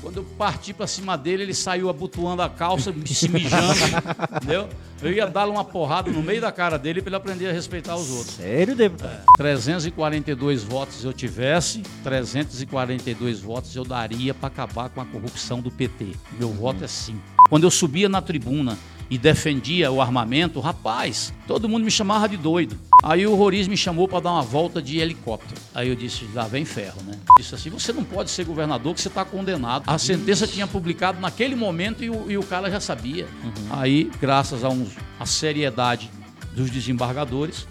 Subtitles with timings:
[0.00, 3.74] Quando eu parti pra cima dele, ele saiu abotoando a calça, se mijando,
[4.36, 4.68] entendeu?
[5.02, 7.96] Eu ia dar uma porrada no meio da cara dele para ele aprender a respeitar
[7.96, 8.34] os outros.
[8.34, 9.24] Sério, deputado?
[9.36, 16.08] 342 votos eu tivesse, 342 votos eu daria para acabar com a corrupção do PT.
[16.38, 17.20] Meu voto é sim.
[17.48, 18.76] Quando eu subia na tribuna
[19.10, 22.78] e defendia o armamento, rapaz, todo mundo me chamava de doido.
[23.02, 25.60] Aí o Roriz me chamou para dar uma volta de helicóptero.
[25.74, 27.18] Aí eu disse, lá vem ferro, né?
[27.36, 29.82] Disse assim, você não pode ser governador que você está condenado.
[29.86, 33.26] A sentença tinha publicado naquele momento e o, e o cara já sabia.
[33.70, 36.08] Aí, graças a uns, a seriedade
[36.54, 37.66] dos desembargadores,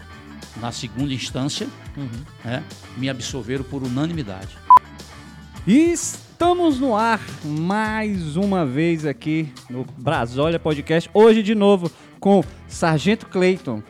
[0.58, 1.68] na segunda instância,
[2.44, 2.64] né,
[2.98, 4.58] me absolveram por unanimidade.
[5.66, 5.94] E
[6.42, 11.10] estamos no ar mais uma vez aqui no Brasólia Podcast.
[11.14, 13.84] Hoje de novo com Sargento Clayton.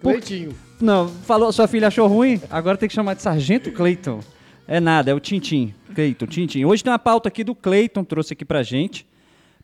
[0.00, 0.54] Por- Cleitinho.
[0.80, 2.40] Não, falou, sua filha achou ruim?
[2.48, 4.20] Agora tem que chamar de Sargento Clayton.
[4.68, 5.74] É nada, é o Tintim.
[5.92, 6.64] Clayton, Tintim.
[6.64, 9.04] Hoje tem uma pauta aqui do Clayton, trouxe aqui pra gente.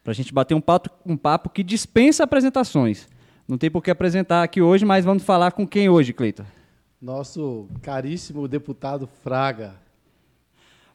[0.03, 3.09] Pra gente bater um papo, um papo que dispensa apresentações.
[3.47, 6.45] Não tem por que apresentar aqui hoje, mas vamos falar com quem hoje, Clayton?
[7.01, 9.86] Nosso caríssimo deputado Fraga.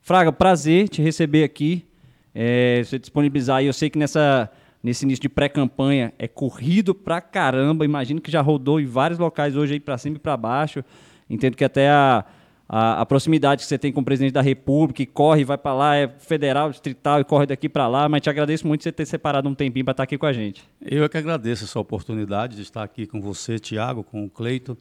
[0.02, 1.86] Fraga, prazer te receber aqui.
[2.34, 3.68] É, você disponibilizar aí.
[3.68, 4.50] Eu sei que nessa,
[4.82, 7.86] nesse início de pré-campanha é corrido pra caramba.
[7.86, 10.84] Imagino que já rodou em vários locais hoje aí pra cima e pra baixo.
[11.30, 12.26] Entendo que até a,
[12.68, 15.74] a, a proximidade que você tem com o presidente da República, corre e vai pra
[15.74, 18.10] lá, é federal, distrital e corre daqui pra lá.
[18.10, 20.64] Mas te agradeço muito você ter separado um tempinho pra estar aqui com a gente.
[20.82, 24.76] Eu é que agradeço essa oportunidade de estar aqui com você, Tiago, com o Cleito,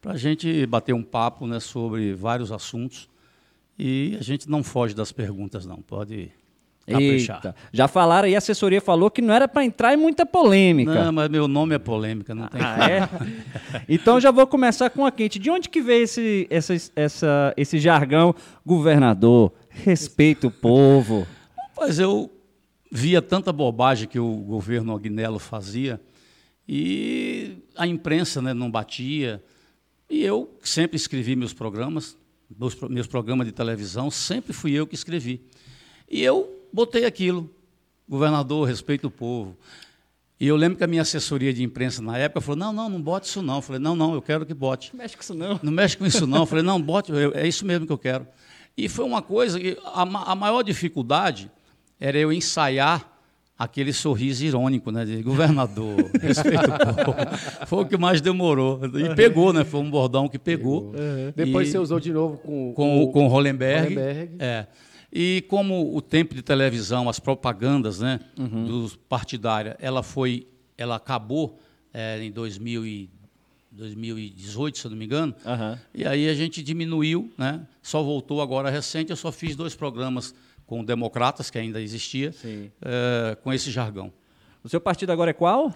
[0.00, 3.12] para a gente bater um papo né, sobre vários assuntos.
[3.78, 5.76] E a gente não foge das perguntas, não.
[5.76, 6.30] Pode
[6.86, 7.36] caprichar.
[7.36, 11.04] Eita, já falaram aí, a assessoria falou que não era pra entrar em muita polêmica.
[11.04, 13.08] Não, mas meu nome é polêmica, não tem Ah, é?
[13.88, 15.38] Então já vou começar com a quente.
[15.38, 18.34] De onde que veio esse, essa, essa, esse jargão?
[18.64, 21.26] Governador, respeita o povo.
[21.76, 22.30] Mas eu
[22.90, 26.00] via tanta bobagem que o governo Agnello fazia
[26.68, 29.42] e a imprensa né, não batia.
[30.08, 32.16] E eu sempre escrevi meus programas,
[32.58, 35.40] meus, meus programas de televisão, sempre fui eu que escrevi.
[36.10, 37.50] E eu botei aquilo,
[38.08, 39.56] governador, respeita o povo.
[40.38, 43.00] E eu lembro que a minha assessoria de imprensa na época falou, não, não, não
[43.00, 43.56] bote isso não.
[43.56, 44.90] Eu falei, não, não, eu quero que bote.
[44.92, 45.60] Não mexe com isso não.
[45.62, 46.38] Não mexe com isso não.
[46.40, 48.26] Eu falei, não, bote, eu- é isso mesmo que eu quero.
[48.76, 51.50] E foi uma coisa que a, a maior dificuldade
[52.00, 53.13] era eu ensaiar
[53.58, 57.66] aquele sorriso irônico, né, de governador, respeito o povo.
[57.66, 58.80] Foi o que mais demorou.
[58.84, 59.64] E pegou, né?
[59.64, 60.92] Foi um bordão que pegou.
[61.36, 63.94] Depois E- você usou de novo com, com, o- com o Hollenberg.
[63.94, 64.34] Hollenberg.
[64.38, 64.66] É.
[65.12, 68.64] E como o tempo de televisão, as propagandas, né, Uhum.
[68.64, 71.58] dos partidária, ela foi, ela acabou
[71.92, 73.08] é, em 2000 e
[73.70, 75.34] 2018, se eu não me engano.
[75.44, 75.78] Aham.
[75.94, 77.60] E aí a gente diminuiu, né?
[77.82, 79.10] Só voltou agora recente.
[79.10, 80.34] Eu só fiz dois programas
[80.66, 82.32] com Democratas, que ainda existia,
[82.82, 84.12] é, com esse jargão.
[84.62, 85.72] O seu partido agora é qual?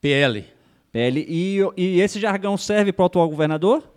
[0.00, 0.44] PL.
[0.92, 1.24] PL.
[1.28, 3.92] E, e esse jargão serve para o atual governador?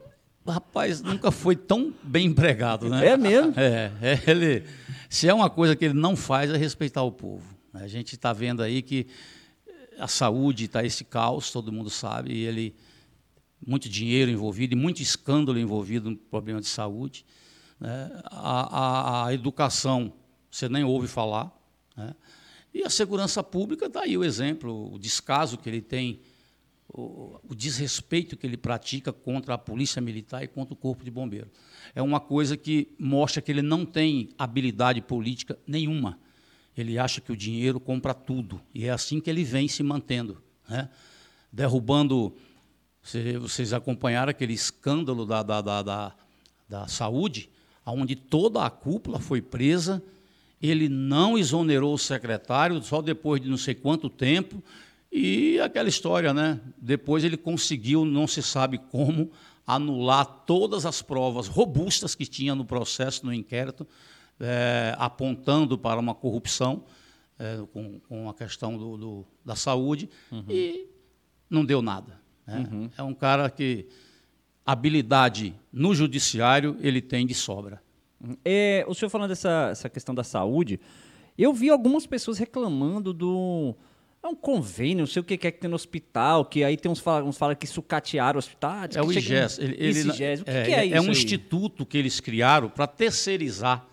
[0.48, 3.08] Rapaz, nunca foi tão bem empregado, né?
[3.08, 3.54] É mesmo?
[3.58, 4.64] É, é, ele,
[5.10, 7.44] se é uma coisa que ele não faz é respeitar o povo.
[7.74, 9.06] A gente está vendo aí que
[10.00, 12.76] a saúde está esse caos, todo mundo sabe, e ele
[13.66, 17.26] muito dinheiro envolvido e muito escândalo envolvido no problema de saúde.
[17.80, 18.10] né?
[18.26, 18.80] A,
[19.24, 20.14] a- a educação,
[20.50, 21.52] você nem ouve falar.
[21.96, 22.16] né?
[22.74, 26.20] E a segurança pública, está aí o exemplo, o descaso que ele tem,
[26.88, 31.12] o, o desrespeito que ele pratica contra a polícia militar e contra o corpo de
[31.12, 31.50] bombeiro.
[31.96, 36.20] É uma coisa que mostra que ele não tem habilidade política nenhuma.
[36.78, 38.62] Ele acha que o dinheiro compra tudo.
[38.74, 40.42] E é assim que ele vem se mantendo.
[40.70, 40.90] Né?
[41.52, 42.36] Derrubando.
[43.02, 46.16] Você- Vocês acompanharam aquele escândalo da, da, da, da,
[46.68, 47.50] da saúde,
[47.86, 50.02] onde toda a cúpula foi presa.
[50.62, 54.62] Ele não exonerou o secretário, só depois de não sei quanto tempo.
[55.12, 56.60] E aquela história, né?
[56.78, 59.32] Depois ele conseguiu, não se sabe como,
[59.66, 63.88] anular todas as provas robustas que tinha no processo, no inquérito,
[64.40, 66.84] eh, apontando para uma corrupção
[67.40, 70.10] eh, com, com a questão do, do- da saúde,
[70.50, 70.88] e
[71.50, 72.20] não deu nada.
[72.46, 72.68] né?
[72.98, 73.88] É um cara que
[74.66, 77.82] habilidade no judiciário ele tem de sobra.
[78.44, 80.80] É, o senhor falando dessa essa questão da saúde,
[81.38, 83.76] eu vi algumas pessoas reclamando do.
[84.22, 86.76] É um convênio, não sei o que que é que tem no hospital, que aí
[86.76, 88.72] tem uns fala, uns fala que sucatearam o hospital.
[88.72, 89.60] ah, É o IGES.
[89.60, 90.42] Ele, ele- IGES.
[90.42, 90.96] O que, é, que é, isso?
[90.96, 91.10] é um aí?
[91.12, 93.88] instituto que eles criaram para terceirizar,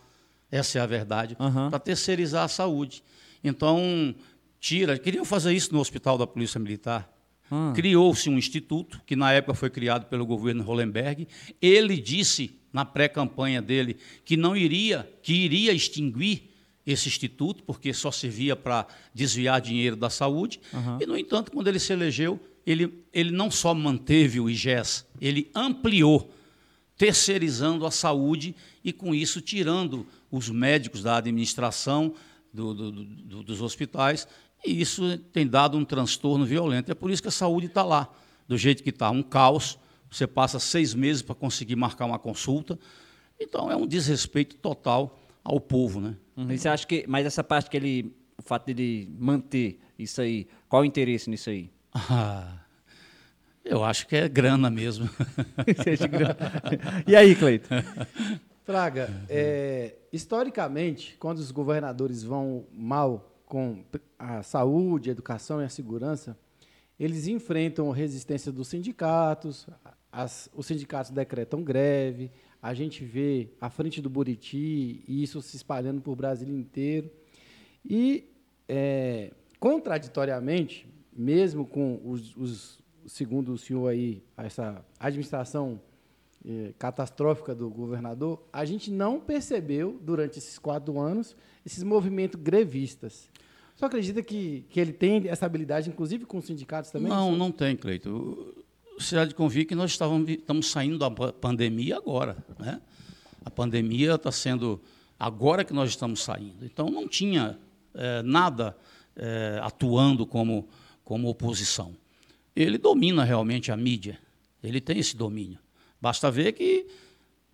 [0.50, 1.70] essa é a verdade, Aham.
[1.70, 3.05] para terceirizar a saúde.
[3.44, 4.12] Então,
[4.58, 4.99] tira.
[4.99, 7.08] Queriam fazer isso no hospital da Polícia Militar.
[7.50, 7.72] Ah.
[7.75, 11.28] Criou-se um instituto, que na época foi criado pelo governo Hollenberg.
[11.62, 16.50] Ele disse na pré-campanha dele que não iria, que iria extinguir
[16.84, 20.60] esse instituto, porque só servia para desviar dinheiro da saúde.
[21.00, 25.50] E, no entanto, quando ele se elegeu, ele, ele não só manteve o IGES, ele
[25.54, 26.32] ampliou,
[26.96, 28.54] terceirizando a saúde
[28.84, 32.14] e, com isso, tirando os médicos da administração
[32.52, 34.26] do- do- do- dos hospitais.
[34.66, 36.90] E isso tem dado um transtorno violento.
[36.90, 38.08] É por isso que a saúde está lá,
[38.48, 39.78] do jeito que está, um caos.
[40.10, 42.78] Você passa seis meses para conseguir marcar uma consulta.
[43.38, 46.16] Então, é um desrespeito total ao povo, né?
[46.36, 46.50] Uhum.
[46.50, 47.04] E você acha que.
[47.06, 48.14] Mas essa parte que ele.
[48.38, 51.70] O fato dele manter isso aí, qual o interesse nisso aí?
[51.94, 52.58] Ah,
[53.64, 55.08] eu acho que é grana mesmo.
[57.06, 57.76] E aí, Cleiton?
[58.64, 63.84] Fraga, é, historicamente, quando os governadores vão mal com
[64.19, 66.37] a saúde, a educação e a segurança,
[66.98, 69.66] eles enfrentam resistência dos sindicatos,
[70.10, 75.56] as- os sindicatos decretam greve, a gente vê a frente do Buriti e isso se
[75.56, 77.10] espalhando por Brasil inteiro.
[77.84, 78.32] E,
[78.69, 85.81] é, contraditoriamente, mesmo com os, os- segundo o senhor aí, essa administração
[86.49, 93.28] eh, catastrófica do governador, a gente não percebeu, durante esses quatro anos, esses movimentos grevistas.
[93.76, 97.08] Só acredita que, que ele tem essa habilidade, inclusive com os sindicatos também?
[97.08, 98.64] Não, não tem, Cleito.
[98.99, 102.38] Você há de convir que nós estávamos, estamos saindo da pa- pandemia agora.
[102.58, 102.81] Né?
[103.44, 104.81] A pandemia está sendo
[105.19, 106.64] agora que nós estamos saindo.
[106.64, 107.58] Então, não tinha
[107.94, 108.75] eh, nada
[109.14, 110.67] eh, atuando como,
[111.05, 111.94] como oposição.
[112.55, 114.19] Ele domina realmente a mídia.
[114.62, 115.58] Ele tem esse domínio.
[116.00, 116.87] Basta ver que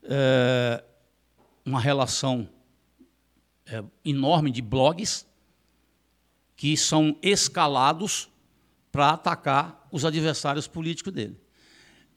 [0.05, 0.85] eh,
[1.67, 2.49] uma relação
[4.05, 5.27] enorme de blogs
[6.57, 8.29] que são escalados
[8.91, 11.37] para atacar os adversários políticos dele.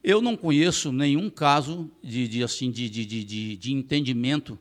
[0.04, 4.60] Eu não conheço nenhum caso de, de, assim, de, de, de, entendimento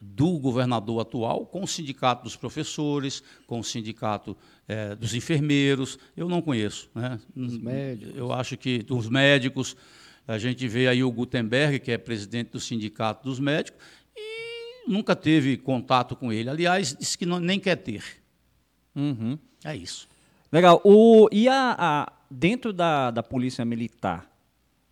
[0.00, 4.36] do governador atual com o sindicato dos professores, com o sindicato
[4.68, 5.98] eh, dos enfermeiros.
[6.16, 6.88] Eu não conheço.
[6.94, 7.18] Né?
[7.34, 8.16] Dos médicos.
[8.16, 9.76] Eu acho que dos médicos,
[10.28, 13.80] a gente vê aí o Gutenberg, que é presidente do sindicato dos médicos,
[14.16, 16.48] e nunca teve contato com ele.
[16.48, 18.23] Aliás, disse que não, nem quer ter.
[18.94, 19.38] Uhum.
[19.64, 20.08] É isso.
[20.52, 20.80] Legal.
[20.84, 24.30] O, e a, a- dentro da, da polícia militar,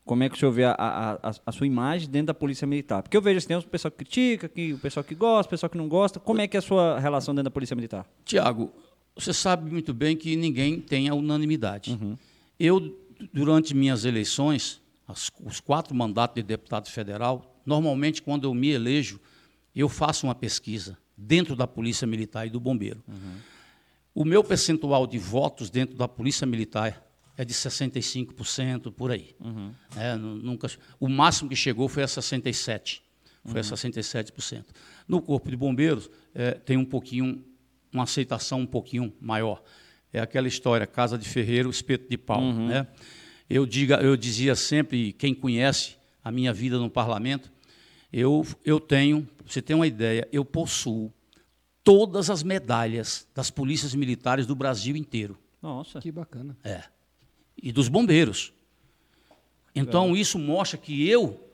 [0.04, 2.66] como é que o senhor vê a, a, a- a sua imagem dentro da polícia
[2.66, 3.02] militar?
[3.02, 5.50] Porque eu vejo assim, tem o pessoal que critica, que, o pessoal que gosta, o
[5.50, 6.18] pessoal que não gosta.
[6.18, 8.04] Como é que é a sua relação dentro da polícia militar?
[8.24, 8.72] Tiago,
[9.14, 11.96] você sabe muito bem que ninguém tem a unanimidade.
[12.58, 12.98] Eu,
[13.32, 19.20] durante minhas eleições, as- os quatro mandatos de deputado federal, normalmente, quando eu me elejo,
[19.76, 23.02] eu faço uma pesquisa dentro da Polícia Militar e do Bombeiro.
[24.14, 27.02] O meu percentual de votos dentro da Polícia Militar
[27.36, 29.34] é de 65%, por aí.
[29.96, 30.68] É, nu- nunca,
[31.00, 33.00] o máximo que chegou foi a 67%.
[33.44, 34.66] Foi a 67%.
[35.08, 37.42] No Corpo de Bombeiros, eh, tem um pouquinho,
[37.92, 39.62] uma aceitação um pouquinho maior.
[40.12, 42.40] É aquela história, casa de ferreiro, espeto de pau.
[42.68, 42.86] Né?
[43.50, 47.50] Eu, diga, eu dizia sempre, quem conhece a minha vida no parlamento,
[48.12, 51.12] eu, eu tenho, você ter uma ideia, eu possuo
[51.84, 55.38] todas as medalhas das polícias militares do Brasil inteiro.
[55.60, 56.00] Nossa.
[56.00, 56.56] Que bacana.
[56.64, 56.82] É.
[57.60, 58.52] E dos bombeiros.
[59.74, 61.48] Então, isso mostra que eu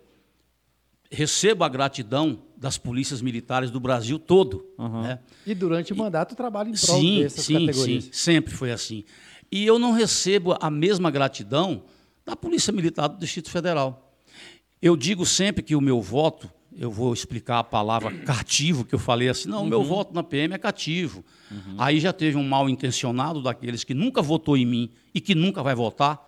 [1.10, 4.66] recebo a gratidão das polícias militares do Brasil todo.
[5.02, 5.20] né?
[5.46, 8.04] E durante o mandato trabalha em prol Sim, dessas sim, categorias.
[8.04, 8.10] sim.
[8.12, 9.04] Sempre foi assim.
[9.50, 11.84] E eu não recebo a mesma gratidão
[12.26, 14.12] da Polícia Militar do Distrito Federal.
[14.82, 18.98] Eu digo sempre que o meu voto, eu vou explicar a palavra cativo, que eu
[18.98, 21.24] falei assim, não, o meu voto na PM é cativo.
[21.76, 25.62] Aí já teve um mal intencionado daqueles que nunca votou em mim e que nunca
[25.62, 26.18] vai votar,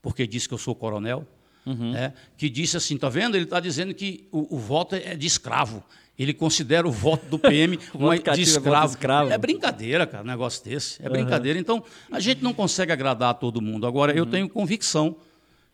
[0.00, 1.26] porque disse que eu sou coronel,
[1.66, 3.36] né, que disse assim, tá vendo?
[3.36, 5.84] Ele está dizendo que o, o voto é de escravo.
[6.18, 8.86] Ele considera o voto do PM uma, Voto cativo de é voto escravo.
[8.92, 9.32] escravo.
[9.32, 11.04] É brincadeira, cara, um negócio desse.
[11.04, 11.58] É brincadeira.
[11.58, 13.86] Então, a gente não consegue agradar a todo mundo.
[13.86, 15.16] Agora, eu tenho convicção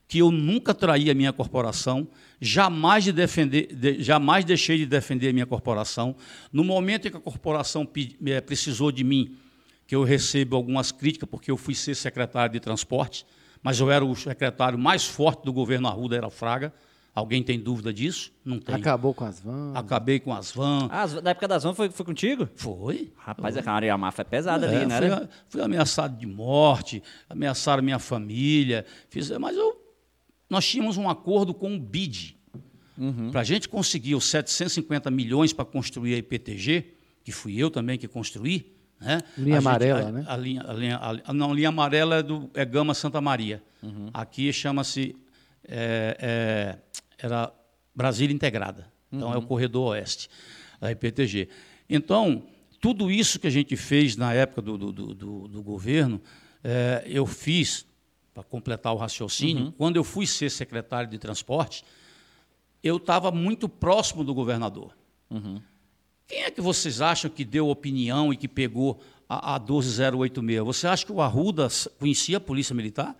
[0.08, 2.06] que eu nunca traí a minha corporação,
[2.40, 6.14] jamais, de defender, de- jamais deixei de defender a minha corporação.
[6.52, 9.36] No momento em que a corporação pe- eh, precisou de mim,
[9.86, 13.26] que eu recebo algumas críticas, porque eu fui ser secretário de transporte,
[13.62, 16.72] mas eu era o secretário mais forte do governo Arruda, era o Fraga.
[17.14, 18.30] Alguém tem dúvida disso?
[18.44, 18.74] Não tem.
[18.74, 19.74] Acabou com as vans.
[19.74, 20.88] Acabei com as vans.
[20.92, 22.46] Ah, na época das vans foi, foi contigo?
[22.54, 23.10] Foi.
[23.16, 24.96] Rapaz, a cara, a máfia é pesada É, ali, né?
[24.98, 25.16] fui, era?
[25.24, 29.74] a- fui ameaçado de morte, ameaçaram minha família, fiz, mas eu,
[30.48, 32.36] nós tínhamos um acordo com o BID.
[33.30, 37.98] Para a gente conseguir os 750 milhões para construir a IPTG, que fui eu também
[37.98, 39.20] que construí, Né?
[39.36, 40.24] Linha A gente- amarela, a- né?
[40.26, 43.62] A linha, a linha, a- não, linha amarela é, do, é Gama Santa Maria.
[43.82, 44.08] Uhum.
[44.14, 45.14] Aqui chama-se.
[45.68, 46.78] é, é,
[47.18, 47.52] era
[47.94, 48.86] Brasília Integrada.
[49.12, 49.34] Então Uhum.
[49.34, 50.30] é o Corredor Oeste,
[50.80, 51.48] da IPTG.
[51.90, 52.44] Então,
[52.80, 56.22] tudo isso que a gente fez na época do, do, do- do- do governo,
[56.64, 57.84] é, eu fiz,
[58.36, 61.82] para completar o raciocínio, quando eu fui ser secretário de transporte,
[62.82, 64.94] eu estava muito próximo do governador.
[66.28, 70.66] Quem é que vocês acham que deu opinião e que pegou a, a 12086?
[70.66, 73.16] Você acha que o Arruda conhecia a Polícia Militar?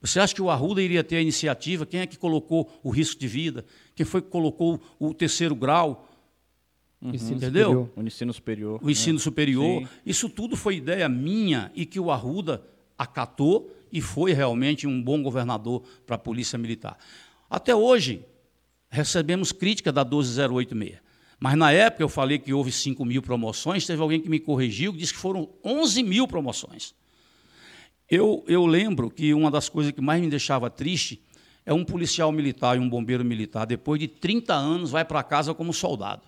[0.00, 1.84] Você acha que o Arruda iria ter a iniciativa?
[1.84, 3.64] Quem é que colocou o risco de vida?
[3.96, 6.06] Quem foi que colocou o terceiro grau,
[7.02, 7.70] Ensino entendeu?
[7.70, 7.90] superior.
[7.96, 8.80] O ensino superior.
[8.84, 9.82] o ensino superior?
[9.82, 9.88] Sim.
[10.06, 12.62] Isso tudo foi ideia minha e que o Arruda
[12.96, 16.96] acatou e foi realmente um bom governador para a Polícia Militar.
[17.48, 18.24] Até hoje,
[18.88, 21.00] recebemos crítica da 12086.
[21.38, 24.92] Mas na época eu falei que houve 5 mil promoções, teve alguém que me corrigiu,
[24.92, 26.94] que disse que foram 11 mil promoções.
[28.08, 31.22] Eu, eu lembro que uma das coisas que mais me deixava triste
[31.64, 35.54] é um policial militar e um bombeiro militar, depois de 30 anos, vai para casa
[35.54, 36.22] como soldado.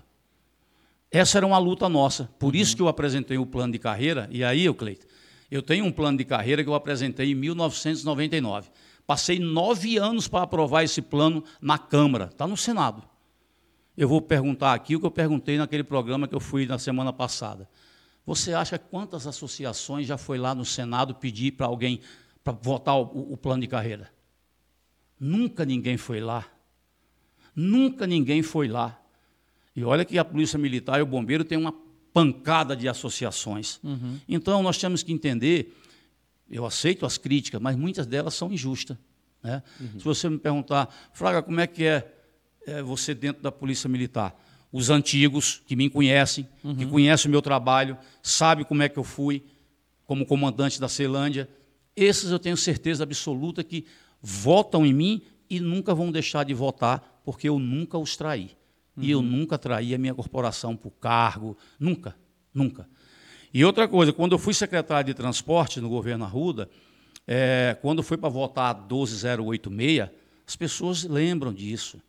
[1.11, 2.31] Essa era uma luta nossa.
[2.38, 4.28] Por isso que eu apresentei o plano de carreira.
[4.31, 5.07] E aí, Cleito,
[5.52, 8.71] eu tenho um plano de carreira que eu apresentei em 1999.
[9.06, 12.30] Passei nove anos para aprovar esse plano na Câmara.
[12.32, 13.02] Está no Senado.
[13.94, 17.12] Eu vou perguntar aqui o que eu perguntei naquele programa que eu fui na semana
[17.12, 17.68] passada.
[18.25, 22.00] Você acha quantas associações já foi lá no Senado pedir para alguém
[22.42, 24.11] para votar o, o plano de carreira?
[25.21, 26.47] Nunca ninguém foi lá.
[27.54, 28.99] Nunca ninguém foi lá.
[29.76, 31.73] E olha que a Polícia Militar e o Bombeiro têm uma
[32.12, 33.81] pancada de associações.
[34.28, 35.76] Então, nós temos que entender,
[36.50, 38.97] eu aceito as críticas, mas muitas delas são injustas.
[39.42, 39.62] né?
[39.99, 42.12] Se você me perguntar, Fraga, como é que é,
[42.66, 44.38] é, você dentro da Polícia Militar?
[44.71, 49.04] Os antigos, que me conhecem, que conhecem o meu trabalho, sabem como é que eu
[49.04, 49.42] fui
[50.07, 51.49] como comandante da Ceilândia,
[51.95, 53.87] esses eu tenho certeza absoluta que
[54.21, 58.50] votam em mim e nunca vão deixar de votar, porque eu nunca os traí.
[58.96, 62.14] E eu nunca traí a minha corporação por cargo, nunca,
[62.52, 62.87] nunca.
[63.52, 66.68] E outra coisa, quando eu fui secretário de transporte no governo Arruda,
[67.26, 70.11] é, quando foi para votar a 12086,
[70.46, 72.00] as pessoas lembram disso.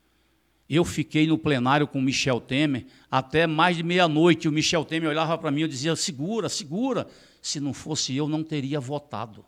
[0.70, 4.48] Eu fiquei no plenário com o Michel Temer até mais de meia-noite.
[4.48, 7.08] O Michel Temer olhava para mim e dizia: segura, segura.
[7.42, 9.46] Se não fosse eu, não teria votado.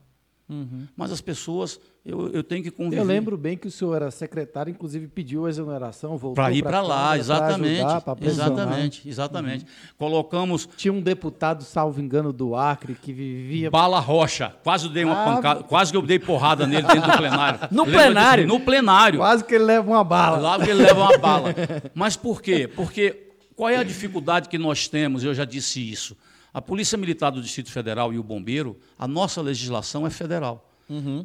[0.95, 3.01] Mas as pessoas, eu, eu tenho que conviver.
[3.01, 6.61] Eu lembro bem que o senhor era secretário, inclusive pediu a exoneração, voltou Para ir
[6.61, 7.79] para lá, exatamente.
[7.81, 9.65] ajudar, exatamente, exatamente.
[9.97, 13.71] Colocamos Tinha um deputado, salvo engano, do Acre, que vivia.
[13.71, 14.53] Bala Rocha.
[14.63, 17.59] Quase eu dei uma Ah, pancada, quase que eu dei porrada nele dentro do plenário.
[17.71, 18.43] No Lembra plenário?
[18.45, 18.57] disso?
[18.59, 19.19] No plenário.
[19.19, 20.37] Quase que ele leva uma bala.
[20.37, 21.55] Lá que ele leva uma bala.
[21.95, 22.67] Mas por quê?
[22.67, 25.23] Porque qual é a dificuldade que nós temos?
[25.23, 26.15] Eu já disse isso.
[26.55, 30.71] A Polícia Militar do Distrito Federal e o Bombeiro, a nossa legislação é federal.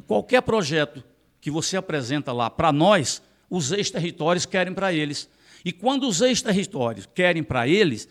[0.05, 1.01] Qualquer projeto
[1.39, 5.29] que você apresenta lá para nós, os ex-territórios querem para eles.
[5.63, 8.09] E quando os ex-territórios querem para eles,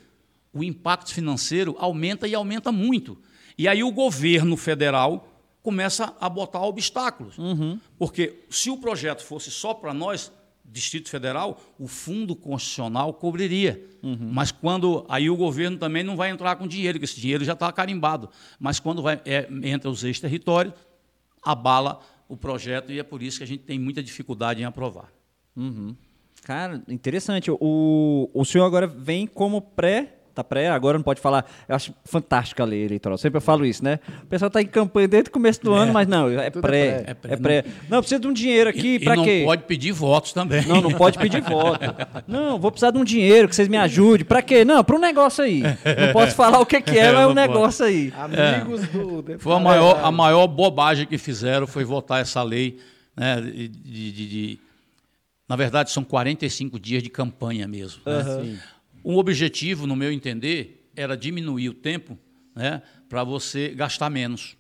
[0.50, 3.18] o impacto financeiro aumenta e aumenta muito.
[3.58, 5.28] E aí o governo federal
[5.62, 7.36] começa a botar obstáculos.
[7.98, 10.32] Porque se o projeto fosse só para nós,
[10.72, 13.84] Distrito Federal, o Fundo Constitucional cobriria.
[14.32, 15.04] Mas quando.
[15.08, 18.30] Aí o governo também não vai entrar com dinheiro, porque esse dinheiro já está carimbado.
[18.58, 20.74] Mas quando vai, é, entra os ex-territórios,
[21.42, 25.12] abala o projeto e é por isso que a gente tem muita dificuldade em aprovar.
[26.44, 27.50] Cara, interessante.
[27.50, 30.19] O, o senhor agora vem como pré.
[30.34, 31.44] Tá pré, agora não pode falar.
[31.68, 33.18] Eu acho fantástica a lei eleitoral.
[33.18, 33.98] Sempre eu falo isso, né?
[34.22, 36.86] O pessoal tá em campanha desde o começo do ano, mas não, é Tudo pré.
[37.06, 37.36] é É pré.
[37.36, 37.64] pré.
[37.88, 39.42] Não, precisa de um dinheiro aqui pra e não quê?
[39.44, 40.64] pode pedir votos também.
[40.66, 41.80] Não, não pode pedir voto.
[42.28, 44.24] Não, vou precisar de um dinheiro, que vocês me ajudem.
[44.24, 44.64] Pra quê?
[44.64, 45.62] Não, para um negócio aí.
[45.62, 47.48] Não posso falar o que, que é, mas é um não pode.
[47.48, 48.12] negócio aí.
[48.16, 49.38] Amigos do deputado.
[49.40, 52.78] Foi a maior, a maior bobagem que fizeram foi votar essa lei.
[53.16, 54.58] Né, de, de- de-
[55.48, 58.00] na verdade, são 45 dias de campanha mesmo.
[58.06, 58.56] né?
[59.04, 62.18] Um objetivo, no meu entender, era diminuir o tempo
[62.54, 64.56] né, para você gastar menos.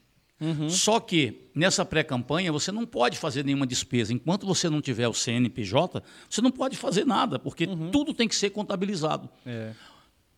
[0.70, 4.12] Só que nessa pré-campanha você não pode fazer nenhuma despesa.
[4.12, 8.34] Enquanto você não tiver o CNPJ, você não pode fazer nada, porque tudo tem que
[8.34, 9.28] ser contabilizado.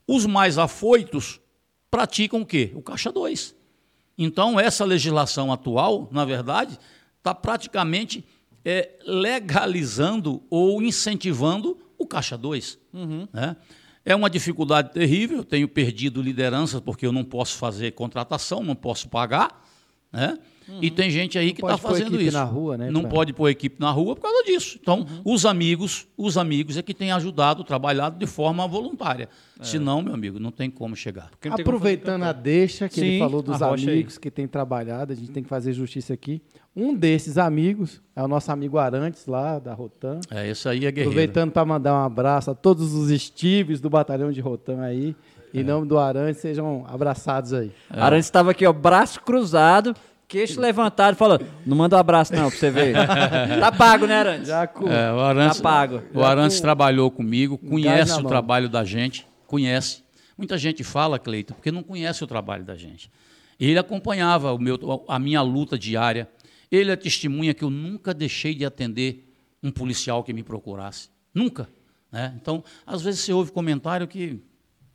[0.06, 1.40] Os mais afoitos
[1.88, 2.72] praticam o quê?
[2.74, 3.54] O Caixa 2.
[4.18, 6.76] Então, essa legislação atual, na verdade,
[7.18, 8.24] está praticamente
[8.64, 12.78] é, legalizando ou incentivando o Caixa 2.
[13.32, 13.56] né?
[14.04, 19.08] É uma dificuldade terrível, tenho perdido lideranças porque eu não posso fazer contratação, não posso
[19.08, 19.64] pagar.
[20.10, 20.38] Né?
[20.80, 22.36] E tem gente aí que está pode pôr fazendo equipe isso.
[22.36, 24.78] na rua, né, Não pra- pode pôr equipe na rua por causa disso.
[24.80, 29.28] Então, os amigos, os amigos é que têm ajudado, trabalhado de forma voluntária.
[29.60, 31.30] Senão, meu amigo, não tem como chegar.
[31.30, 33.92] Não tem como Aproveitando a deixa que Sim, ele falou dos arrocha aí.
[33.94, 36.42] amigos que tem trabalhado, a gente tem que fazer justiça aqui.
[36.74, 40.20] Um desses amigos é o nosso amigo Arantes, lá da Rotan.
[40.30, 41.10] É, isso aí é guerreiro.
[41.10, 45.14] Aproveitando para mandar um abraço a todos os Steves do batalhão de Rotan aí.
[45.54, 45.60] É.
[45.60, 47.70] Em nome do Arantes, sejam abraçados aí.
[47.90, 49.94] Arantes estava aqui, ó, braço cruzado,
[50.32, 52.94] queixo levantado, falou: não manda um abraço, não, pra você ver.
[53.60, 54.48] tá pago, né, Arantes?
[54.48, 54.88] Já com...
[54.88, 56.02] É, o Arantes, Tá pago.
[56.14, 58.26] O Arantes trabalhou comigo, conhece o mão.
[58.30, 60.02] trabalho da gente, conhece.
[60.36, 63.10] Muita gente fala, Cleiton, porque não conhece o trabalho da gente.
[63.60, 66.26] Ele acompanhava o meu, a minha luta diária.
[66.70, 69.28] Ele é testemunha que eu nunca deixei de atender
[69.62, 71.10] um policial que me procurasse.
[71.34, 71.68] Nunca.
[72.10, 72.34] né?
[72.40, 74.40] Então, às vezes você ouve comentário que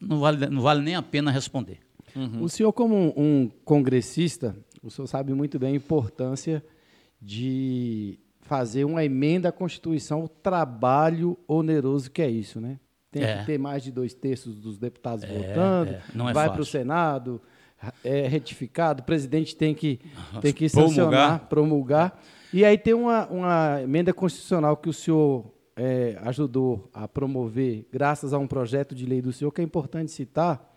[0.02, 1.80] não vale, não vale nem a pena responder.
[2.42, 6.64] O senhor, como um, um congressista, o senhor sabe muito bem a importância
[7.22, 12.80] de fazer uma emenda à Constituição, o trabalho oneroso que é isso, né?
[13.12, 13.40] Tem É.
[13.40, 16.02] que ter mais de dois terços dos deputados É, votando, é.
[16.14, 17.42] Não é vai para o Senado,
[18.04, 20.00] é retificado, o presidente tem que,
[20.42, 20.96] tem que Promulgar.
[20.96, 22.22] sancionar, promulgar.
[22.54, 28.34] E aí tem uma, uma emenda constitucional que o senhor é, ajudou a promover, graças
[28.34, 30.76] a um projeto de lei do senhor, que é importante citar,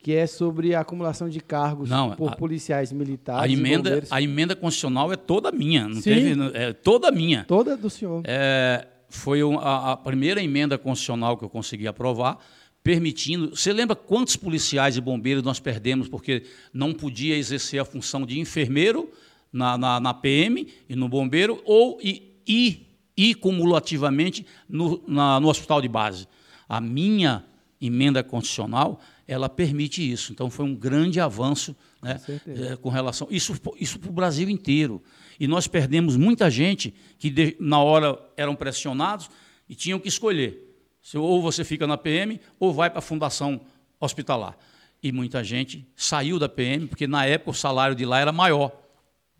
[0.00, 4.22] que é sobre a acumulação de cargos Não, por a- policiais militares A emenda, a
[4.22, 5.88] emenda constitucional é toda minha.
[5.88, 6.02] Não Sim.
[6.14, 7.44] teve, é toda minha.
[7.44, 8.22] Toda do senhor.
[8.24, 12.38] É, foi a, a primeira emenda constitucional que eu consegui aprovar,
[12.82, 13.56] permitindo.
[13.56, 18.38] Você lembra quantos policiais e bombeiros nós perdemos porque não podia exercer a função de
[18.38, 19.10] enfermeiro
[19.52, 22.86] na, na, na PM e no bombeiro, ou e, e,
[23.16, 26.28] e cumulativamente no, na- no hospital de base?
[26.68, 27.44] A minha
[27.80, 30.32] emenda constitucional ela permite isso.
[30.32, 32.72] Então foi um grande avanço né, certeza.
[32.72, 35.02] eh, com relação isso isso para o Brasil inteiro
[35.38, 39.28] e nós perdemos muita gente que de- na hora eram pressionados
[39.68, 40.64] e tinham que escolher
[41.02, 43.60] Se- ou você fica na PM ou vai para a fundação
[44.00, 44.56] hospitalar
[45.02, 48.72] e muita gente saiu da PM porque na época o salário de lá era maior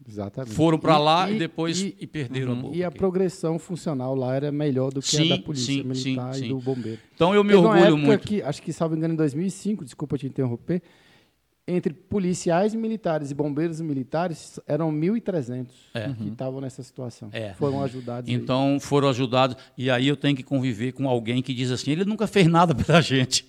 [0.07, 0.55] Exatamente.
[0.55, 2.97] foram para lá e, e- depois e- e, perderam a boca E a aqui.
[2.99, 6.49] progressão funcional lá era melhor do que Sim, a da polícia sim, militar sim, e
[6.49, 6.99] do bombeiro.
[7.15, 10.27] então eu me Teve orgulho muito Que, acho que, salvo engano, em 2005, desculpa te
[10.27, 10.83] interromper,
[11.69, 15.67] entre policiais militares e bombeiros militares eram 1.300
[16.17, 17.29] que estavam nessa situação.
[17.31, 17.53] É.
[17.53, 18.29] Foram ajudados.
[18.29, 18.35] aí.
[18.35, 19.57] Então foram ajudados.
[19.77, 22.75] E aí eu tenho que conviver com alguém que diz assim: ele nunca fez nada
[22.75, 23.45] pela gente.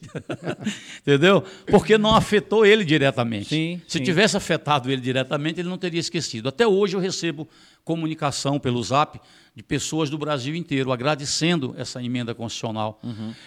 [1.02, 1.44] Entendeu?
[1.68, 3.50] Porque não afetou ele diretamente.
[3.50, 4.04] Sim, Se sim.
[4.04, 6.50] tivesse afetado ele diretamente, ele não teria esquecido.
[6.50, 7.48] Até hoje eu recebo
[7.84, 9.20] comunicação pelo zap
[9.56, 13.00] de pessoas do Brasil inteiro agradecendo essa emenda constitucional.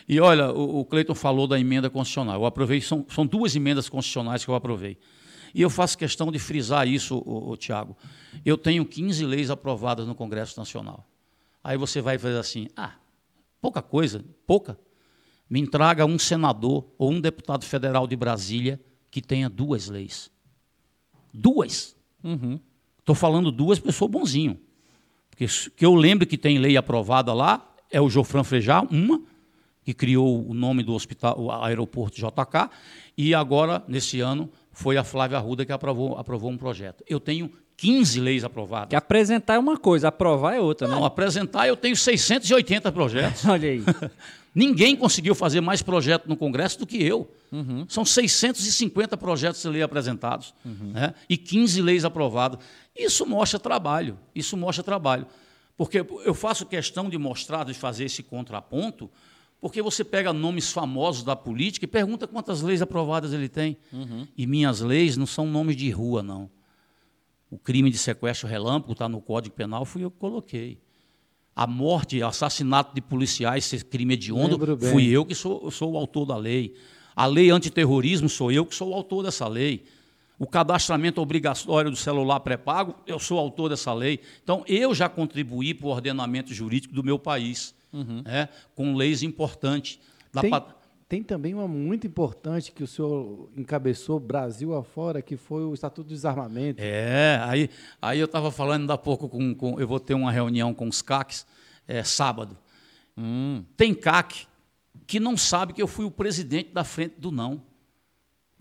[0.08, 2.40] E olha, o, o Cleiton falou da emenda constitucional.
[2.40, 4.98] Eu aprovei, são, são duas emendas constitucionais que eu aprovei.
[5.54, 7.96] E eu faço questão de frisar isso, o, Tiago.
[8.44, 11.06] Eu tenho 15 leis aprovadas no Congresso Nacional.
[11.62, 12.94] Aí você vai fazer assim: ah,
[13.60, 14.78] pouca coisa, pouca.
[15.48, 20.30] Me entrega um senador ou um deputado federal de Brasília que tenha duas leis.
[21.32, 21.94] Duas.
[23.02, 24.58] Estou falando duas, sou bonzinho.
[25.28, 29.20] Porque que eu lembro que tem lei aprovada lá, é o Jofran Frejá, uma,
[29.84, 32.70] que criou o nome do hospital, o aeroporto JK,
[33.18, 37.02] e agora, nesse ano, foi a Flávia Arruda que aprovou, aprovou um projeto.
[37.08, 38.90] Eu tenho 15 leis aprovadas.
[38.90, 40.94] Que apresentar é uma coisa, aprovar é outra, né?
[40.94, 43.44] Não, apresentar eu tenho 680 projetos.
[43.46, 43.82] Olha aí.
[44.54, 47.28] Ninguém conseguiu fazer mais projeto no Congresso do que eu.
[47.88, 51.14] São 650 projetos de lei apresentados né?
[51.28, 52.58] e 15 leis aprovadas.
[52.96, 55.26] Isso mostra trabalho, isso mostra trabalho.
[55.76, 59.10] Porque eu faço questão de mostrar, de fazer esse contraponto,
[59.60, 63.76] porque você pega nomes famosos da política e pergunta quantas leis aprovadas ele tem.
[64.36, 66.50] E minhas leis não são nomes de rua, não.
[67.50, 70.80] O crime de sequestro relâmpago está no Código Penal, fui eu que coloquei.
[71.54, 74.58] A morte, assassinato de policiais, esse crime hediondo,
[74.90, 76.74] fui eu que sou, sou o autor da lei.
[77.14, 79.84] A lei antiterrorismo, sou eu que sou o autor dessa lei.
[80.42, 84.18] O cadastramento obrigatório do celular pré-pago, eu sou autor dessa lei.
[84.42, 87.72] Então, eu já contribuí para o ordenamento jurídico do meu país,
[88.24, 90.00] né, com leis importantes.
[90.32, 90.74] Da Tem, pat-
[91.08, 96.08] tem também uma muito importante que o senhor encabeçou Brasil afora, que foi o Estatuto
[96.08, 96.82] do Desarmamento.
[96.82, 100.74] É, aí, aí eu estava falando há pouco com, com- Eu vou ter uma reunião
[100.74, 101.46] com os CACs
[101.86, 102.58] é, sábado.
[103.76, 104.46] Tem CAC
[105.06, 107.62] que não sabe que eu fui o presidente da frente do não.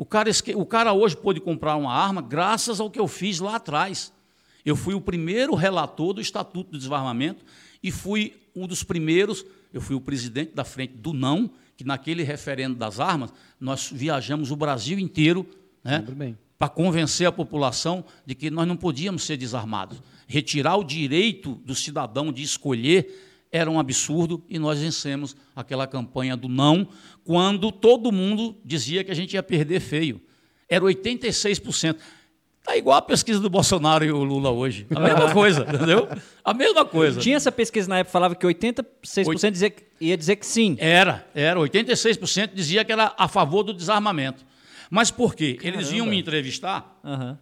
[0.01, 3.57] O cara, o cara hoje pôde comprar uma arma graças ao que eu fiz lá
[3.57, 4.11] atrás.
[4.65, 7.45] Eu fui o primeiro relator do Estatuto do Desarmamento
[7.83, 12.23] e fui um dos primeiros, eu fui o presidente da frente do não, que naquele
[12.23, 15.45] referendo das armas, nós viajamos o Brasil inteiro
[15.83, 16.03] né,
[16.57, 20.01] para convencer a população de que nós não podíamos ser desarmados.
[20.25, 26.37] Retirar o direito do cidadão de escolher era um absurdo e nós vencemos aquela campanha
[26.37, 26.87] do não,
[27.23, 30.21] quando todo mundo dizia que a gente ia perder feio.
[30.69, 31.97] Era 86%.
[32.59, 34.85] Está igual a pesquisa do Bolsonaro e o Lula hoje.
[34.95, 36.07] A mesma coisa, entendeu?
[36.45, 37.19] A mesma coisa.
[37.19, 40.77] Tinha essa pesquisa na época, falava que 86% dizia, ia dizer que sim.
[40.79, 41.59] Era, era.
[41.59, 44.45] 86% dizia que era a favor do desarmamento.
[44.91, 45.55] Mas por quê?
[45.55, 45.79] Caramba.
[45.79, 47.37] Eles iam me entrevistar, uhum.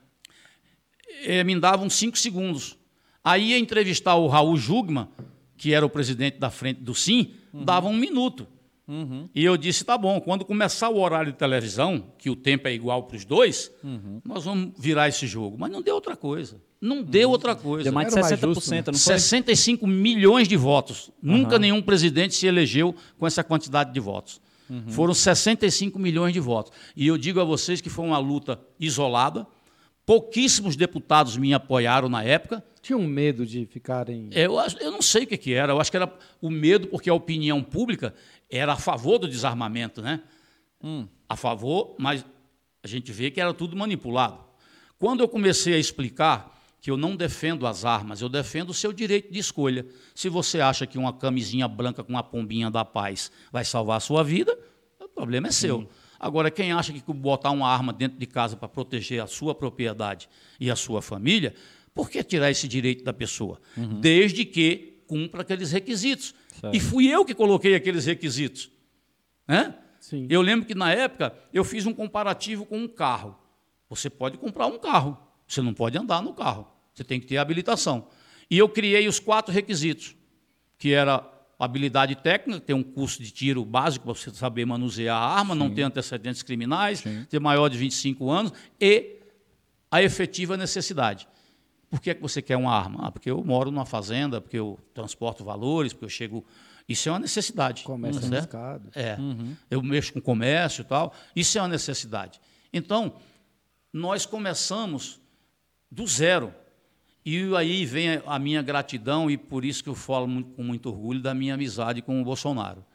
[1.43, 2.77] me davam cinco segundos.
[3.23, 5.07] Aí ia entrevistar o Raul Jugman,
[5.59, 7.65] que era o presidente da frente do Sim, uhum.
[7.65, 8.47] dava um minuto.
[8.87, 9.29] Uhum.
[9.35, 12.73] E eu disse: tá bom, quando começar o horário de televisão, que o tempo é
[12.73, 14.21] igual para os dois, uhum.
[14.25, 15.57] nós vamos virar esse jogo.
[15.59, 16.59] Mas não deu outra coisa.
[16.81, 17.33] Não deu uhum.
[17.33, 17.83] outra coisa.
[17.83, 18.77] Deu mais de 60%, justo, né?
[18.77, 19.19] não foi?
[19.19, 21.11] 65 milhões de votos.
[21.21, 24.41] Nunca nenhum presidente se elegeu com essa quantidade de votos.
[24.69, 24.87] Uhum.
[24.87, 26.71] Foram 65 milhões de votos.
[26.95, 29.45] E eu digo a vocês que foi uma luta isolada.
[30.05, 32.63] Pouquíssimos deputados me apoiaram na época.
[32.81, 34.29] Tinham medo de ficarem.
[34.31, 35.73] Eu, eu não sei o que, era.
[35.73, 36.11] Eu acho que era
[36.41, 38.13] o medo, porque a opinião pública
[38.49, 40.21] era a favor do desarmamento, né?
[40.81, 41.07] Hum.
[41.27, 42.25] A favor, mas
[42.81, 44.39] a gente vê que era tudo manipulado.
[44.97, 48.93] Quando eu comecei a explicar que eu não defendo as armas, eu defendo o seu
[48.93, 49.85] direito de escolha.
[50.15, 53.99] Se você acha que uma camisinha branca com uma pombinha da paz vai salvar a
[53.99, 54.57] sua vida,
[54.99, 55.81] o problema é seu.
[55.81, 55.87] Sim.
[56.19, 60.27] Agora, quem acha que botar uma arma dentro de casa para proteger a sua propriedade
[60.59, 61.55] e a sua família,
[61.99, 63.59] por que tirar esse direito da pessoa?
[63.75, 63.99] Uhum.
[63.99, 66.33] Desde que cumpra aqueles requisitos.
[66.47, 66.73] Certo.
[66.73, 68.71] E fui eu que coloquei aqueles requisitos.
[69.45, 69.75] Né?
[69.99, 70.25] Sim.
[70.29, 73.37] Eu lembro que, na época, eu fiz um comparativo com um carro.
[73.89, 76.71] Você pode comprar um carro, você não pode andar no carro.
[76.93, 78.07] Você tem que ter habilitação.
[78.49, 80.15] E eu criei os quatro requisitos,
[80.77, 81.21] que era
[81.59, 85.59] habilidade técnica, ter um curso de tiro básico para você saber manusear a arma, Sim.
[85.59, 87.25] não ter antecedentes criminais, Sim.
[87.29, 89.17] ter maior de 25 anos e
[89.91, 91.27] a efetiva necessidade.
[91.89, 93.07] Por que, é que você quer uma arma?
[93.07, 96.45] Ah, porque eu moro numa fazenda, porque eu transporto valores, porque eu chego.
[96.87, 97.83] Isso é uma necessidade.
[97.83, 98.33] Comércio uhum.
[98.33, 98.89] arriscado.
[98.93, 99.15] É.
[99.15, 99.55] Uhum.
[99.69, 101.13] Eu mexo com comércio e tal.
[101.35, 102.39] Isso é uma necessidade.
[102.71, 103.13] Então,
[103.91, 105.19] nós começamos
[105.91, 106.53] do zero.
[107.25, 110.89] E aí vem a minha gratidão, e por isso que eu falo muito, com muito
[110.89, 112.85] orgulho da minha amizade com o Bolsonaro.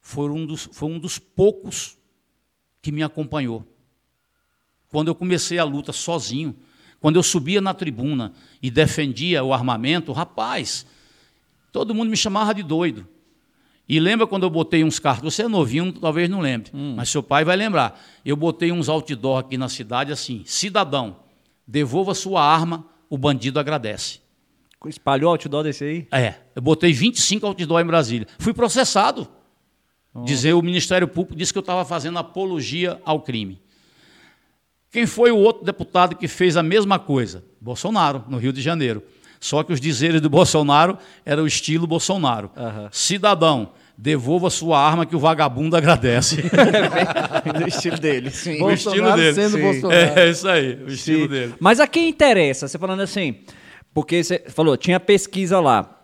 [0.00, 1.96] Foi um dos, foi um dos poucos
[2.80, 3.66] que me acompanhou.
[4.88, 6.56] Quando eu comecei a luta sozinho,
[7.02, 10.86] quando eu subia na tribuna e defendia o armamento, rapaz,
[11.72, 13.06] todo mundo me chamava de doido.
[13.88, 15.24] E lembra quando eu botei uns carros?
[15.24, 16.94] Você é novinho, talvez não lembre, hum.
[16.96, 18.00] mas seu pai vai lembrar.
[18.24, 21.16] Eu botei uns outdoor aqui na cidade assim: cidadão,
[21.66, 24.20] devolva sua arma, o bandido agradece.
[24.86, 26.06] Espalhou outdoor desse aí?
[26.12, 28.28] É, eu botei 25 outdoor em Brasília.
[28.38, 29.26] Fui processado.
[30.14, 30.22] Oh.
[30.22, 33.60] Dizer o Ministério Público disse que eu estava fazendo apologia ao crime.
[34.92, 37.42] Quem foi o outro deputado que fez a mesma coisa?
[37.58, 39.02] Bolsonaro, no Rio de Janeiro.
[39.40, 42.50] Só que os dizeres do Bolsonaro eram o estilo Bolsonaro.
[42.54, 42.88] Uhum.
[42.92, 46.44] Cidadão, devolva sua arma que o vagabundo agradece.
[47.64, 48.58] o estilo dele, sim.
[48.58, 49.34] Bolsonaro o estilo dele.
[49.34, 49.62] Sendo sim.
[49.62, 50.20] Bolsonaro.
[50.20, 51.28] É, isso aí, o estilo sim.
[51.28, 51.54] dele.
[51.58, 52.68] Mas a quem interessa?
[52.68, 53.36] Você falando assim,
[53.94, 56.02] porque você falou, tinha pesquisa lá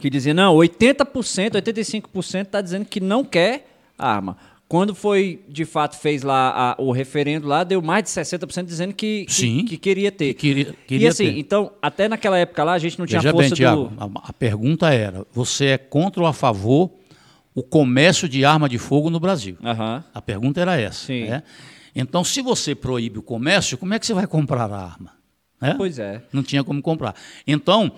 [0.00, 3.66] que dizia, não, 80%, 85% está dizendo que não quer
[3.98, 4.38] arma.
[4.72, 8.94] Quando foi, de fato, fez lá a, o referendo lá, deu mais de 60% dizendo
[8.94, 10.32] que, que, Sim, que queria ter.
[10.32, 11.38] Que queria, queria e assim, ter.
[11.38, 14.02] então, até naquela época lá, a gente não tinha Veja força bem, Thiago, do...
[14.02, 16.90] a, a pergunta era, você é contra ou a favor
[17.54, 19.58] o comércio de arma de fogo no Brasil?
[19.62, 20.02] Uhum.
[20.14, 21.12] A pergunta era essa.
[21.12, 21.42] Né?
[21.94, 25.12] Então, se você proíbe o comércio, como é que você vai comprar a arma?
[25.60, 25.74] Né?
[25.76, 26.22] Pois é.
[26.32, 27.14] Não tinha como comprar.
[27.46, 27.92] Então,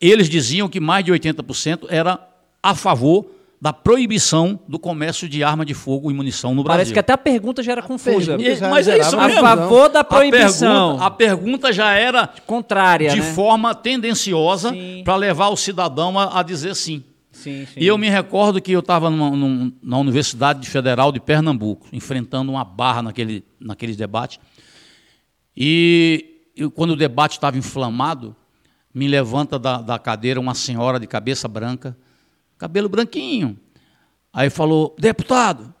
[0.00, 2.18] eles diziam que mais de 80% era
[2.62, 3.26] a favor
[3.60, 6.78] da proibição do comércio de arma de fogo e munição no Brasil.
[6.78, 8.38] Parece que até a pergunta já era confusa.
[8.38, 9.46] Já mas é isso mesmo.
[9.46, 10.92] A favor da proibição.
[10.92, 13.34] A pergunta, a pergunta já era contrária, de né?
[13.34, 14.72] forma tendenciosa
[15.04, 17.04] para levar o cidadão a, a dizer sim.
[17.30, 17.80] Sim, sim.
[17.80, 23.02] E eu me recordo que eu estava na Universidade Federal de Pernambuco, enfrentando uma barra
[23.02, 24.40] naquele, naqueles debates.
[25.56, 28.34] E eu, quando o debate estava inflamado,
[28.92, 31.96] me levanta da, da cadeira uma senhora de cabeça branca,
[32.60, 33.58] cabelo branquinho.
[34.30, 35.74] Aí falou, deputado.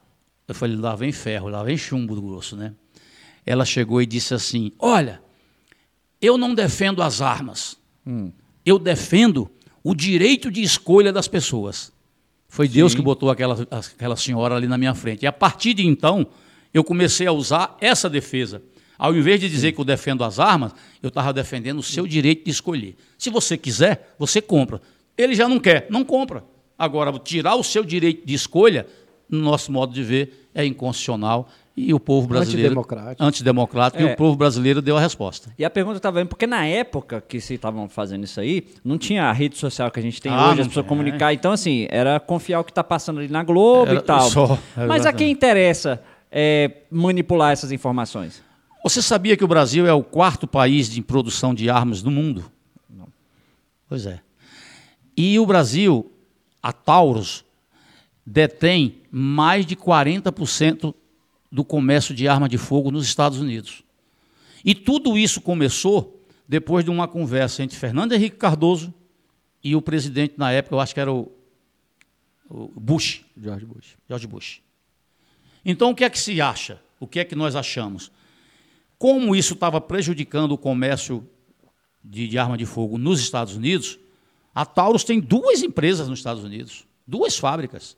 [0.48, 2.74] Eu falei, lá vem ferro, lá vem chumbo grosso, né?
[3.46, 5.22] Ela chegou e disse assim: Olha,
[6.20, 8.32] eu não defendo as armas, hum.
[8.64, 9.48] eu defendo
[9.84, 11.92] o direito de escolha das pessoas.
[12.48, 12.74] Foi Sim.
[12.74, 15.22] Deus que botou aquela, aquela senhora ali na minha frente.
[15.22, 16.26] E a partir de então,
[16.74, 18.60] eu comecei a usar essa defesa.
[18.98, 22.44] Ao invés de dizer que eu defendo as armas, eu estava defendendo o seu direito
[22.44, 22.96] de escolher.
[23.16, 24.82] Se você quiser, você compra.
[25.16, 26.44] Ele já não quer, não compra.
[26.80, 28.86] Agora, tirar o seu direito de escolha,
[29.28, 32.68] no nosso modo de ver, é inconstitucional E o povo brasileiro.
[32.70, 33.22] Antidemocrático.
[33.22, 34.02] Antidemocrático.
[34.02, 34.10] É.
[34.10, 35.52] E o povo brasileiro deu a resposta.
[35.58, 39.24] E a pergunta estava porque na época que se estavam fazendo isso aí, não tinha
[39.24, 41.34] a rede social que a gente tem Ah, hoje, as pessoas tinha, comunicar.
[41.34, 44.22] Então, assim, era confiar o que está passando ali na Globo Era e tal.
[44.30, 48.42] só, Mas a quem interessa é, manipular essas informações?
[48.82, 52.50] Você sabia que o Brasil é o quarto país de produção de armas do mundo?
[52.88, 53.06] Não.
[53.86, 54.20] Pois é.
[55.16, 56.10] E o Brasil,
[56.62, 57.44] a Taurus,
[58.24, 60.94] detém mais de 40%
[61.50, 63.82] do comércio de arma de fogo nos Estados Unidos.
[64.64, 68.92] E tudo isso começou depois de uma conversa entre Fernando Henrique Cardoso
[69.62, 71.30] e o presidente na época, eu acho que era o,
[72.48, 73.96] o Bush, George Bush.
[74.08, 74.60] George Bush.
[75.64, 76.80] Então, o que é que se acha?
[76.98, 78.10] O que é que nós achamos?
[78.98, 81.26] Como isso estava prejudicando o comércio
[82.02, 83.98] de, de arma de fogo nos Estados Unidos,
[84.54, 87.96] a Taurus tem duas empresas nos Estados Unidos, duas fábricas.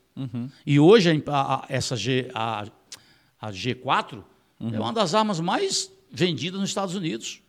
[0.66, 2.66] E hoje a- a- essa G, a,
[3.40, 4.22] a G4
[4.60, 7.40] é uma das armas mais vendidas nos Estados Unidos.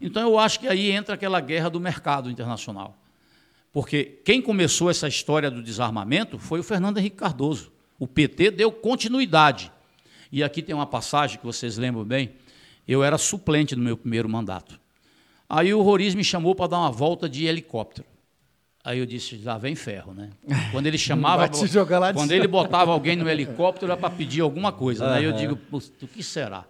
[0.00, 2.96] Então eu acho que aí entra aquela guerra do mercado internacional.
[3.72, 7.70] Porque quem começou essa história do desarmamento foi o Fernando Henrique Cardoso.
[7.98, 9.70] O PT deu continuidade.
[10.32, 12.32] E aqui tem uma passagem que vocês lembram bem.
[12.86, 14.80] Eu era suplente no meu primeiro mandato.
[15.48, 18.06] Aí o Roriz me chamou para dar uma volta de helicóptero.
[18.84, 20.30] Aí eu disse, lá vem ferro, né?
[20.72, 24.00] Quando ele chamava, Vai te jogar lá de quando ele botava alguém no helicóptero era
[24.00, 25.16] para pedir alguma coisa, né?
[25.16, 26.64] Aí eu digo, "Putz, o que será?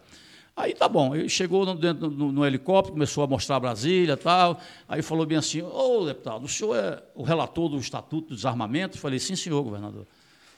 [0.56, 4.16] Aí tá bom, ele chegou no, dentro, no, no helicóptero, começou a mostrar Brasília e
[4.16, 8.34] tal, aí falou bem assim, ô deputado, o senhor é o relator do Estatuto do
[8.34, 8.96] Desarmamento?
[8.96, 10.04] Eu falei, sim senhor, governador.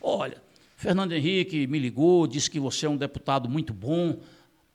[0.01, 0.39] Olha,
[0.75, 4.17] Fernando Henrique me ligou, disse que você é um deputado muito bom,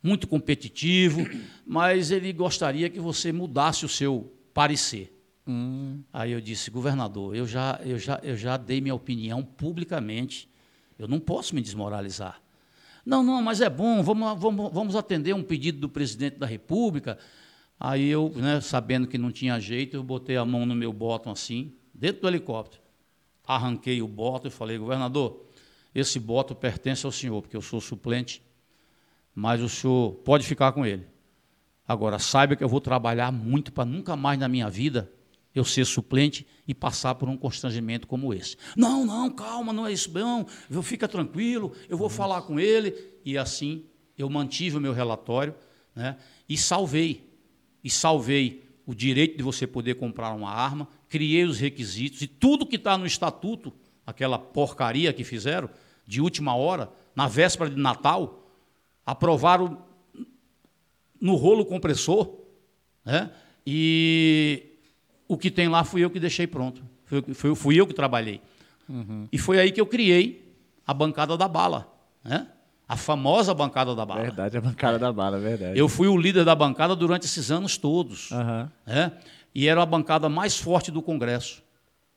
[0.06, 1.28] muito competitivo,
[1.66, 5.12] mas ele gostaria que você mudasse o seu parecer.
[6.14, 10.48] Aí eu disse, governador, eu já, eu, já, eu já dei minha opinião publicamente,
[11.00, 12.40] eu não posso me desmoralizar.
[13.04, 17.18] Não, não, mas é bom, vamos, vamos, vamos atender um pedido do presidente da República.
[17.80, 21.32] Aí eu, né, sabendo que não tinha jeito, eu botei a mão no meu bottom
[21.32, 22.82] assim, dentro do helicóptero.
[23.46, 25.46] Arranquei o bottom e falei, governador,
[25.94, 28.42] esse bottom pertence ao senhor, porque eu sou suplente,
[29.36, 31.06] mas o senhor pode ficar com ele.
[31.86, 35.12] Agora, saiba que eu vou trabalhar muito para nunca mais na minha vida
[35.54, 38.58] eu ser suplente e passar por um constrangimento como esse.
[38.76, 40.46] Não, não, calma, não é isso, não.
[40.70, 42.94] Eu fica tranquilo, eu vou falar com ele.
[43.24, 43.86] E assim
[44.18, 45.54] eu mantive o meu relatório
[45.96, 46.18] né,
[46.48, 47.30] e salvei.
[47.84, 52.66] E salvei o direito de você poder comprar uma arma, criei os requisitos e tudo
[52.66, 53.74] que está no estatuto,
[54.06, 55.70] aquela porcaria que fizeram,
[56.06, 58.45] de última hora, na véspera de Natal,
[59.06, 59.78] aprovaram
[61.22, 62.34] no rolo compressor,
[63.04, 63.32] né?
[63.66, 64.64] E
[65.28, 66.84] o que tem lá fui eu que deixei pronto.
[67.06, 68.42] Fui, fui, fui eu que trabalhei.
[69.32, 71.92] E foi aí que eu criei a bancada da bala,
[72.24, 72.48] né?
[72.88, 74.22] A famosa bancada da bala.
[74.22, 75.78] Verdade, a bancada da bala, verdade.
[75.80, 78.32] Eu fui o líder da bancada durante esses anos todos.
[78.32, 78.72] Aham.
[78.86, 79.12] né?
[79.56, 81.64] E era a bancada mais forte do Congresso.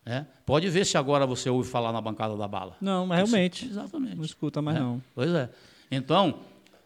[0.04, 0.26] né?
[0.44, 2.76] Pode ver se agora você ouve falar na bancada da bala.
[2.82, 3.64] Não, mas realmente.
[3.64, 4.16] Exatamente.
[4.16, 5.02] Não escuta mais, É, não.
[5.14, 5.48] Pois é.
[5.90, 6.40] Então,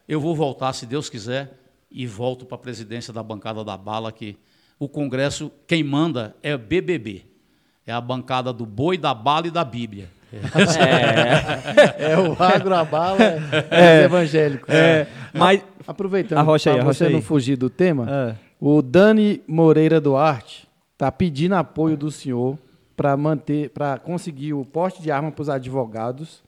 [0.07, 1.59] eu vou voltar, se Deus quiser,
[1.91, 4.37] e volto para a presidência da bancada da bala, que
[4.79, 7.25] o Congresso, quem manda é BBB.
[7.85, 10.09] É a bancada do boi, da bala e da Bíblia.
[11.99, 13.19] É o agro, a bala,
[13.69, 14.73] é, os evangélicos.
[14.73, 15.63] É, mas.
[15.85, 17.13] Aproveitando, para você aí.
[17.13, 18.35] não fugir do tema, É.
[18.59, 22.57] o Dani Moreira Duarte está pedindo apoio do senhor
[22.95, 26.41] para manter, para conseguir o porte de arma para os advogados.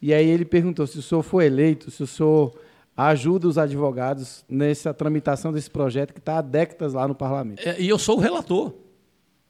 [0.00, 2.52] E aí ele perguntou se o senhor for eleito, se o senhor
[2.96, 7.60] ajuda os advogados nessa tramitação desse projeto que está há décadas lá no parlamento.
[7.66, 8.74] É, e eu sou o relator.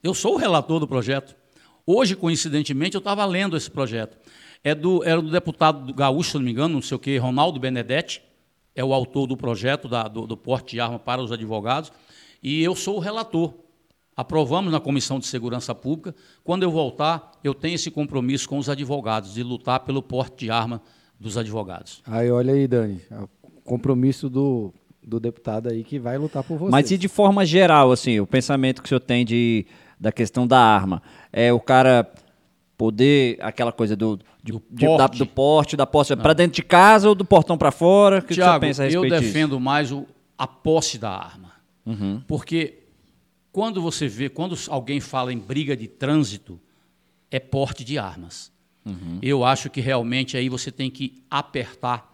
[0.03, 1.35] Eu sou o relator do projeto.
[1.87, 4.17] Hoje, coincidentemente, eu estava lendo esse projeto.
[4.63, 7.19] É do, era do deputado do gaúcho, se não me engano, não sei o quê,
[7.19, 8.23] Ronaldo Benedetti,
[8.75, 11.93] é o autor do projeto da- do, do porte de arma para os advogados,
[12.43, 13.53] e eu sou o relator.
[14.17, 16.15] Aprovamos na Comissão de Segurança Pública.
[16.45, 20.51] Quando eu voltar, eu tenho esse compromisso com os advogados, de lutar pelo porte de
[20.51, 20.81] arma
[21.23, 22.03] dos advogados.
[22.07, 23.29] Aí olha aí, Dani, o
[23.65, 26.71] compromisso do, do deputado aí que vai lutar por você.
[26.71, 29.65] Mas e de forma geral, assim, o pensamento que o senhor tem de,
[29.99, 31.01] da questão da arma?
[31.33, 32.13] É o cara
[32.77, 35.19] poder, aquela coisa do, de- Do de- da- porte.
[35.19, 38.19] do porte, da posse, para dentro de casa ou do portão para fora?
[38.19, 39.33] O que, que o senhor Tiago, pensa a eu respeito disso?
[39.33, 40.05] defendo mais o-
[40.37, 41.53] a posse da arma.
[41.87, 42.21] Uhum.
[42.27, 42.81] Porque
[43.53, 46.59] quando você vê, quando alguém fala em briga de trânsito,
[47.31, 48.51] é porte de armas.
[48.85, 49.19] Uhum.
[49.23, 52.11] Eu acho que realmente aí você tem que apertar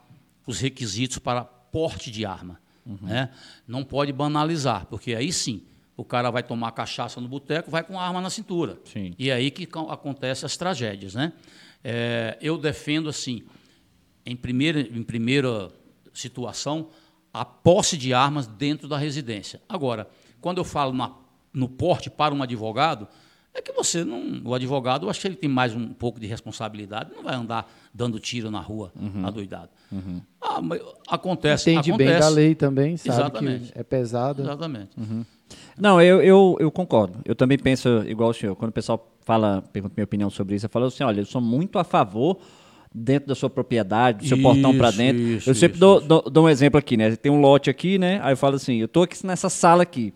[0.47, 2.61] os requisitos para porte de arma.
[2.85, 2.99] Uhum.
[3.03, 3.31] Né?
[3.67, 5.63] Não pode banalizar, porque aí sim
[5.97, 8.79] o cara vai tomar cachaça no boteco, vai com a arma na cintura.
[8.85, 9.13] Sim.
[9.19, 11.15] E é aí que co- acontecem as tragédias.
[11.15, 11.33] Né?
[11.83, 13.43] É, eu defendo assim,
[14.25, 15.71] em primeira, em primeira
[16.13, 16.89] situação,
[17.33, 19.61] a posse de armas dentro da residência.
[19.69, 20.09] Agora,
[20.41, 21.13] quando eu falo na,
[21.53, 23.09] no porte para um advogado,
[23.59, 24.41] é que você não.
[24.45, 27.71] O advogado, eu acho que ele tem mais um pouco de responsabilidade, não vai andar
[27.93, 29.27] dando tiro na rua, uhum.
[29.27, 29.71] adoidado.
[29.91, 30.21] Uhum.
[30.41, 30.61] Ah,
[31.09, 31.71] acontece.
[31.71, 32.11] Entende acontece.
[32.11, 33.73] bem da lei também, sabe Exatamente.
[33.73, 34.43] que é pesada.
[34.43, 34.91] Exatamente.
[34.97, 35.25] Uhum.
[35.79, 37.19] Não, eu, eu, eu concordo.
[37.25, 38.55] Eu também penso igual o senhor.
[38.55, 41.41] Quando o pessoal fala, pergunta minha opinião sobre isso, eu falo assim: olha, eu sou
[41.41, 42.39] muito a favor
[42.95, 45.23] dentro da sua propriedade, do seu isso, portão para dentro.
[45.23, 47.15] Isso, eu sempre isso, dou, dou, dou, um exemplo aqui, né?
[47.17, 48.21] Tem um lote aqui, né?
[48.23, 50.13] Aí eu falo assim: eu tô aqui nessa sala aqui.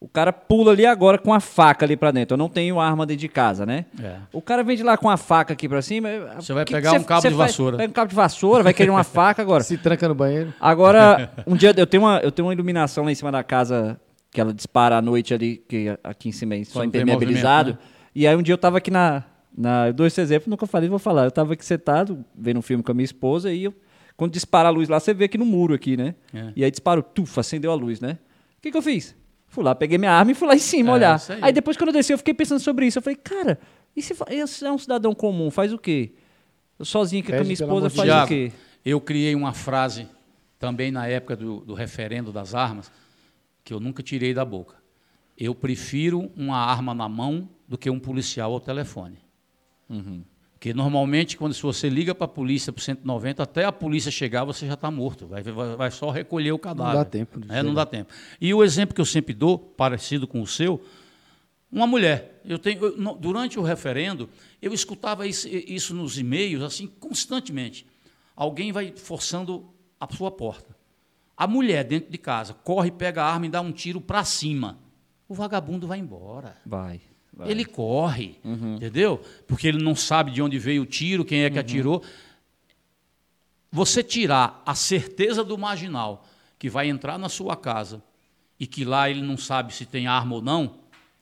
[0.00, 2.32] O cara pula ali agora com a faca ali para dentro.
[2.32, 3.84] Eu não tenho arma dentro de casa, né?
[4.02, 4.16] É.
[4.32, 6.08] O cara vem de lá com a faca aqui para cima.
[6.36, 7.76] Você vai pegar um cabo de vassoura.
[7.76, 9.62] Pega um cabo de vassoura, vai querer uma faca agora.
[9.62, 10.54] Se tranca no banheiro.
[10.58, 14.00] Agora, um dia eu tenho uma, eu tenho uma iluminação lá em cima da casa
[14.30, 17.72] que ela dispara à noite ali, que aqui em cima é só impermeabilizado.
[17.72, 17.78] Né?
[18.14, 19.22] E aí um dia eu tava aqui na,
[19.54, 21.24] na eu dou esse exemplo, nunca falei, vou falar.
[21.24, 23.74] Eu tava aqui sentado, vendo um filme com a minha esposa e eu,
[24.16, 26.14] quando dispara a luz lá, você vê aqui no muro aqui, né?
[26.32, 26.52] É.
[26.56, 28.18] E aí disparou, tuf, acendeu a luz, né?
[28.56, 29.19] O que, que eu fiz?
[29.50, 31.20] Fui lá, peguei minha arma e fui lá em cima é, olhar.
[31.28, 31.38] Aí.
[31.42, 31.52] aí.
[31.52, 32.98] depois quando eu desci, eu fiquei pensando sobre isso.
[32.98, 33.58] Eu falei, cara,
[33.94, 34.14] e se
[34.64, 36.14] é um cidadão comum, faz o quê?
[36.78, 38.52] Eu sozinho com a minha esposa faz o quê?
[38.84, 40.08] Eu criei uma frase
[40.58, 42.90] também na época do, do referendo das armas,
[43.64, 44.76] que eu nunca tirei da boca.
[45.36, 49.18] Eu prefiro uma arma na mão do que um policial ao telefone.
[49.88, 50.22] Uhum.
[50.60, 54.44] Porque normalmente, quando se você liga para a polícia para 190, até a polícia chegar,
[54.44, 55.26] você já está morto.
[55.26, 56.92] Vai, vai, vai, só recolher o cadáver.
[56.92, 57.40] Não dá tempo.
[57.48, 58.12] É, não dá tempo.
[58.38, 60.84] E o exemplo que eu sempre dou, parecido com o seu,
[61.72, 62.42] uma mulher.
[62.44, 64.28] Eu tenho, eu, durante o referendo,
[64.60, 67.86] eu escutava isso, isso nos e-mails assim constantemente.
[68.36, 69.66] Alguém vai forçando
[69.98, 70.76] a sua porta.
[71.34, 74.78] A mulher dentro de casa corre, pega a arma e dá um tiro para cima.
[75.26, 76.54] O vagabundo vai embora.
[76.66, 77.00] Vai.
[77.32, 77.50] Vai.
[77.50, 78.76] Ele corre, uhum.
[78.76, 79.20] entendeu?
[79.46, 81.60] Porque ele não sabe de onde veio o tiro, quem é que uhum.
[81.60, 82.02] atirou.
[83.72, 86.26] Você tirar a certeza do marginal
[86.58, 88.02] que vai entrar na sua casa
[88.58, 90.80] e que lá ele não sabe se tem arma ou não.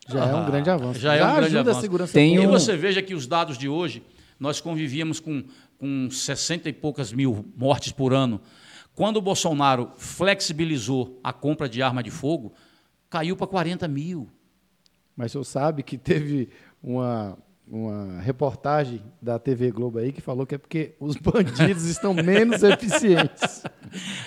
[0.08, 0.98] Já ah, é um grande avanço.
[0.98, 1.78] Já, já é um grande avanço.
[1.78, 2.42] A segurança tem um...
[2.42, 4.02] E você veja que os dados de hoje,
[4.40, 5.44] nós convivíamos com,
[5.76, 8.40] com 60 e poucas mil mortes por ano.
[8.94, 12.52] Quando o Bolsonaro flexibilizou a compra de arma de fogo,
[13.08, 14.28] caiu para 40 mil.
[15.18, 16.48] Mas o senhor sabe que teve
[16.80, 22.14] uma, uma reportagem da TV Globo aí que falou que é porque os bandidos estão
[22.14, 23.64] menos eficientes.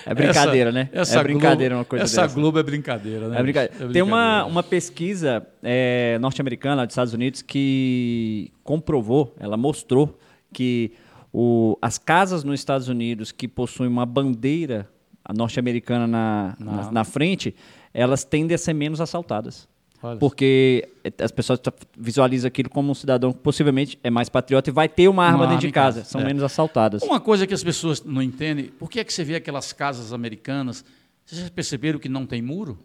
[0.04, 0.90] É brincadeira, essa, né?
[0.92, 2.34] Essa é brincadeira Globo, uma coisa Essa dessa.
[2.34, 3.40] Globo é brincadeira, né?
[3.40, 3.74] É brincadeira.
[3.74, 3.92] É brincadeira.
[3.94, 10.18] Tem uma, uma pesquisa é, norte-americana dos Estados Unidos que comprovou, ela mostrou
[10.52, 10.92] que
[11.32, 14.86] o, as casas nos Estados Unidos que possuem uma bandeira
[15.34, 17.54] norte-americana na, na, na, frente,
[17.94, 19.71] elas tendem a ser menos assaltadas.
[20.02, 20.18] Olha.
[20.18, 20.88] Porque
[21.18, 21.60] as pessoas
[21.96, 25.38] visualizam aquilo como um cidadão que possivelmente é mais patriota e vai ter uma arma
[25.38, 26.00] uma dentro arma de casa.
[26.00, 26.10] casa.
[26.10, 26.24] São é.
[26.24, 27.02] menos assaltadas.
[27.02, 30.12] Uma coisa que as pessoas não entendem, por que é que você vê aquelas casas
[30.12, 30.84] americanas,
[31.24, 32.78] vocês perceberam que não tem muro?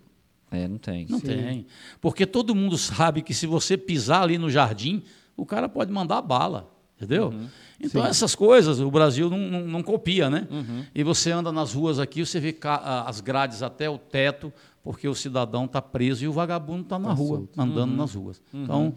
[0.51, 1.07] É, não tem.
[1.09, 1.27] Não Sim.
[1.27, 1.65] tem.
[1.99, 5.03] Porque todo mundo sabe que se você pisar ali no jardim,
[5.35, 6.71] o cara pode mandar bala.
[6.97, 7.27] Entendeu?
[7.27, 7.47] Uhum.
[7.79, 8.09] Então, Sim.
[8.09, 10.47] essas coisas o Brasil não, não, não copia, né?
[10.49, 10.83] Uhum.
[10.95, 12.57] E você anda nas ruas aqui, você vê
[13.05, 14.51] as grades até o teto,
[14.87, 17.61] porque o cidadão está preso e o vagabundo está na tá rua, solto.
[17.61, 17.97] andando uhum.
[17.97, 18.41] nas ruas.
[18.53, 18.63] Uhum.
[18.63, 18.95] Então,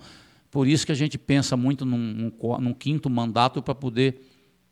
[0.48, 4.22] por isso que a gente pensa muito num, num, num quinto mandato para poder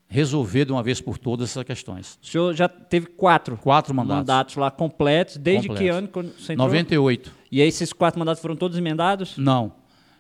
[0.06, 2.20] resolver de uma vez por todas essas questões.
[2.22, 4.20] O senhor já teve quatro, quatro mandatos.
[4.20, 5.92] mandatos lá completos, desde completos.
[5.92, 6.06] que ano?
[6.06, 6.68] Quando você entrou?
[6.68, 7.32] 98.
[7.50, 9.36] E aí esses quatro mandatos foram todos emendados?
[9.36, 9.72] Não.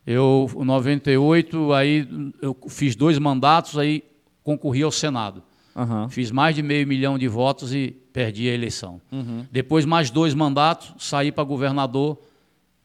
[0.04, 2.08] Eu, em 98, aí
[2.42, 4.02] eu fiz dois mandatos, aí
[4.42, 5.44] concorri ao Senado.
[5.78, 6.08] Uhum.
[6.08, 9.00] Fiz mais de meio milhão de votos e perdi a eleição.
[9.12, 9.46] Uhum.
[9.50, 12.18] Depois, mais dois mandatos, saí para governador.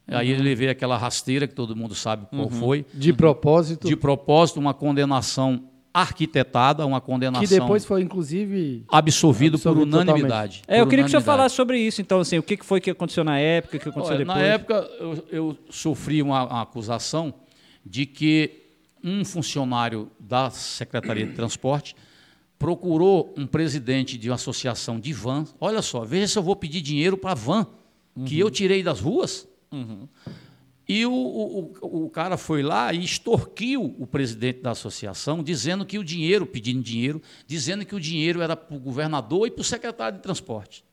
[0.06, 0.16] Uhum.
[0.16, 2.50] Aí levei aquela rasteira que todo mundo sabe qual uhum.
[2.50, 2.86] foi.
[2.94, 3.88] De propósito?
[3.88, 7.46] De propósito, uma condenação arquitetada, uma condenação.
[7.46, 8.84] Que depois foi, inclusive.
[8.88, 10.62] Absolvido, por unanimidade.
[10.66, 12.90] É, eu queria que o senhor falasse sobre isso, então, assim, o que foi que
[12.90, 14.38] aconteceu na época, o que aconteceu Olha, depois?
[14.38, 17.32] Na época, eu, eu sofri uma, uma, acusação
[17.86, 18.62] de que
[19.04, 21.94] um funcionário da Secretaria de Transporte
[22.64, 25.44] procurou um presidente de uma associação de van.
[25.60, 27.66] Olha só, veja se eu vou pedir dinheiro para a van
[28.16, 28.24] uhum.
[28.24, 29.46] que eu tirei das ruas.
[29.70, 30.08] Uhum.
[30.88, 35.98] E o, o, o cara foi lá e extorquiu o presidente da associação, dizendo que
[35.98, 39.64] o dinheiro, pedindo dinheiro, dizendo que o dinheiro era para o governador e para o
[39.64, 40.86] secretário de transporte.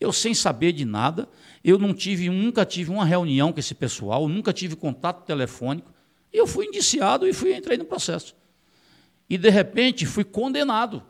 [0.00, 1.28] Eu, sem saber de nada,
[1.62, 5.92] eu não tive, nunca tive uma reunião com esse pessoal, nunca tive contato telefônico,
[6.32, 8.34] e eu fui indiciado e fui entrei no processo.
[9.28, 11.02] E, de repente, fui condenado.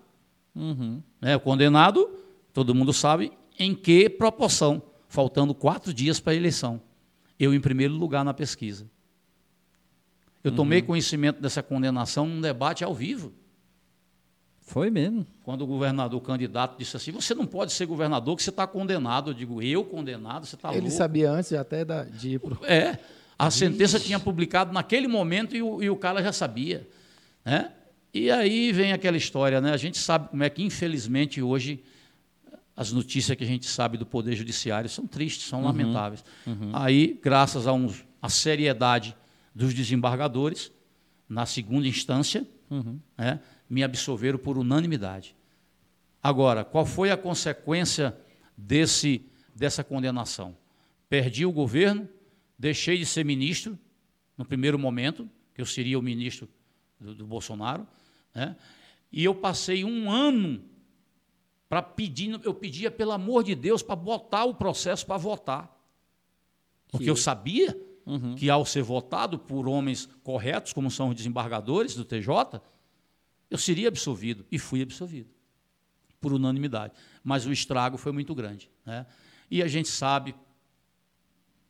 [0.54, 1.02] Uhum.
[1.22, 2.08] É, condenado,
[2.52, 4.82] todo mundo sabe, em que proporção?
[5.08, 6.82] Faltando quatro dias para a eleição
[7.38, 8.90] eu em primeiro lugar na pesquisa.
[10.42, 10.86] Eu tomei uhum.
[10.86, 13.32] conhecimento dessa condenação num debate ao vivo.
[14.60, 15.26] Foi mesmo.
[15.44, 18.66] Quando o governador, o candidato, disse assim: você não pode ser governador, que você está
[18.66, 19.30] condenado.
[19.30, 20.46] Eu digo, eu condenado?
[20.46, 20.82] Você está louco?
[20.82, 22.64] Ele sabia antes até da, de ir pro...
[22.64, 22.98] É.
[23.38, 26.88] A sentença tinha publicado naquele momento e o, e o cara já sabia.
[27.44, 27.72] Né?
[28.18, 29.72] E aí vem aquela história, né?
[29.72, 31.82] A gente sabe como é que, infelizmente, hoje
[32.76, 36.24] as notícias que a gente sabe do Poder Judiciário são tristes, são lamentáveis.
[36.72, 39.16] Aí, graças a uns, a seriedade
[39.54, 40.72] dos desembargadores,
[41.28, 42.46] na segunda instância,
[43.16, 45.36] né, me absolveram por unanimidade.
[46.22, 48.16] Agora, qual foi a consequência
[48.56, 49.22] desse,
[49.54, 50.56] dessa condenação?
[51.08, 52.08] Perdi o governo,
[52.58, 53.78] deixei de ser ministro,
[54.36, 56.48] no primeiro momento, que eu seria o ministro
[57.00, 57.86] do, do Bolsonaro,
[58.34, 58.56] né,
[59.10, 60.62] e eu passei um ano
[61.68, 65.76] para pedir, eu pedia pelo amor de Deus para botar o processo para votar.
[66.90, 67.78] Porque eu sabia
[68.36, 72.60] que ao ser votado por homens corretos, como são os desembargadores do TJ,
[73.50, 74.46] eu seria absolvido.
[74.50, 75.28] E fui absolvido,
[76.20, 76.94] por unanimidade.
[77.22, 78.70] Mas o estrago foi muito grande.
[78.86, 79.06] Né?
[79.50, 80.34] E a gente sabe,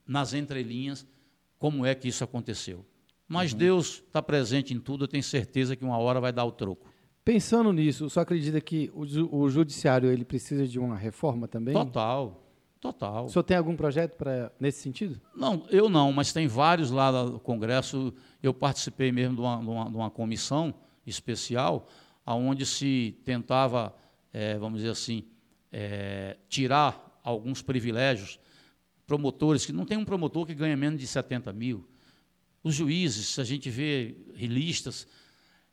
[0.06, 1.04] nas entrelinhas,
[1.58, 2.86] como é que isso aconteceu.
[3.28, 6.50] Mas Deus está presente em tudo, eu tenho certeza que uma hora vai dar o
[6.52, 6.88] troco.
[7.24, 11.74] Pensando nisso, o senhor acredita que o, o judiciário ele precisa de uma reforma também?
[11.74, 12.42] Total,
[12.80, 13.26] total.
[13.26, 15.20] O senhor tem algum projeto para nesse sentido?
[15.36, 18.14] Não, eu não, mas tem vários lá no Congresso.
[18.42, 20.72] Eu participei mesmo de uma, de uma- de uma comissão
[21.06, 21.86] especial,
[22.26, 23.94] onde se tentava,
[24.32, 25.24] eh, vamos dizer assim,
[25.70, 28.38] eh, tirar alguns privilégios.
[29.06, 31.86] Promotores, que não tem um promotor que ganha menos de 70 mil.
[32.62, 35.06] Os juízes, a gente vê listas.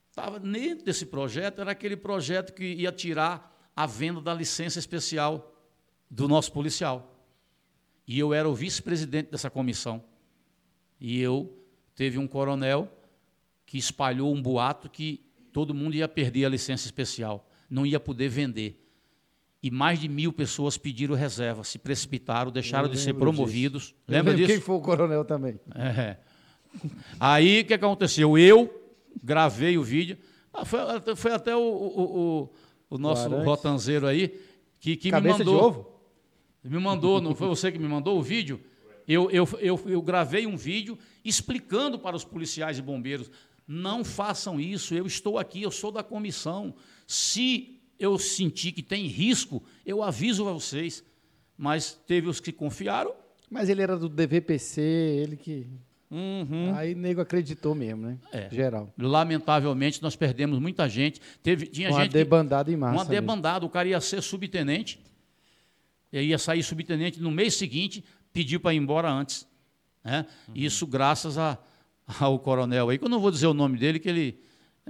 [0.09, 5.53] Estava dentro desse projeto, era aquele projeto que ia tirar a venda da licença especial
[6.09, 7.11] do nosso policial.
[8.07, 10.03] E eu era o vice-presidente dessa comissão.
[10.99, 11.61] E eu
[11.95, 12.89] teve um coronel
[13.65, 18.29] que espalhou um boato que todo mundo ia perder a licença especial, não ia poder
[18.29, 18.81] vender.
[19.61, 23.95] E mais de mil pessoas pediram reserva, se precipitaram, deixaram de ser promovidos.
[24.07, 24.47] Eu Lembra disso?
[24.47, 25.59] Quem foi o coronel também?
[25.73, 26.17] É.
[27.19, 28.37] Aí o que aconteceu?
[28.37, 28.69] Eu
[29.23, 30.17] gravei o vídeo.
[30.53, 32.49] Ah, foi, até- foi até o, o, o-
[32.91, 33.45] o nosso Arantes.
[33.45, 34.39] rotanzeiro aí
[34.79, 35.37] que, que me mandou.
[35.45, 35.91] de ovo?
[36.63, 38.59] Me mandou, não foi você que me mandou o vídeo?
[39.07, 43.29] Eu, eu, eu, eu gravei um vídeo explicando para os policiais e bombeiros:
[43.67, 46.73] não façam isso, eu estou aqui, eu sou da comissão.
[47.05, 51.03] Se eu sentir que tem risco, eu aviso a vocês.
[51.57, 53.13] Mas teve os que confiaram,
[53.49, 55.67] Mas ele era do DVPC, ele que.
[56.11, 56.73] Uhum.
[56.75, 58.17] Aí nego acreditou mesmo, né?
[58.31, 58.49] É.
[58.51, 58.93] Geral.
[58.97, 61.19] lamentavelmente, nós perdemos muita gente.
[61.41, 62.93] Teve, tinha Uma gente que- debandada em massa.
[62.93, 63.11] Uma mesmo.
[63.13, 64.99] debandada, o cara ia ser subtenente,
[66.13, 69.47] ia sair subtenente no mês seguinte, pediu para ir embora antes.
[70.03, 70.25] né?
[70.53, 71.57] Isso graças a,
[72.19, 74.39] ao coronel aí, que eu não vou dizer o nome dele, que ele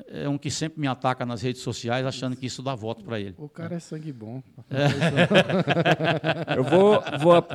[0.07, 3.19] é um que sempre me ataca nas redes sociais, achando que isso dá voto para
[3.19, 3.33] ele.
[3.37, 4.41] O cara é sangue bom.
[6.55, 7.51] Eu vou, vou, ap-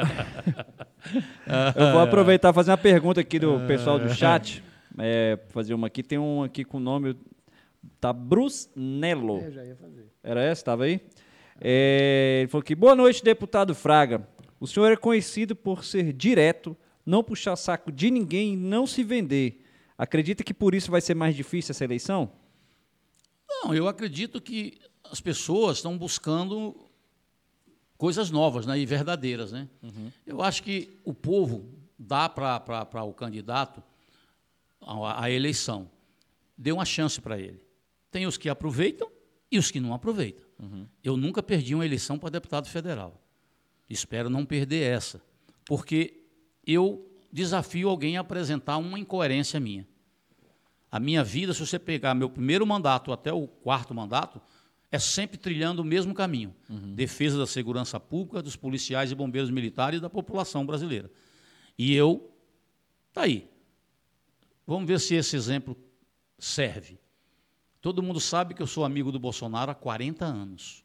[1.77, 4.63] eu vou aproveitar e fazer uma pergunta aqui do pessoal do chat.
[4.99, 6.03] É, fazer uma aqui.
[6.03, 7.17] Tem um aqui com o nome.
[8.01, 9.41] Tá Bruce Nelo.
[9.41, 10.07] Eu já ia fazer.
[10.23, 10.61] Era essa?
[10.63, 11.01] Estava aí?
[11.61, 14.27] É, ele falou aqui: boa noite, deputado Fraga.
[14.59, 19.03] O senhor é conhecido por ser direto, não puxar saco de ninguém e não se
[19.03, 19.60] vender.
[20.01, 22.33] Acredita que por isso vai ser mais difícil essa eleição?
[23.47, 26.75] Não, eu acredito que as pessoas estão buscando
[27.99, 29.53] coisas novas né, e verdadeiras.
[29.53, 29.69] Né?
[30.25, 33.83] Eu acho que o povo dá para o candidato
[34.81, 35.91] a, a eleição,
[36.57, 37.63] dê uma chance para ele.
[38.11, 39.07] Tem os que aproveitam
[39.53, 40.47] e os que não aproveitam.
[41.05, 43.21] Eu nunca perdi uma eleição para deputado federal.
[43.87, 45.21] Espero não perder essa,
[45.67, 46.25] porque
[46.67, 49.90] eu desafio alguém a apresentar uma incoerência minha.
[50.91, 54.41] A minha vida, se você pegar meu primeiro mandato até o quarto mandato,
[54.91, 56.55] é sempre trilhando o mesmo caminho.
[56.69, 61.11] Defesa da segurança pública, dos policiais e bombeiros militares e da população brasileira.
[61.79, 62.33] E eu,
[63.13, 63.49] tá aí.
[64.67, 65.77] Vamos ver se esse exemplo
[66.39, 66.99] serve.
[67.81, 70.85] Todo mundo sabe que eu sou amigo do Bolsonaro há 40 anos.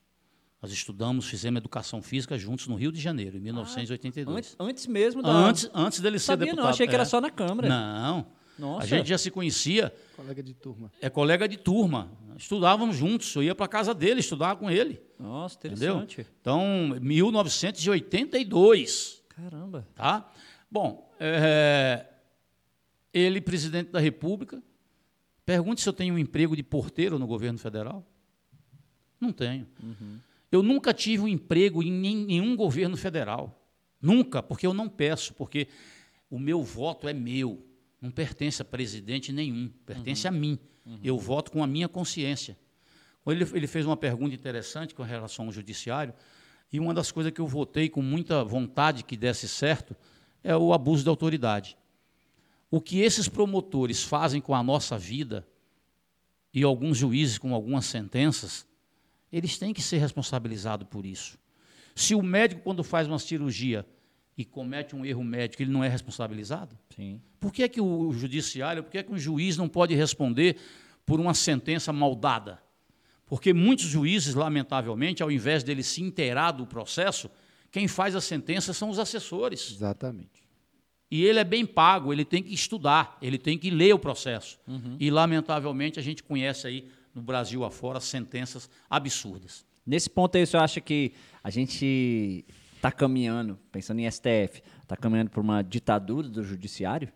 [0.61, 4.37] Nós estudamos, fizemos educação física juntos no Rio de Janeiro, em 1982.
[4.37, 5.29] Antes, antes mesmo da.
[5.29, 6.63] Antes, antes dele ser Sabia deputado.
[6.63, 7.05] não, achei que era É.
[7.05, 7.67] só na Câmara.
[7.67, 8.25] Não.
[8.57, 8.85] Nossa.
[8.85, 10.89] A gente já se conhecia, Colega de turma.
[11.01, 12.09] é colega de turma.
[12.37, 15.01] Estudávamos juntos, eu ia para a casa dele, estudava com ele.
[15.19, 15.97] Nossa, Entendeu?
[16.01, 16.27] interessante.
[16.41, 19.87] Então, 1982, Caramba.
[19.95, 20.29] tá?
[20.69, 22.05] Bom, é,
[23.13, 24.61] ele, presidente da República,
[25.45, 28.05] pergunte se eu tenho um emprego de porteiro no governo federal.
[29.19, 29.67] Não tenho.
[30.51, 33.61] Eu nunca tive um emprego em nen- nenhum governo federal.
[34.01, 35.67] Nunca, porque eu não peço, porque
[36.29, 37.65] o meu voto é meu,
[38.05, 40.59] não pertence a presidente nenhum, pertence a mim.
[41.03, 42.55] Eu voto com a minha consciência.
[43.25, 46.13] Ele, ele fez uma pergunta interessante com relação ao judiciário,
[46.71, 49.95] e uma das coisas que eu votei com muita vontade que desse certo
[50.43, 51.75] é o abuso de autoridade.
[52.69, 55.47] O que esses promotores fazem com a nossa vida,
[56.53, 58.67] e alguns juízes com algumas sentenças,
[59.31, 61.37] eles têm que ser responsabilizados por isso.
[61.95, 63.85] Se o médico, quando faz uma cirurgia
[64.37, 66.77] e comete um erro médico, ele não é responsabilizado?
[66.95, 67.21] Sim.
[67.39, 70.57] Por que, é que o judiciário, por que, é que um juiz não pode responder
[71.05, 72.61] por uma sentença mal dada?
[73.25, 77.29] Porque muitos juízes, lamentavelmente, ao invés dele se inteirar do processo,
[77.71, 79.71] quem faz a sentença são os assessores.
[79.71, 80.43] Exatamente.
[81.09, 84.59] E ele é bem pago, ele tem que estudar, ele tem que ler o processo.
[84.67, 84.97] Uhum.
[84.99, 89.65] E, lamentavelmente, a gente conhece aí no Brasil afora sentenças absurdas.
[89.85, 91.13] Nesse ponto aí, o senhor acha que
[91.43, 92.43] a gente
[92.85, 97.11] está caminhando, pensando em STF, está caminhando por uma ditadura do judiciário?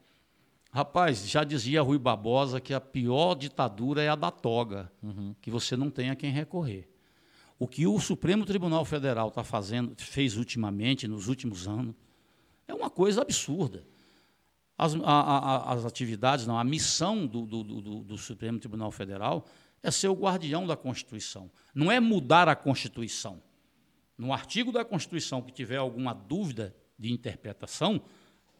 [0.72, 5.36] Rapaz, já dizia Rui Barbosa que a pior ditadura é a da toga, uhum.
[5.39, 6.89] que você não tem a quem recorrer.
[7.59, 11.93] O que o Supremo Tribunal Federal está fazendo, fez ultimamente, nos últimos anos,
[12.67, 13.86] é uma coisa absurda.
[14.76, 19.45] As, a, a, as atividades, não, a missão do, do, do, do Supremo Tribunal Federal
[19.84, 21.51] é ser o guardião da Constituição.
[21.76, 23.41] Não é mudar a Constituição.
[24.20, 28.01] No artigo da Constituição que tiver alguma dúvida de interpretação,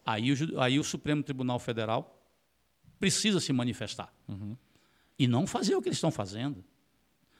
[0.06, 2.18] aí o, aí o Supremo Tribunal Federal
[2.98, 4.10] precisa se manifestar.
[4.26, 4.56] Uhum.
[5.18, 6.64] E não fazer o que eles estão fazendo.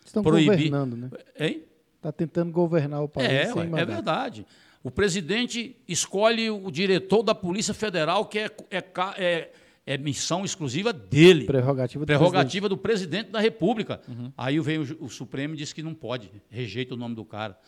[0.05, 0.51] Estão Proibir...
[0.51, 1.11] governando, né?
[1.39, 1.65] Hein?
[1.97, 4.47] Está tentando governar o país é, sem É verdade.
[4.83, 8.85] O presidente escolhe o diretor da Polícia Federal, que é, é,
[9.17, 9.53] é,
[9.87, 11.47] é missão exclusiva dele.
[11.47, 12.69] Prerrogativa do Prerrogativa presidente.
[12.69, 14.03] do presidente da República.
[14.07, 14.31] Uhum.
[14.37, 17.59] Aí vem o, o Supremo e diz que não pode, rejeita o nome do cara.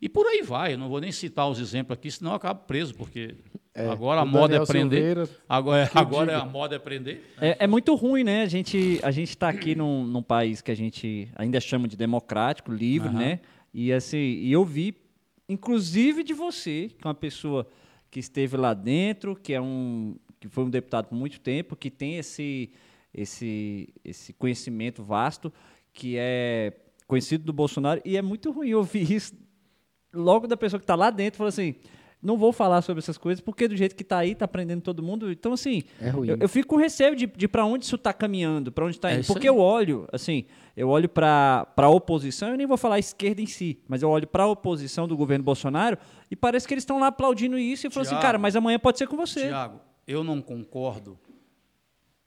[0.00, 2.60] E por aí vai, eu não vou nem citar os exemplos aqui, senão eu acabo
[2.66, 3.34] preso, porque
[3.74, 4.96] é, agora a moda é aprender.
[4.96, 7.34] Silveira, agora, agora é a moda é aprender.
[7.40, 8.42] É, é, muito ruim, né?
[8.42, 12.70] A gente a está aqui num, num, país que a gente ainda chama de democrático,
[12.70, 13.18] livre, uhum.
[13.18, 13.40] né?
[13.72, 14.94] E assim, e eu vi,
[15.48, 17.66] inclusive de você, que é uma pessoa
[18.10, 21.90] que esteve lá dentro, que é um que foi um deputado por muito tempo, que
[21.90, 22.70] tem esse
[23.14, 25.50] esse esse conhecimento vasto,
[25.92, 26.74] que é
[27.06, 29.45] conhecido do Bolsonaro, e é muito ruim ouvir isso
[30.16, 31.74] logo da pessoa que está lá dentro, falou assim:
[32.22, 35.02] não vou falar sobre essas coisas, porque do jeito que está aí, está aprendendo todo
[35.02, 35.30] mundo.
[35.30, 38.72] Então, assim, é eu, eu, fico com receio de, de para onde isso está caminhando,
[38.72, 39.26] para onde está é indo.
[39.26, 39.54] Porque aí.
[39.54, 40.44] eu olho, assim,
[40.76, 44.26] eu olho para a oposição, eu nem vou falar esquerda em si, mas eu olho
[44.26, 45.98] para a oposição do governo Bolsonaro
[46.30, 48.98] e parece que eles estão lá aplaudindo isso e falam assim, cara, mas amanhã pode
[48.98, 49.48] ser com você.
[49.48, 51.18] Tiago, eu não concordo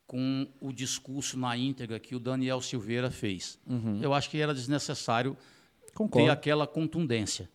[0.07, 3.59] com o discurso na íntegra que o Daniel Silveira fez.
[3.67, 3.99] Uhum.
[4.01, 5.37] Eu acho que era desnecessário
[5.93, 6.25] Concordo.
[6.25, 7.49] ter aquela contundência.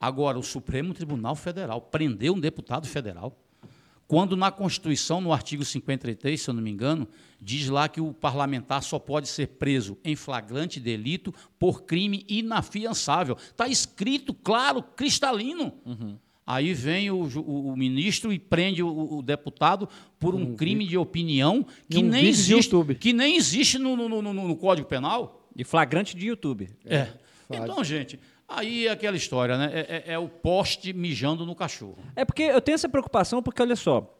[0.00, 3.36] Agora, o Supremo Tribunal Federal prendeu um deputado federal,
[4.06, 7.06] quando na Constituição, no artigo 53, se eu não me engano,
[7.40, 13.36] diz lá que o parlamentar só pode ser preso em flagrante delito por crime inafiançável.
[13.38, 15.74] Está escrito, claro, cristalino.
[15.84, 16.16] Uhum.
[16.46, 19.86] Aí vem o, o, o, ministro e prende o, o deputado
[20.18, 24.22] por um, um crime de opinião que, um nem existe, que nem existe no, no,
[24.22, 25.46] no, no, Código Penal.
[25.54, 26.70] De flagrante de YouTube.
[26.86, 26.96] É.
[26.96, 27.18] é.
[27.50, 28.18] Então, gente,
[28.48, 29.70] Aí é aquela história, né?
[29.74, 31.98] É, é, é, o poste mijando no cachorro.
[32.16, 34.18] É porque eu tenho essa preocupação, porque olha só,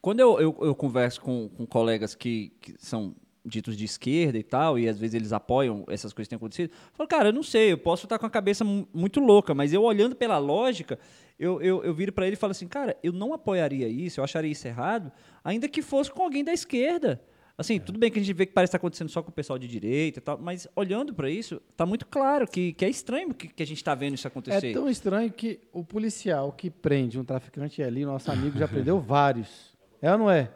[0.00, 4.42] quando eu, eu, eu converso com, com colegas que, que, são ditos de esquerda e
[4.42, 7.32] tal, e às vezes eles apoiam essas coisas que têm acontecido, eu falo, cara, eu
[7.32, 10.98] não sei, eu posso estar com a cabeça muito louca, mas eu olhando pela lógica,
[11.38, 14.24] eu, eu, eu viro para ele e falo assim, cara, eu não apoiaria isso, eu
[14.24, 15.10] acharia isso errado,
[15.42, 17.20] ainda que fosse com alguém da esquerda.
[17.58, 17.80] Assim, é.
[17.80, 19.66] tudo bem que a gente vê que parece estar acontecendo só com o pessoal de
[19.66, 23.48] direita e tal, mas olhando para isso, está muito claro que, que é estranho que,
[23.48, 24.68] que a gente está vendo isso acontecer.
[24.68, 29.00] É tão estranho que o policial que prende um traficante ali, nosso amigo já prendeu
[29.00, 29.76] vários.
[30.00, 30.52] É ou não é?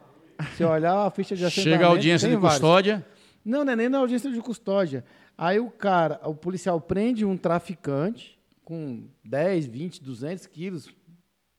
[0.56, 1.74] Se olhar a ficha de assentamento...
[1.74, 2.94] Chega a audiência de custódia...
[2.94, 3.12] Vários.
[3.44, 5.04] Não, não é nem na audiência de custódia.
[5.36, 10.88] Aí o cara, o policial prende um traficante com 10, 20, 200 quilos,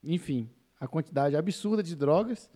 [0.02, 2.50] enfim, a quantidade absurda de drogas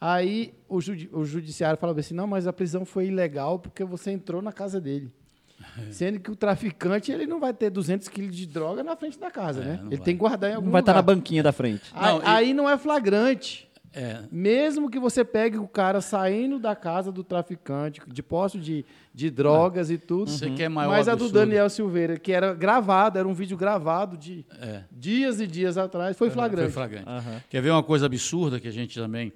[0.00, 4.10] Aí o, judi o judiciário falava assim: não, mas a prisão foi ilegal porque você
[4.10, 5.12] entrou na casa dele.
[5.92, 9.30] Sendo que o traficante ele não vai ter 200 quilos de droga na frente da
[9.30, 9.80] casa, é, né?
[9.82, 10.04] Ele vai.
[10.04, 10.92] tem que guardar em algum não vai lugar.
[10.92, 11.90] estar na banquinha da frente.
[11.92, 13.68] Aí não, aí não é flagrante.
[13.92, 14.20] É.
[14.30, 19.30] Mesmo que você pegue o cara saindo da casa do traficante, de posto de, de
[19.30, 20.30] drogas e tudo.
[20.30, 20.54] Você uhum.
[20.54, 21.38] quer maior Mas absurdo.
[21.38, 24.84] a do Daniel Silveira, que era gravado, era um vídeo gravado de é.
[24.92, 26.72] dias e dias atrás, foi flagrante.
[26.72, 27.08] Foi flagrante.
[27.08, 27.40] Uhum.
[27.48, 29.32] Quer ver uma coisa absurda que a gente também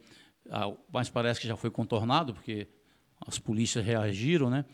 [0.92, 2.68] mas parece que já foi contornado, porque
[3.26, 4.64] as polícias reagiram, né?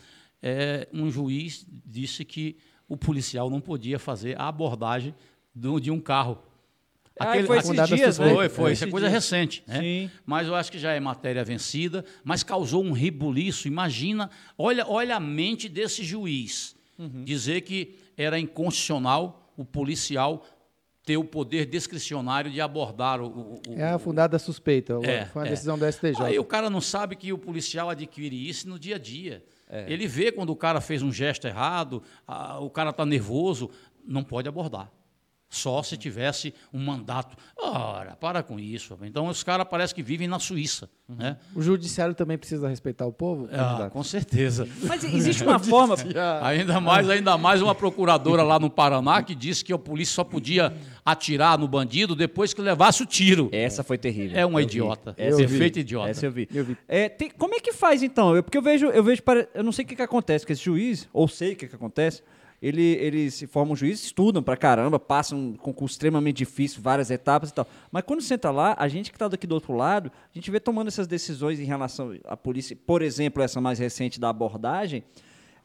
[0.43, 2.57] É, um juiz disse que
[2.89, 5.15] o policial não podia fazer a abordagem
[5.55, 6.43] do, de um carro.
[7.19, 8.35] Ah, Aquele, foi esses dias, né?
[8.35, 8.71] Foi, foi.
[8.71, 9.23] É, isso é coisa dias.
[9.23, 9.63] recente.
[9.67, 9.81] Né?
[9.81, 10.11] Sim.
[10.25, 13.69] Mas eu acho que já é matéria vencida, mas causou um rebuliço.
[13.69, 16.75] Imagina, olha, olha a mente desse juiz.
[16.99, 17.23] Uhum.
[17.25, 20.45] Dizer que era inconstitucional o policial
[21.11, 23.61] ter o poder discricionário de abordar o.
[23.67, 25.51] o é a fundada suspeita, é, foi uma é.
[25.51, 26.23] decisão do STJ.
[26.23, 29.43] Aí o cara não sabe que o policial adquire isso no dia a dia.
[29.69, 29.93] É.
[29.93, 33.71] Ele vê quando o cara fez um gesto errado, a, o cara está nervoso,
[34.07, 34.89] não pode abordar.
[35.51, 37.37] Só se tivesse um mandato.
[37.59, 38.97] Ora, para com isso.
[39.03, 40.89] Então os caras parecem que vivem na Suíça.
[41.09, 41.17] Uhum.
[41.17, 41.37] Né?
[41.57, 43.49] O judiciário também precisa respeitar o povo?
[43.53, 44.69] Ah, com certeza.
[44.85, 45.97] Mas existe uma forma.
[46.41, 50.23] ainda mais, ainda mais uma procuradora lá no Paraná que disse que a polícia só
[50.23, 50.73] podia
[51.05, 53.49] atirar no bandido depois que levasse o tiro.
[53.51, 54.39] Essa foi terrível.
[54.39, 55.17] É uma eu idiota.
[55.17, 56.11] É perfeita idiota.
[56.11, 56.49] Essa eu vi.
[56.55, 56.77] Eu vi.
[56.87, 58.37] É, tem, como é que faz então?
[58.37, 59.21] Eu, porque eu vejo, eu vejo,
[59.53, 61.75] eu não sei o que, que acontece com esse juiz, ou sei o que, que
[61.75, 62.23] acontece
[62.63, 67.51] ele, eles se formam juízes, estudam pra caramba, passam um concurso extremamente difícil, várias etapas
[67.51, 67.67] e tal.
[67.91, 70.61] Mas quando senta lá, a gente que está daqui do outro lado, a gente vê
[70.61, 75.03] tomando essas decisões em relação à polícia, por exemplo, essa mais recente da abordagem.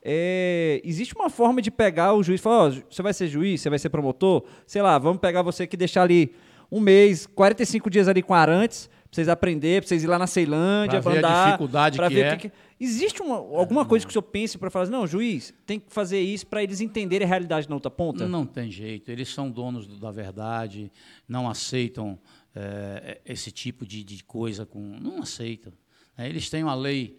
[0.01, 3.59] É, existe uma forma de pegar o juiz e falar: oh, você vai ser juiz,
[3.59, 6.33] você vai ser promotor, sei lá, vamos pegar você que deixar ali
[6.71, 11.01] um mês, 45 dias ali com arantes, vocês aprender, pra vocês ir lá na Ceilândia,
[11.01, 12.35] pra ver a dificuldade que ver é.
[12.37, 15.79] Que, Existe uma, alguma coisa que o senhor pense para falar assim, não, juiz, tem
[15.79, 18.27] que fazer isso para eles entenderem a realidade na outra ponta?
[18.27, 19.09] Não tem jeito.
[19.09, 20.91] Eles são donos da verdade,
[21.25, 22.19] não aceitam
[22.53, 24.79] é, esse tipo de, de, coisa com.
[24.99, 25.71] Não aceitam.
[26.17, 27.17] É, eles têm uma lei,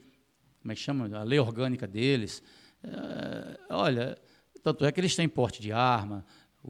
[0.61, 1.09] como é que chama?
[1.17, 2.43] A lei orgânica deles.
[2.85, 4.19] É, olha,
[4.63, 6.23] tanto é que eles têm porte de arma,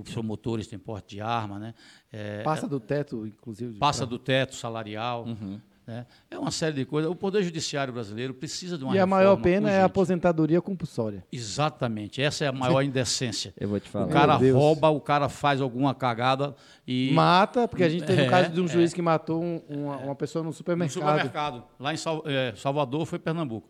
[0.04, 1.74] promotores têm porte de arma, né?
[2.12, 3.78] É, passa do teto, inclusive.
[3.78, 5.24] Passa do teto salarial.
[5.24, 5.60] Uhum.
[5.86, 6.04] Né?
[6.28, 7.08] É uma série de coisas.
[7.08, 9.78] O Poder Judiciário brasileiro precisa de uma E a maior pena urgente.
[9.78, 11.24] é a aposentadoria compulsória.
[11.30, 12.20] Exatamente.
[12.20, 13.54] Essa é a maior indecência.
[13.56, 14.06] Eu vou te falar.
[14.06, 17.12] O cara rouba, o cara faz alguma cagada e.
[17.12, 19.62] Mata, porque a gente teve o é, caso de um juiz é, que matou um,
[19.68, 20.96] uma, uma, pessoa no supermercado.
[20.96, 21.64] No supermercado.
[21.78, 23.68] Lá em é, Salvador foi Pernambuco.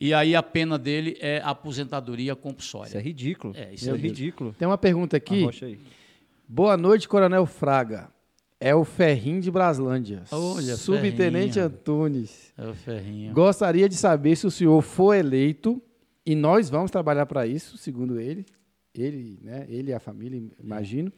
[0.00, 2.88] E aí a pena dele é aposentadoria compulsória.
[2.88, 3.54] Isso é ridículo.
[3.54, 4.54] É, isso é ridículo.
[4.58, 5.46] Tem uma pergunta aqui.
[6.48, 8.08] Boa noite, Coronel Fraga.
[8.58, 10.22] É o Ferrinho de Braslândia.
[10.32, 11.66] Olha, Subtenente Ferrinho.
[11.66, 12.52] Antunes.
[12.56, 13.34] É o Ferrinho.
[13.34, 15.82] Gostaria de saber se o senhor for eleito,
[16.24, 18.44] e nós vamos trabalhar para isso, segundo ele,
[18.94, 21.12] ele, né, ele e a família, imagino,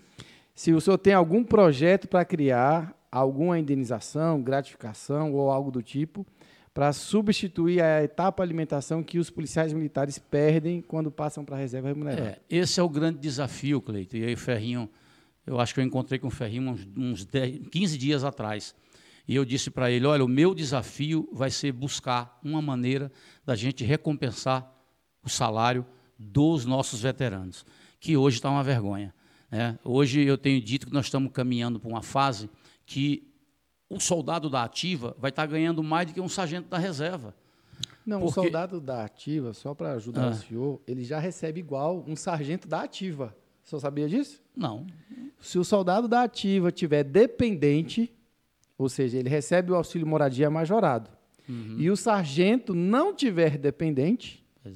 [0.54, 6.26] se o senhor tem algum projeto para criar alguma indenização, gratificação ou algo do tipo,
[6.74, 11.88] para substituir a etapa alimentação que os policiais militares perdem quando passam para a reserva
[11.88, 12.28] remunerada.
[12.28, 14.16] É, esse é o grande desafio, Cleito.
[14.16, 14.88] E aí, Ferrinho
[15.46, 18.74] eu acho que eu encontrei com o Ferrinho uns, uns 10, 15 dias atrás.
[19.26, 23.10] E eu disse para ele: olha, o meu desafio vai ser buscar uma maneira
[23.44, 24.70] da gente recompensar
[25.22, 25.84] o salário
[26.18, 27.64] dos nossos veteranos,
[27.98, 29.14] que hoje está uma vergonha.
[29.50, 29.78] Né?
[29.84, 32.48] Hoje eu tenho dito que nós estamos caminhando para uma fase
[32.86, 33.31] que
[33.92, 37.34] o soldado da ativa vai estar tá ganhando mais do que um sargento da reserva.
[38.04, 38.40] Não, porque...
[38.40, 40.30] o soldado da ativa, só para ajudar ah.
[40.30, 43.36] o senhor, ele já recebe igual um sargento da ativa.
[43.64, 44.40] O senhor sabia disso?
[44.56, 44.86] Não.
[45.40, 48.12] Se o soldado da ativa tiver dependente,
[48.76, 51.10] ou seja, ele recebe o auxílio moradia majorado,
[51.48, 51.76] uhum.
[51.78, 54.70] e o sargento não tiver dependente, é.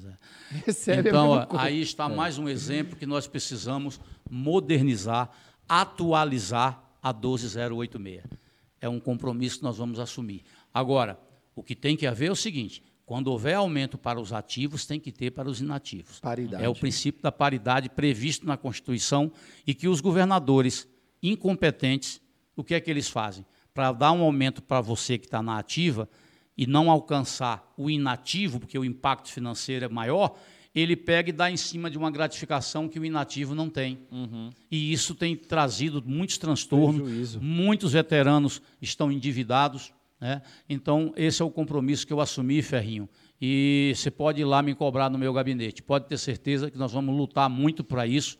[0.65, 2.15] recebe então, a aí está é.
[2.15, 3.99] mais um exemplo que nós precisamos
[4.29, 5.29] modernizar,
[5.67, 8.46] atualizar a 12086.
[8.79, 10.43] É um compromisso que nós vamos assumir.
[10.73, 11.19] Agora,
[11.55, 14.99] o que tem que haver é o seguinte: quando houver aumento para os ativos, tem
[14.99, 16.19] que ter para os inativos.
[16.19, 16.63] Paridade.
[16.63, 19.31] É o princípio da paridade previsto na Constituição
[19.65, 20.87] e que os governadores
[21.23, 22.21] incompetentes,
[22.55, 23.45] o que é que eles fazem?
[23.73, 26.09] Para dar um aumento para você que está na ativa
[26.57, 30.37] e não alcançar o inativo, porque o impacto financeiro é maior,
[30.73, 33.99] ele pega e dá em cima de uma gratificação que o inativo não tem.
[34.11, 34.49] Uhum.
[34.69, 37.01] E isso tem trazido muitos transtornos.
[37.01, 37.41] Prejuízo.
[37.41, 40.41] Muitos veteranos estão endividados né?
[40.67, 43.07] Então, esse é o compromisso que eu assumi, Ferrinho.
[43.39, 45.83] E você pode ir lá me cobrar no meu gabinete.
[45.83, 48.37] Pode ter certeza que nós vamos lutar muito para isso.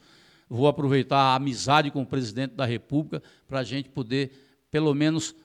[0.50, 4.32] Vou aproveitar a amizade com o presidente da República para a gente poder,
[4.72, 5.36] pelo menos,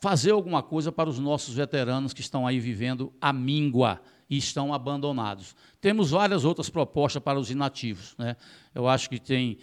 [0.00, 4.74] fazer alguma coisa para os nossos veteranos que estão aí vivendo a míngua e estão
[4.74, 5.54] abandonados.
[5.84, 8.14] Temos várias outras propostas para os inativos.
[8.16, 8.38] Né?
[8.74, 9.58] Eu acho que tem,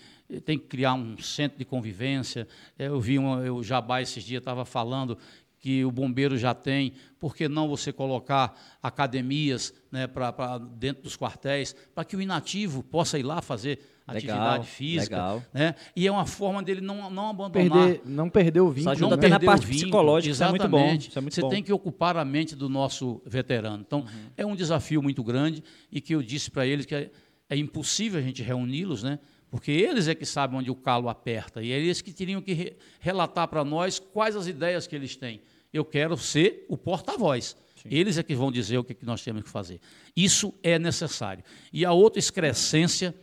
[0.45, 2.47] tem que criar um centro de convivência.
[2.77, 5.17] Eu vi um, o Jabá esses dias estava falando
[5.59, 11.17] que o bombeiro já tem, por que não você colocar academias né, para dentro dos
[11.17, 13.79] quartéis, para que o inativo possa ir lá fazer
[14.13, 15.15] legal, atividade física.
[15.15, 15.43] Legal.
[15.53, 15.75] Né?
[15.95, 17.69] E é uma forma dele não, não abandonar.
[17.69, 18.83] Perder, não perder o vínculo.
[18.83, 20.59] Só ajuda não na parte psicológica, Exatamente.
[20.59, 20.95] isso é muito bom.
[20.95, 21.49] Isso é muito você bom.
[21.49, 23.83] tem que ocupar a mente do nosso veterano.
[23.85, 24.29] Então, uhum.
[24.37, 27.11] é um desafio muito grande e que eu disse para eles que é,
[27.49, 29.19] é impossível a gente reuni-los, né?
[29.49, 32.77] porque eles é que sabem onde o calo aperta, e é eles que teriam que
[33.01, 35.41] relatar para nós quais as ideias que eles têm
[35.73, 37.55] eu quero ser o porta-voz.
[37.85, 39.79] Eles é que vão dizer o que, que nós temos que fazer.
[40.15, 41.43] Isso é necessário.
[41.73, 43.15] E a outra excrescência,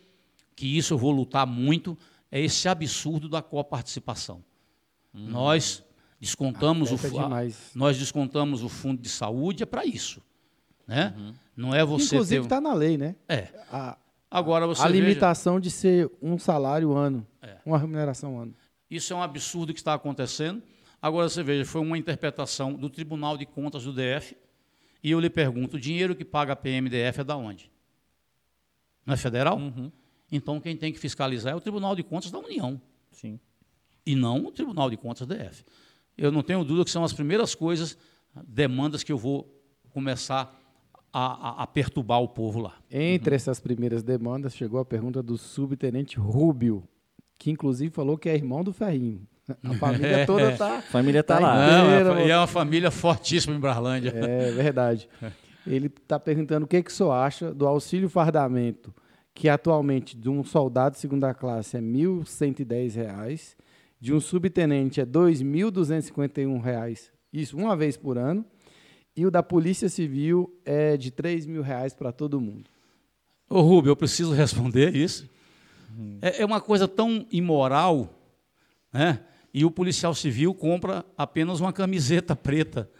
[0.58, 1.96] que isso eu vou lutar muito,
[2.32, 4.42] é esse absurdo da coparticipação.
[5.14, 5.28] Hum.
[5.28, 5.84] Nós
[6.18, 10.20] descontamos o é nós descontamos o fundo de saúde é para isso,
[10.84, 11.14] né?
[11.16, 11.34] Uhum.
[11.56, 13.14] Não é você Inclusive está na lei, né?
[13.28, 13.46] É.
[13.70, 13.96] A,
[14.28, 15.62] Agora você a limitação veja...
[15.62, 17.58] de ser um salário ano, é.
[17.64, 18.52] uma remuneração ano.
[18.90, 20.60] Isso é um absurdo que está acontecendo.
[21.00, 24.36] Agora você veja, foi uma interpretação do Tribunal de Contas do DF
[25.04, 27.70] e eu lhe pergunto, o dinheiro que paga a PMDF é da onde?
[29.06, 29.56] Não é federal?
[29.56, 29.92] Uhum.
[30.30, 32.80] Então quem tem que fiscalizar é o Tribunal de Contas da União.
[33.10, 33.38] Sim.
[34.04, 35.64] E não o Tribunal de Contas do DF.
[36.16, 37.96] Eu não tenho dúvida que são as primeiras coisas,
[38.46, 39.48] demandas que eu vou
[39.90, 40.54] começar
[41.12, 42.74] a, a, a perturbar o povo lá.
[42.90, 43.36] Entre uhum.
[43.36, 46.86] essas primeiras demandas, chegou a pergunta do subtenente Rúbio,
[47.38, 49.26] que inclusive falou que é irmão do Ferrinho.
[49.62, 50.82] A família toda está.
[50.82, 52.04] família está tá lá.
[52.04, 54.10] Não, e é uma família fortíssima em Brarlândia.
[54.10, 55.08] É verdade.
[55.66, 58.94] Ele está perguntando o que, que o senhor acha do auxílio fardamento,
[59.38, 63.54] que atualmente de um soldado de segunda classe é R$ 1.110,
[64.00, 68.44] de um subtenente é R$ 2.251, isso uma vez por ano,
[69.16, 72.68] e o da Polícia Civil é de 3 mil reais para todo mundo.
[73.48, 75.30] Ô Rubio, eu preciso responder isso.
[75.96, 76.18] Hum.
[76.20, 78.12] É, é uma coisa tão imoral,
[78.92, 79.20] né?
[79.54, 82.90] E o policial civil compra apenas uma camiseta preta.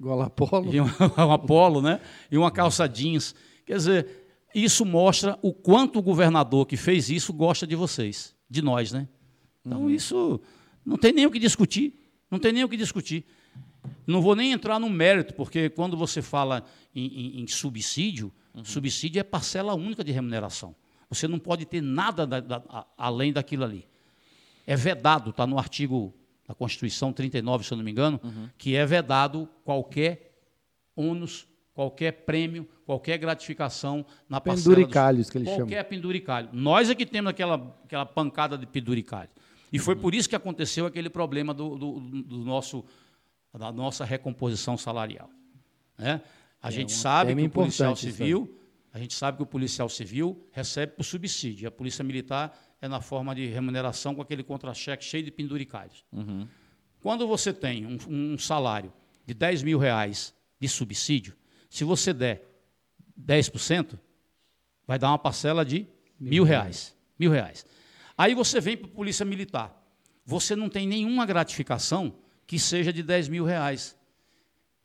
[0.00, 0.72] Gola polo.
[0.72, 0.94] E uma,
[1.26, 2.00] uma polo, né?
[2.30, 3.34] E uma calça jeans.
[3.66, 4.27] Quer dizer,
[4.62, 9.08] isso mostra o quanto o governador que fez isso gosta de vocês, de nós, né?
[9.64, 9.90] Então uhum.
[9.90, 10.40] isso
[10.84, 11.94] não tem nem o que discutir.
[12.30, 13.24] Não tem nem o que discutir.
[14.06, 18.64] Não vou nem entrar no mérito, porque quando você fala em, em, em subsídio, uhum.
[18.64, 20.74] subsídio é parcela única de remuneração.
[21.08, 23.86] Você não pode ter nada da, da, a, além daquilo ali.
[24.66, 26.14] É vedado, está no artigo
[26.46, 28.48] da Constituição 39, se eu não me engano, uhum.
[28.56, 30.34] que é vedado qualquer
[30.96, 31.46] ônus,
[31.78, 34.74] qualquer prêmio, qualquer gratificação na parcela.
[34.74, 35.68] Penduricalhos, que eles qualquer chamam.
[35.68, 36.48] Qualquer penduricalho.
[36.52, 37.54] Nós é que temos aquela,
[37.84, 39.28] aquela pancada de penduricalho.
[39.72, 42.84] E foi por isso que aconteceu aquele problema do, do, do nosso
[43.56, 45.30] da nossa recomposição salarial.
[45.96, 46.20] Né?
[46.60, 48.58] A é gente sabe que o policial civil,
[48.92, 51.68] a gente sabe que o policial civil recebe por subsídio.
[51.68, 56.04] A polícia militar é na forma de remuneração com aquele contra-cheque cheio de penduricalhos.
[56.12, 56.48] Uhum.
[57.00, 57.98] Quando você tem um,
[58.32, 58.92] um, salário
[59.24, 61.37] de 10 mil reais de subsídio,
[61.68, 62.42] se você der
[63.20, 63.98] 10%,
[64.86, 65.86] vai dar uma parcela de
[66.18, 66.94] mil, reais.
[67.18, 67.66] Mil reais.
[68.16, 69.74] Aí você vem para a polícia militar.
[70.24, 72.14] Você não tem nenhuma gratificação
[72.46, 73.96] que seja de 10 mil reais.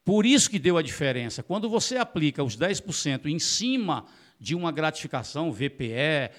[0.05, 1.41] Por isso que deu a diferença.
[1.41, 4.05] Quando você aplica os 10% em cima
[4.39, 6.31] de uma gratificação, VPE,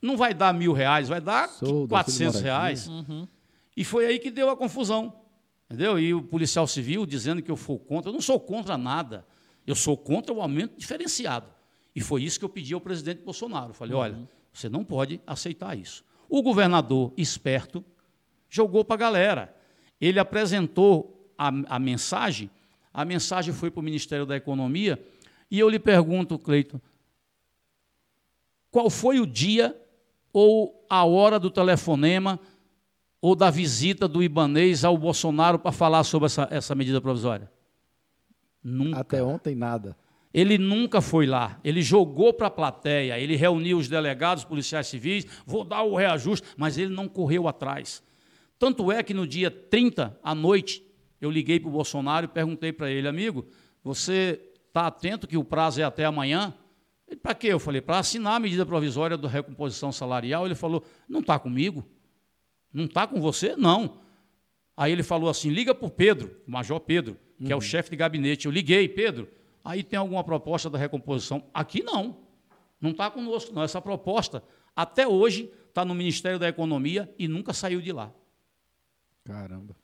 [0.00, 2.86] não vai dar mil reais, vai dar Sou 400 reais.
[2.86, 3.26] Uhum.
[3.74, 5.20] E foi aí que deu a confusão.
[5.64, 5.98] Entendeu?
[5.98, 8.10] E o policial civil dizendo que eu sou contra.
[8.10, 9.26] Eu não sou contra nada.
[9.66, 11.46] Eu sou contra o aumento diferenciado.
[11.94, 13.70] E foi isso que eu pedi ao presidente Bolsonaro.
[13.70, 14.00] Eu falei: uhum.
[14.00, 16.04] olha, você não pode aceitar isso.
[16.28, 17.84] O governador, esperto,
[18.48, 19.54] jogou para a galera
[20.00, 22.50] ele apresentou a, a mensagem,
[22.92, 25.02] a mensagem foi para o Ministério da Economia,
[25.50, 26.80] e eu lhe pergunto, Cleiton,
[28.70, 29.76] qual foi o dia
[30.32, 32.40] ou a hora do telefonema
[33.20, 37.50] ou da visita do Ibanês ao Bolsonaro para falar sobre essa, essa medida provisória?
[38.64, 39.00] Nunca.
[39.00, 39.94] Até ontem, nada.
[40.32, 41.60] Ele nunca foi lá.
[41.62, 46.46] Ele jogou para a plateia, ele reuniu os delegados policiais civis, vou dar o reajuste,
[46.56, 48.02] mas ele não correu atrás.
[48.58, 50.82] Tanto é que no dia 30, à noite,
[51.20, 53.46] eu liguei para o Bolsonaro e perguntei para ele, amigo,
[53.82, 56.52] você está atento que o prazo é até amanhã?
[57.22, 57.48] Para quê?
[57.48, 60.46] Eu falei, para assinar a medida provisória da recomposição salarial.
[60.46, 61.84] Ele falou, não está comigo?
[62.72, 63.54] Não está com você?
[63.56, 64.00] Não.
[64.76, 67.50] Aí ele falou assim, liga para o Pedro, o Major Pedro, que uhum.
[67.50, 67.60] é o uhum.
[67.60, 68.46] chefe de gabinete.
[68.46, 69.28] Eu liguei, Pedro,
[69.64, 71.44] aí tem alguma proposta da recomposição?
[71.52, 72.16] Aqui não.
[72.80, 73.62] Não está conosco, não.
[73.62, 74.42] Essa proposta,
[74.76, 78.12] até hoje, está no Ministério da Economia e nunca saiu de lá.
[79.24, 79.74] Caramba.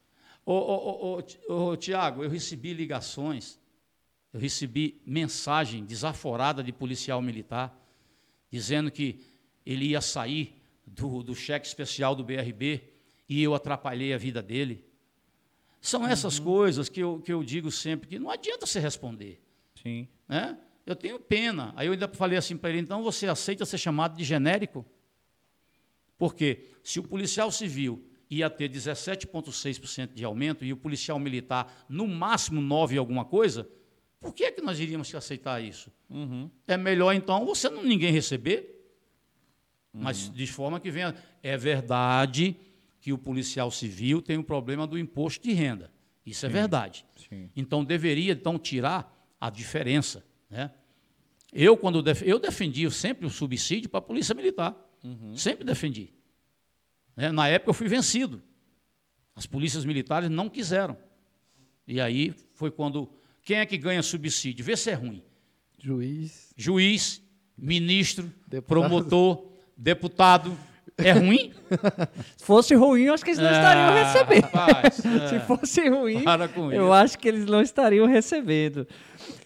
[0.45, 3.59] Ô, ô, ô, ô, Tiago, eu recebi ligações,
[4.33, 7.77] eu recebi mensagem desaforada de policial militar,
[8.51, 9.21] dizendo que
[9.65, 12.83] ele ia sair do, do cheque especial do BRB
[13.29, 14.85] e eu atrapalhei a vida dele.
[15.81, 16.45] São essas uhum.
[16.45, 19.41] coisas que eu, que eu digo sempre que não adianta você responder.
[19.83, 20.07] Sim.
[20.29, 20.59] Né?
[20.85, 21.73] Eu tenho pena.
[21.77, 24.85] Aí eu ainda falei assim para ele, então você aceita ser chamado de genérico?
[26.19, 32.07] Porque se o policial civil ia ter 17,6% de aumento e o policial militar no
[32.07, 33.69] máximo 9 alguma coisa,
[34.21, 35.91] por que, é que nós iríamos aceitar isso?
[36.11, 36.51] Uhum.
[36.69, 38.85] É melhor, então, você não ninguém receber,
[39.95, 40.03] uhum.
[40.03, 41.15] mas de forma que venha.
[41.43, 42.55] É verdade
[43.01, 45.91] que o policial civil tem o um problema do imposto de renda.
[46.25, 46.55] Isso é Sim.
[46.55, 47.07] é verdade.
[47.29, 47.51] Sim.
[47.57, 50.25] Então, deveria então tirar a diferença.
[50.51, 50.71] Né?
[51.53, 54.77] Eu, quando def eu defendi sempre o subsídio para a Polícia Militar.
[55.03, 55.35] Uhum.
[55.35, 56.13] Sempre defendi.
[57.17, 57.33] Né?
[57.33, 58.43] Na época eu fui vencido.
[59.35, 60.97] As polícias militares não quiseram.
[61.87, 63.11] E aí foi quando.
[63.43, 64.65] Quem é que ganha subsídio?
[64.65, 65.25] Vê se é ruim.
[65.79, 66.53] Juiz.
[66.57, 67.23] Juiz,
[67.57, 68.63] ministro, deputado.
[68.63, 70.57] promotor, deputado.
[71.05, 71.53] É ruim?
[72.37, 74.45] Se fosse ruim, eu acho que eles não estariam recebendo.
[74.53, 75.29] Rapaz, é.
[75.29, 76.23] Se fosse ruim,
[76.73, 76.93] eu isso.
[76.93, 78.87] acho que eles não estariam recebendo.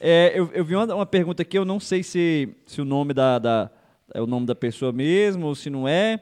[0.00, 3.14] É, eu, eu, vi uma, uma, pergunta aqui, eu não sei se, se o nome
[3.14, 3.70] da, da,
[4.12, 6.20] é o nome da pessoa mesmo, ou se não é,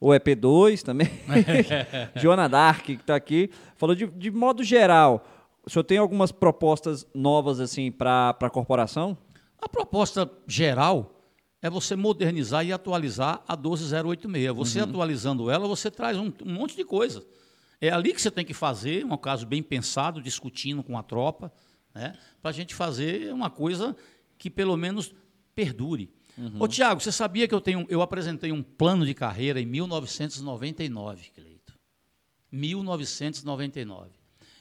[0.00, 1.08] ou é P2 também.
[2.16, 5.26] Joana Dark, que está aqui, falou de, de modo geral.
[5.64, 9.16] O senhor tem algumas propostas novas assim para a corporação?
[9.60, 11.17] A proposta geral
[11.60, 14.56] é você modernizar e atualizar a 12086.
[14.56, 14.88] Você uhum.
[14.88, 17.24] atualizando ela, você traz um, um, monte de coisa.
[17.80, 21.52] É ali que você tem que fazer, um caso bem pensado, discutindo com a tropa,
[21.94, 23.96] né, para a gente fazer uma coisa
[24.36, 25.14] que pelo menos
[25.54, 26.12] perdure.
[26.36, 26.56] Uhum.
[26.60, 31.30] Ô, Tiago, você sabia que eu, tenho, eu apresentei um plano de carreira em 1999,
[31.34, 31.74] Cleito?
[32.50, 34.10] 1999.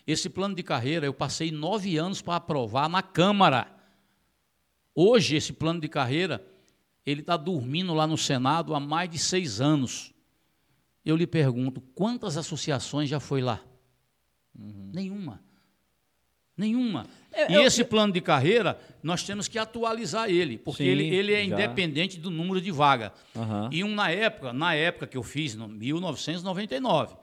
[0.06, 3.72] Esse plano de carreira eu passei nove anos para aprovar na Câmara.
[4.96, 6.44] Hoje, esse plano de carreira
[7.08, 10.14] ele está dormindo lá no Senado há mais de seis anos.
[11.06, 13.62] Eu lhe pergunto, quantas associações já foi lá?
[14.54, 14.92] Uhum.
[14.94, 15.42] Nenhuma.
[16.58, 17.06] Nenhuma.
[17.32, 20.90] É, e eu, esse eu, plano de carreira, nós temos que atualizar ele, porque sim,
[20.90, 21.54] ele, ele é já.
[21.54, 23.14] independente do número de vaga.
[23.34, 23.70] Uhum.
[23.72, 27.16] E um, na época, na época que eu fiz, em 1999,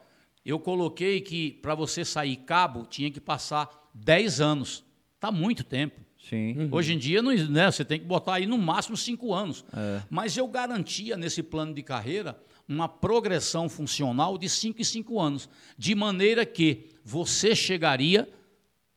[0.47, 4.82] eu coloquei que para você sair cabo tinha que passar 10 anos.
[5.16, 6.03] Está muito tempo.
[6.28, 6.56] Sim.
[6.56, 6.68] Uhum.
[6.72, 9.64] Hoje em dia, não, né, você tem que botar aí no máximo cinco anos.
[9.76, 10.02] É.
[10.08, 15.48] Mas eu garantia nesse plano de carreira uma progressão funcional de cinco e cinco anos,
[15.76, 18.26] de maneira que você chegaria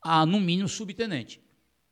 [0.02, 1.42] a, no mínimo, subtenente,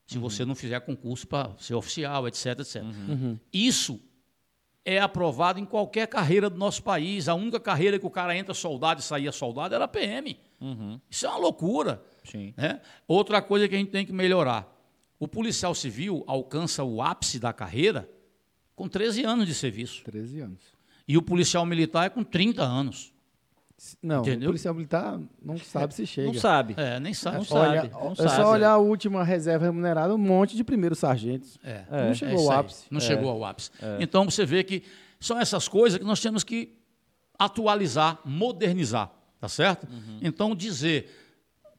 [0.07, 0.21] se uhum.
[0.21, 2.75] você não fizer concurso para ser oficial, etc, etc.
[2.81, 2.91] Uhum.
[3.09, 3.39] uhum.
[3.51, 3.99] Isso
[4.85, 7.27] é aprovado em qualquer carreira do nosso país.
[7.27, 10.39] A única carreira que o cara entra soldado e saía soldado era a PM.
[10.61, 11.01] Uhum.
[11.09, 12.01] Isso é uma loucura.
[12.23, 12.53] Sim.
[12.55, 12.79] Né?
[13.05, 14.74] Outra coisa que a gente tem que melhorar
[15.25, 18.07] o policial civil alcança o ápice da carreira
[18.75, 20.03] com 13 anos de serviço.
[20.03, 20.61] 13 anos.
[21.07, 23.11] E o policial militar é com 30 anos.
[24.01, 24.49] Não, Entendeu?
[24.49, 26.27] o policial militar não sabe se chega.
[26.27, 26.75] Não sabe.
[26.77, 27.37] É, nem sabe.
[27.37, 27.93] Não Olha, sabe.
[27.93, 28.35] Não é sabe.
[28.35, 31.57] só olhar a última reserva remunerada, um monte de primeiros sargentos.
[31.63, 31.83] É.
[31.89, 32.85] Não é, chegou é ao ápice.
[32.89, 33.01] Não é.
[33.01, 33.71] chegou ao ápice.
[33.81, 33.97] É.
[33.99, 34.83] Então você vê que
[35.19, 36.77] são essas coisas que nós temos que
[37.37, 39.87] atualizar, modernizar, tá certo?
[39.91, 40.19] Uhum.
[40.21, 41.24] Então dizer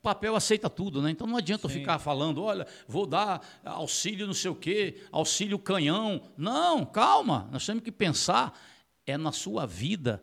[0.07, 1.11] papel aceita tudo, né?
[1.11, 1.81] Então não adianta Sim.
[1.81, 6.23] ficar falando, olha, vou dar auxílio não sei o quê, auxílio canhão.
[6.37, 8.57] Não, calma, nós temos que pensar
[9.05, 10.23] é na sua vida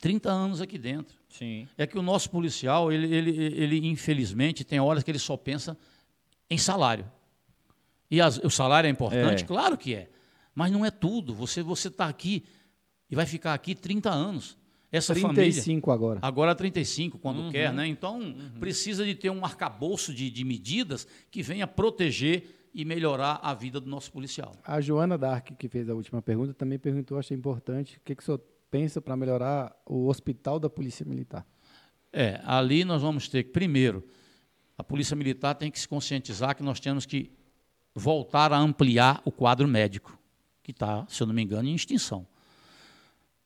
[0.00, 1.16] 30 anos aqui dentro.
[1.28, 1.68] Sim.
[1.78, 5.78] É que o nosso policial, ele, ele, ele infelizmente, tem horas que ele só pensa
[6.50, 7.08] em salário.
[8.10, 9.44] E as, o salário é importante?
[9.44, 9.46] É.
[9.46, 10.10] Claro que é.
[10.52, 11.32] Mas não é tudo.
[11.32, 12.44] Você está aqui
[13.08, 14.58] e vai ficar aqui 30 anos.
[14.92, 16.20] Essa 35 família, agora.
[16.22, 17.50] Agora 35, quando uhum.
[17.50, 17.86] quer, né?
[17.86, 18.50] Então, uhum.
[18.58, 23.80] precisa de ter um arcabouço de, de medidas que venha proteger e melhorar a vida
[23.80, 24.52] do nosso policial.
[24.64, 28.22] A Joana Dark, que fez a última pergunta, também perguntou, achei importante, o que, que
[28.22, 31.46] o senhor pensa para melhorar o hospital da Polícia Militar?
[32.12, 34.04] É, ali nós vamos ter que, primeiro,
[34.76, 37.30] a Polícia Militar tem que se conscientizar que nós temos que
[37.94, 40.18] voltar a ampliar o quadro médico,
[40.62, 42.26] que está, se eu não me engano, em extinção.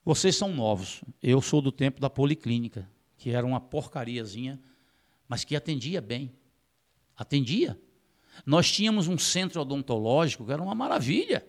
[0.05, 1.01] Vocês são novos.
[1.21, 2.87] Eu sou do tempo da policlínica,
[3.17, 4.61] que era uma porcariazinha,
[5.27, 6.31] mas que atendia bem.
[7.17, 7.79] Atendia.
[8.45, 11.43] Nós tínhamos um centro odontológico que era uma maravilha.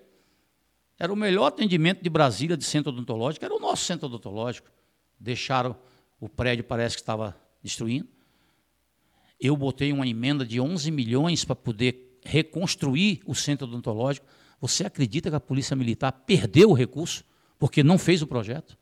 [0.99, 4.71] Era o melhor atendimento de Brasília de centro odontológico, era o nosso centro odontológico.
[5.21, 5.77] Deixaram
[6.19, 8.09] o prédio, parece que estava destruindo.
[9.39, 14.27] Eu botei uma emenda de 11 milhões para poder reconstruir o centro odontológico.
[14.59, 17.23] Você acredita que a Polícia Militar perdeu o recurso?
[17.59, 18.77] Porque não fez o projeto.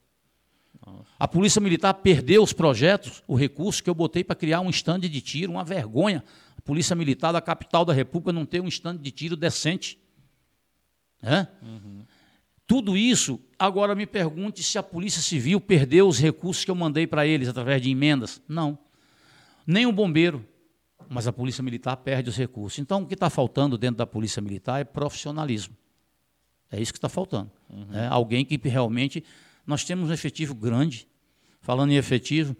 [1.18, 5.08] A Polícia Militar perdeu os projetos, o recurso que eu botei para criar um estande
[5.08, 6.22] de tiro, uma vergonha.
[6.58, 9.98] A Polícia Militar da capital da República não tem um estande de tiro decente.
[11.22, 11.46] É?
[11.62, 12.04] Uhum.
[12.66, 17.06] Tudo isso, agora me pergunte se a Polícia Civil perdeu os recursos que eu mandei
[17.06, 18.42] para eles através de emendas.
[18.48, 18.78] Não.
[19.66, 20.46] Nem o bombeiro,
[21.08, 22.78] mas a Polícia Militar perde os recursos.
[22.78, 25.74] Então, o que está faltando dentro da Polícia Militar é profissionalismo.
[26.70, 27.50] É isso que está faltando.
[27.68, 27.94] Uhum.
[27.94, 29.24] É alguém que realmente.
[29.66, 31.06] Nós temos um efetivo grande.
[31.60, 32.54] Falando em efetivo,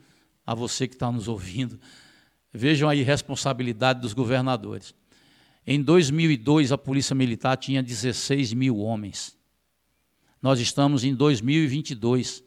[0.47, 1.79] a você que está nos ouvindo,
[2.53, 4.95] vejam a irresponsabilidade dos governadores.
[5.67, 9.37] Em 2002, a Polícia Militar tinha 16 mil homens.
[10.41, 12.43] Nós estamos em 2022.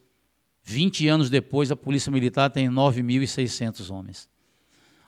[0.64, 4.30] 20 anos depois, a Polícia Militar tem 9.600 homens.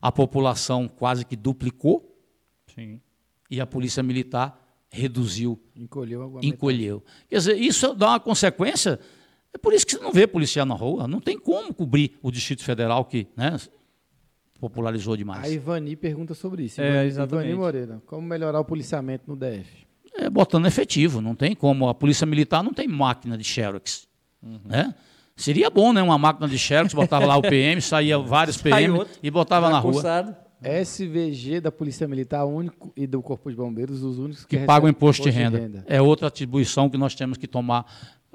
[0.02, 2.06] A população quase que duplicou.
[2.74, 3.02] Sim.
[3.50, 7.03] e a Polícia Militar reduziu, Encolheu encolheu.
[7.29, 8.99] Quer dizer, isso dá uma consequência.
[9.53, 11.07] É por isso que você não vê policial na rua.
[11.07, 13.57] Não tem como cobrir o Distrito Federal que né,
[14.59, 15.43] popularizou demais.
[15.43, 16.81] A Ivani pergunta sobre isso.
[16.81, 17.45] É, Ivani- exatamente.
[17.47, 19.87] Ivani Moreira, como melhorar o policiamento no DF?
[20.15, 21.87] É, botando efetivo, não tem como.
[21.87, 24.07] A Polícia Militar não tem máquina de Xerox.
[24.65, 24.93] Né?
[25.35, 26.01] Seria bom, né?
[26.01, 29.93] Uma máquina de Xerox, botava lá o PM, saía vários PM e botava na rua.
[29.93, 30.35] Cursado.
[30.64, 34.88] SVG da Polícia Militar único e do Corpo de Bombeiros, os únicos que, Que pagam
[34.88, 35.84] recebem imposto de renda.
[35.88, 37.86] É outra atribuição que nós temos que tomar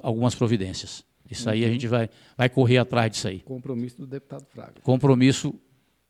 [0.02, 1.04] algumas providências.
[1.30, 3.40] Isso aí a gente vai, vai correr atrás disso aí.
[3.40, 4.74] Compromisso do deputado Fraga.
[4.82, 5.54] Compromisso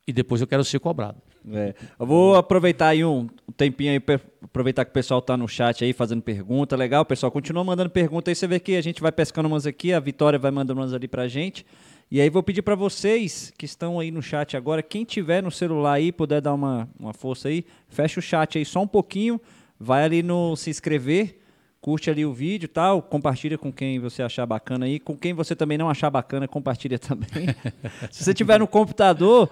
[0.07, 1.17] e depois eu quero ser cobrado.
[1.51, 1.75] É.
[1.99, 5.93] Eu vou aproveitar aí um, tempinho aí, aproveitar que o pessoal tá no chat aí
[5.93, 6.77] fazendo pergunta.
[6.77, 8.35] Legal, pessoal, continua mandando pergunta aí.
[8.35, 11.09] Você vê que a gente vai pescando umas aqui, a Vitória vai mandando umas ali
[11.09, 11.65] pra gente.
[12.11, 15.51] E aí vou pedir para vocês que estão aí no chat agora, quem tiver no
[15.51, 19.41] celular aí, puder dar uma, uma força aí, fecha o chat aí só um pouquinho,
[19.79, 21.39] vai ali no se inscrever,
[21.81, 25.33] curte ali o vídeo e tal, compartilha com quem você achar bacana aí, com quem
[25.33, 27.49] você também não achar bacana, compartilha também.
[28.11, 29.51] se você tiver no computador,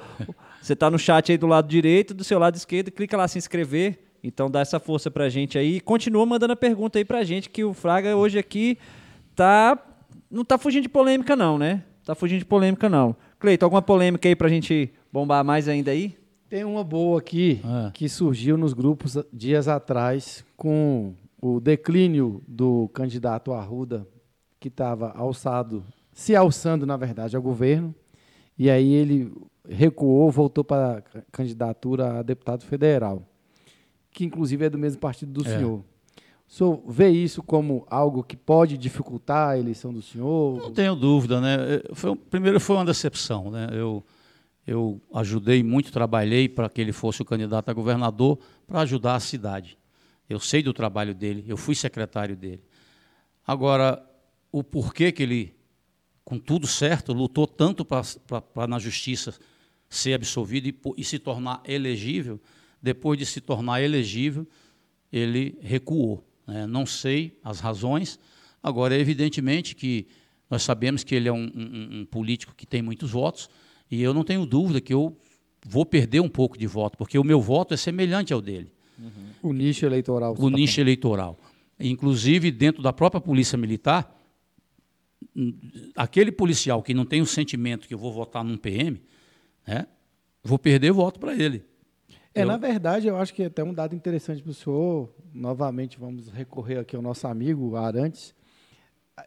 [0.60, 3.38] você tá no chat aí do lado direito, do seu lado esquerdo, clica lá se
[3.38, 3.98] inscrever.
[4.22, 5.76] Então dá essa força pra gente aí.
[5.76, 8.78] E continua mandando a pergunta aí pra gente, que o Fraga hoje aqui
[9.34, 9.76] tá.
[10.30, 11.82] Não tá fugindo de polêmica, não, né?
[12.04, 13.14] Tá fugindo de polêmica, não.
[13.38, 16.16] Cleiton, alguma polêmica aí pra gente bombar mais ainda aí?
[16.48, 17.90] Tem uma boa aqui Ah.
[17.94, 24.06] que surgiu nos grupos dias atrás com o declínio do candidato Arruda,
[24.60, 27.94] que estava alçado, se alçando, na verdade, ao governo.
[28.58, 29.32] E aí ele
[29.68, 33.22] recuou, voltou para a candidatura a deputado federal,
[34.10, 35.56] que inclusive é do mesmo partido do É.
[35.56, 35.82] senhor.
[36.52, 40.60] O senhor vê isso como algo que pode dificultar a eleição do senhor?
[40.60, 41.56] Não tenho dúvida, né?
[41.76, 43.68] Eh, Foi, primeiro foi uma decepção, né?
[43.72, 44.04] Eu,
[44.66, 49.20] eu ajudei muito, trabalhei para que ele fosse o candidato a governador para ajudar a
[49.20, 49.78] cidade.
[50.28, 52.62] Eu sei do trabalho dele, eu fui secretário dele.
[53.46, 54.04] Agora,
[54.52, 55.56] o porquê que ele,
[56.22, 59.34] com tudo certo, lutou tanto para na justiça
[59.88, 62.38] ser absolvido e, e se tornar elegível,
[62.82, 64.46] depois de se tornar elegível,
[65.10, 66.22] ele recuou.
[66.46, 66.66] Né?
[66.66, 68.18] Não sei as razões.
[68.62, 70.06] Agora, evidentemente que
[70.50, 73.48] nós sabemos que ele é um, um- um político que tem muitos votos,
[73.90, 75.16] e eu não tenho dúvida que eu
[75.66, 78.72] vou perder um pouco de voto, porque o meu voto é semelhante ao dele
[79.42, 80.34] O nicho eleitoral.
[80.38, 81.38] o nicho eleitoral.
[81.80, 84.14] Inclusive, dentro da própria Polícia Militar,
[85.96, 89.00] aquele policial que não tem o sentimento que eu vou votar num PM,
[89.66, 89.86] né,
[90.42, 91.64] vou perder voto para ele.
[92.34, 95.08] É, Eu- na verdade, eu acho que é até um dado interessante para o senhor.
[95.34, 98.34] Novamente, vamos recorrer aqui ao nosso amigo Arantes.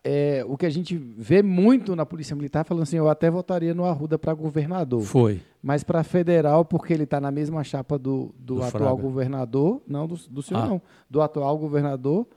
[0.03, 3.71] É, o que a gente vê muito na Polícia Militar falando assim, eu até votaria
[3.73, 5.39] no Arruda para governador, Foi.
[5.61, 9.01] mas para federal, porque ele está na mesma chapa do, do, Do atual Fraga.
[9.01, 10.67] governador, não do, do senhor Ah.
[10.67, 12.27] não, do atual governador,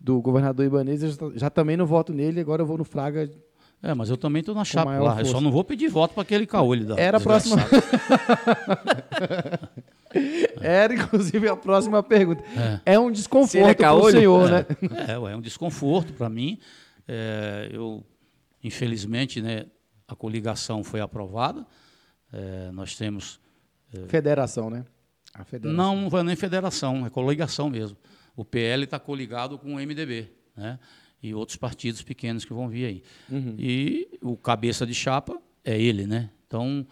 [0.00, 3.28] do governador Ibanez, eu já, já também não voto nele, agora eu vou no Fraga.
[3.82, 5.18] É, mas eu também estou na chapa lá.
[5.18, 5.40] Eu só força.
[5.40, 7.56] não vou pedir voto para aquele caolho da Era a próxima.
[10.60, 12.42] Era, inclusive, a próxima pergunta.
[12.84, 14.66] É, um Se ele é desconforto para o senhor, né?
[15.08, 16.58] É, é um desconforto para mim.
[17.06, 18.04] É, eu,
[18.62, 19.66] infelizmente, né,
[20.06, 21.66] a coligação foi aprovada.
[22.32, 23.40] É, nós temos
[24.08, 24.84] Federação, né?
[25.34, 25.76] A federação.
[25.76, 27.96] Não, não foi nem federação, é coligação mesmo.
[28.36, 30.78] O PL está coligado com o MDB, né?
[31.22, 33.02] E outros partidos pequenos que vão vir aí.
[33.30, 33.54] Uhum.
[33.58, 36.30] E o cabeça de chapa é ele, né?
[36.46, 36.86] Então,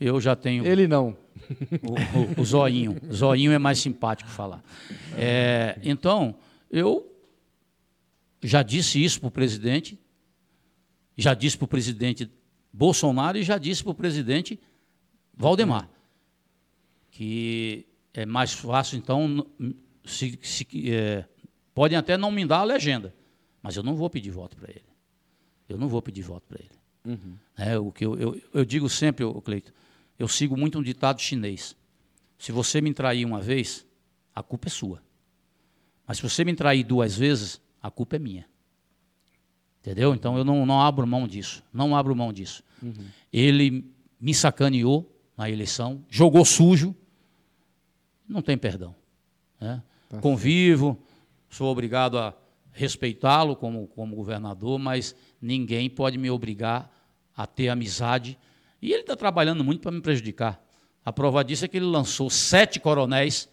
[0.00, 1.16] eu já tenho Ele não.
[1.82, 2.96] O, o, o zoinho.
[3.12, 4.62] Zoinho é mais simpático falar.
[5.16, 6.34] É, então,
[6.70, 7.12] eu
[8.42, 9.98] já disse isso para o presidente,
[11.16, 12.30] já disse para o presidente
[12.72, 14.60] Bolsonaro e já disse para o presidente
[15.34, 15.88] Valdemar,
[17.10, 19.46] que é mais fácil, então,
[20.04, 21.24] se, se, é,
[21.74, 23.14] podem até não me dar a legenda,
[23.62, 24.84] mas eu não vou pedir voto para ele.
[25.68, 26.70] Eu não vou pedir voto para ele.
[27.56, 29.72] É, o que eu, eu, eu digo sempre, Cleito,
[30.18, 31.76] eu sigo muito um ditado chinês.
[32.38, 33.86] Se você me trair uma vez,
[34.34, 35.02] a culpa é sua.
[36.06, 38.46] Mas se você me trair duas vezes, a culpa é minha.
[39.80, 40.14] Entendeu?
[40.14, 41.62] Então eu não, não abro mão disso.
[41.72, 42.62] Não abro mão disso.
[43.32, 43.84] Ele
[44.20, 46.94] me sacaneou na eleição, jogou sujo,
[48.28, 48.94] não tem perdão.
[49.60, 49.82] né?
[50.20, 50.98] Convivo,
[51.50, 52.34] sou obrigado a
[52.72, 56.90] respeitá-lo como, como governador, mas ninguém pode me obrigar
[57.36, 58.38] a ter amizade.
[58.80, 60.60] E ele está trabalhando muito para me prejudicar.
[61.04, 63.48] A prova disso é que ele lançou sete coronéis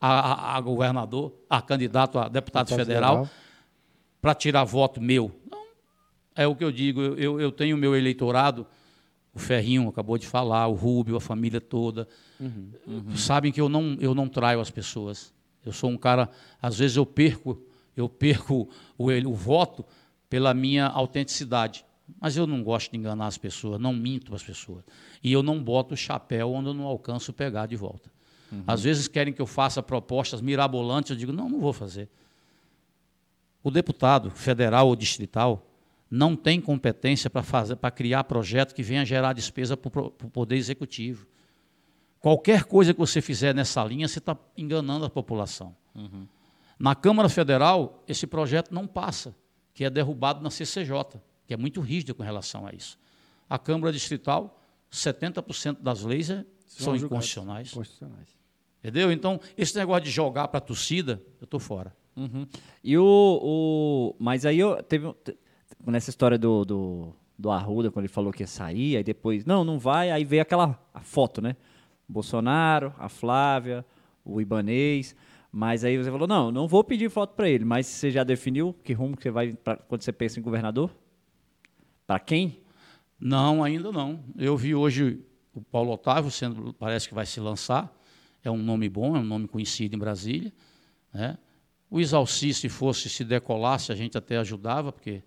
[0.00, 0.10] a,
[0.52, 3.30] a- a governador, a candidato a deputado Deputado federal, federal.
[4.20, 5.30] para tirar voto meu.
[5.50, 5.64] Não,
[6.34, 8.66] é o que eu digo, eu, eu- tenho meu eleitorado
[9.34, 12.06] O Ferrinho acabou de falar, o Rubio, a família toda.
[13.16, 15.32] Sabem que eu não, eu não traio as pessoas.
[15.64, 16.28] Eu sou um cara,
[16.60, 17.58] às vezes eu perco,
[17.96, 19.84] eu perco o, o voto
[20.28, 21.84] pela minha autenticidade.
[22.20, 24.84] Mas eu não gosto de enganar as pessoas, não minto para as pessoas.
[25.22, 28.10] E eu não boto o chapéu onde eu não alcanço pegar de volta.
[28.66, 32.08] Às vezes querem que eu faça propostas mirabolantes, eu digo, não, não vou fazer.
[33.62, 35.66] O deputado federal ou distrital
[36.10, 40.56] não tem competência para fazer, para criar projeto que venha gerar despesa para o poder
[40.56, 41.26] executivo.
[42.20, 45.74] Qualquer coisa que você fizer nessa linha, você está enganando a população.
[46.78, 49.34] Na Câmara Federal, esse projeto não passa,
[49.72, 50.92] que é derrubado na CCJ,
[51.46, 52.98] que é muito rígido com relação a isso.
[53.48, 54.58] A Câmara Distrital,
[54.90, 57.70] 70% das leis é- são, inconstitucionais.
[57.72, 58.28] Constitucionais.
[58.80, 59.12] Entendeu?
[59.12, 61.94] Então, esse negócio de jogar para a torcida, eu estou fora.
[62.16, 62.46] Uhum.
[62.82, 63.04] E o,
[63.42, 64.16] o.
[64.18, 65.12] Mas aí eu teve.
[65.24, 65.36] te-
[65.86, 69.44] Nessa história do, do, do Arruda, quando ele falou que ia sair, aí depois.
[69.44, 71.56] Não, não vai, aí veio aquela a foto, né?
[72.08, 73.84] Bolsonaro, a Flávia,
[74.24, 75.14] o Ibanês.
[75.50, 78.74] Mas aí você falou: não, não vou pedir foto para ele, mas você já definiu
[78.84, 80.90] que rumo que você vai pra, quando você pensa em governador?
[82.06, 82.60] Para quem?
[83.18, 84.24] Não, ainda não.
[84.36, 85.20] Eu vi hoje
[85.54, 87.92] o Paulo Otávio, sendo, parece que vai se lançar.
[88.42, 90.52] É um nome bom, é um nome conhecido em Brasília.
[91.12, 91.38] Né?
[91.90, 95.22] O Isalci, se fosse, se decolasse, a gente até ajudava, porque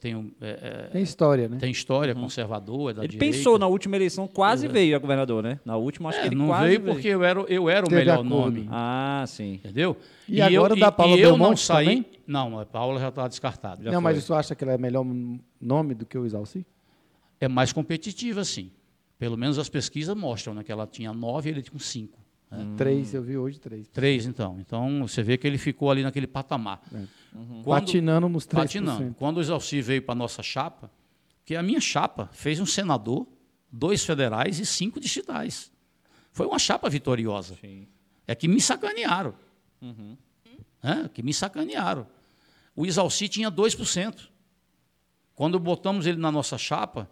[0.00, 1.58] tem, um- eh, eh, Tem história, né?
[1.58, 3.36] tem história conservador, é da Ele direita.
[3.36, 5.60] pensou na última eleição, quase veio a governador, né?
[5.64, 7.88] Na última, acho É, que ele não quase veio porque eu era, eu era o
[7.88, 8.56] Teve melhor acordo.
[8.56, 8.68] nome.
[8.70, 9.54] Ah, sim.
[9.54, 9.96] Entendeu?
[10.28, 11.84] E agora eu, da Paula e eu não saí.
[11.86, 12.06] também?
[12.26, 13.90] Não, a Paula já está descartada.
[13.90, 15.04] não, mas você acha que ela é melhor
[15.60, 16.66] nome do que o Isalci?
[17.40, 18.70] É mais competitiva, sim.
[19.18, 22.18] Pelo menos as pesquisas mostram né, que ela tinha nove e ele tinha cinco.
[22.50, 22.66] né?
[22.76, 23.88] Três, eu vi hoje três.
[23.88, 24.56] Três, então.
[24.60, 26.80] Então, você vê que ele ficou ali naquele patamar.
[27.64, 28.56] Quando- Patinando nos 3%.
[28.56, 29.14] patinando.
[29.14, 30.90] Quando o Exalci veio para a nossa chapa,
[31.44, 33.26] que a minha chapa fez um senador,
[33.70, 35.70] dois federais e cinco distritais.
[36.32, 37.56] Foi uma chapa vitoriosa.
[38.26, 39.34] É que me sacanearam.
[40.82, 42.06] É, que me sacanearam.
[42.74, 44.28] O Isalci tinha 2%.
[45.34, 47.10] Quando botamos ele na nossa chapa,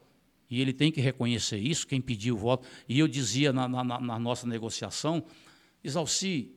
[0.50, 3.84] e ele tem que reconhecer isso, quem pediu o voto, e eu dizia na, na-
[3.84, 5.24] na- na nossa negociação,
[5.82, 6.52] Isalci,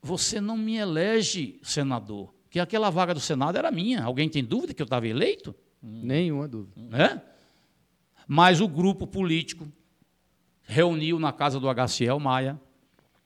[0.00, 4.04] você não me elege senador, que aquela vaga do Senado era minha.
[4.04, 5.54] Alguém tem dúvida que eu estava eleito?
[5.82, 6.78] Nenhuma dúvida.
[6.78, 7.22] né?
[8.28, 9.66] Mas o grupo político
[10.60, 12.60] reuniu na casa do HCL Maia,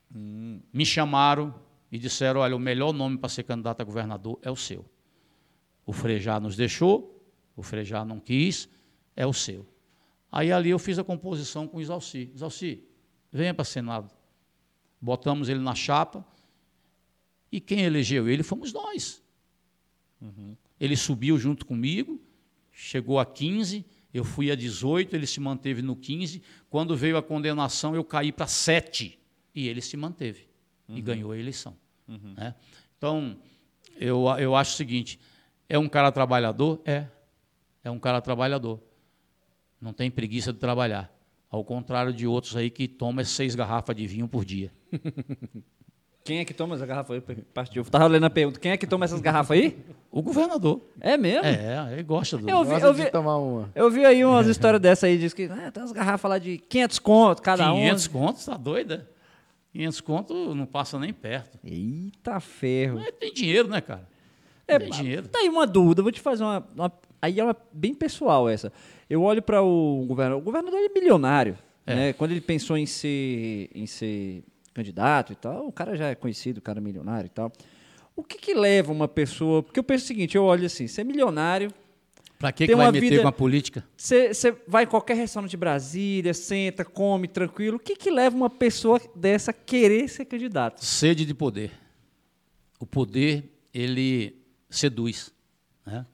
[0.09, 1.53] me chamaram
[1.91, 4.85] e disseram: olha, o melhor nome para ser candidato a governador é o seu.
[5.85, 7.21] O Frejá nos deixou,
[7.57, 8.69] o Frejá não quis,
[9.17, 9.67] é o seu.
[10.31, 12.31] Aí ali eu fiz a composição com o Isalci.
[12.33, 12.85] Isalci,
[13.33, 14.15] venha para Senado.
[15.01, 16.25] Botamos ele na chapa.
[17.57, 19.23] E quem elegeu ele fomos nós.
[20.79, 22.21] Ele subiu junto comigo,
[22.71, 23.83] chegou a 15,
[24.13, 26.43] eu fui a 18, ele se manteve no 15.
[26.69, 29.19] Quando veio a condenação, eu caí para 7
[29.55, 30.47] e ele se manteve
[30.87, 31.75] e ganhou a eleição.
[32.07, 32.55] né?
[32.99, 33.39] Então,
[33.99, 35.19] eu, eu acho o seguinte:
[35.67, 36.83] é um cara trabalhador?
[36.85, 37.07] É.
[37.83, 38.83] É um cara trabalhador.
[39.81, 41.11] Não tem preguiça de trabalhar.
[41.49, 44.71] Ao contrário de outros aí que tomam seis garrafas de vinho por dia.
[46.27, 47.21] Quem é que toma essa garrafa aí?
[47.55, 47.83] Partiu.
[47.83, 48.59] Eu tava lendo a pergunta.
[48.61, 49.79] Quem é que toma essas garrafas aí?
[50.11, 50.81] O governador.
[51.01, 51.45] É mesmo?
[51.47, 52.49] É, ele gosta do.
[52.49, 53.71] Eu vi- Gosta eu de vi- tomar uma.
[53.75, 56.59] Eu vi aí umas histórias dessa aí, diz que ah, tem umas garrafas lá de
[56.59, 58.11] 500 conto cada 500 um.
[58.11, 59.09] contos, tá doida?
[59.73, 61.59] 500 contos não passa nem perto.
[61.65, 62.99] Eita ferro.
[62.99, 64.09] Mas tem dinheiro, né, cara?
[64.67, 65.29] É, tem dinheiro.
[65.29, 68.73] Tá aí uma dúvida, vou te fazer uma, uma- Aí é uma, bem pessoal essa.
[69.09, 70.41] Eu olho para o governador.
[70.41, 71.57] O governador é milionário.
[71.87, 71.95] É.
[71.95, 72.13] Né?
[72.13, 74.43] Quando ele pensou em ser, em ser
[74.77, 77.51] candidato e tal, o cara já é conhecido, o cara é milionário e tal.
[78.15, 79.63] O que, que leva uma pessoa.
[79.63, 81.73] Porque eu penso o seguinte: eu olho assim, você é milionário,
[82.39, 83.83] Pra que, que vai uma meter vida- com a política?
[83.97, 87.77] você, você vai em qualquer restaurante de Brasília, senta, come tranquilo.
[87.77, 90.85] O que, que leva uma pessoa dessa a querer ser candidato?
[90.85, 91.73] Sede de poder.
[92.79, 94.37] O poder, ele
[94.69, 95.33] seduz.
[95.87, 96.05] Né?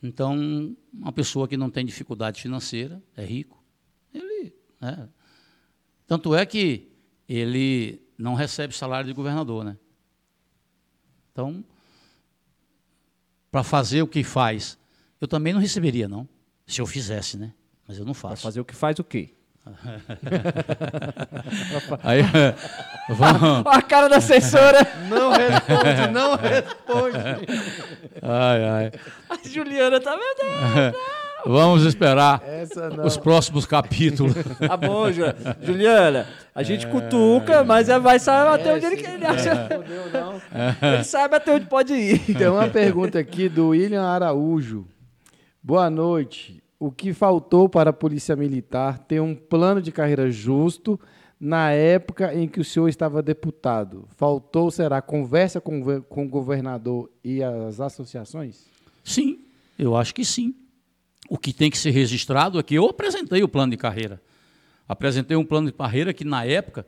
[0.00, 3.60] Então, uma pessoa que não tem dificuldade financeira, é rico,
[4.12, 4.54] ele.
[4.80, 5.08] né?
[6.06, 6.92] Tanto é que
[7.28, 9.64] ele não recebe salário de governador.
[9.64, 9.76] Né?
[11.32, 11.64] Então,
[13.50, 14.78] para fazer o que faz,
[15.20, 16.28] eu também não receberia, não.
[16.66, 17.52] Se eu fizesse, né?
[17.86, 18.42] Mas eu não faço.
[18.42, 19.34] fazer o que faz o quê?
[22.02, 22.22] Aí,
[23.08, 23.66] vamos.
[23.66, 24.78] Olha a cara da assessora.
[25.08, 27.18] Não responde, não responde.
[28.22, 28.92] Ai, ai.
[29.30, 30.94] A Juliana tá vendo?
[31.46, 32.42] Vamos esperar
[33.04, 34.34] os próximos capítulos.
[34.66, 35.22] Tá bom, Ju-
[35.62, 36.26] Juliana.
[36.54, 39.68] A gente cutuca, mas é- vai saber até onde ele, quer- ele acha.
[40.12, 40.34] Não.
[40.94, 42.18] Ele sabe até onde pode ir.
[42.36, 44.86] Tem uma pergunta aqui do William Araújo.
[45.62, 46.62] Boa noite.
[46.78, 50.98] o que faltou para a Polícia Militar ter um plano de carreira justo
[51.40, 54.06] na época em que o senhor estava deputado?
[54.16, 58.66] Faltou, será, conversa com, com o governador e as associações?
[59.02, 59.38] Sim,
[59.78, 60.54] eu acho que sim.
[61.34, 64.22] O que tem que ser registrado é que eu apresentei o plano de carreira.
[64.86, 66.86] Apresentei um plano de carreira que, na época,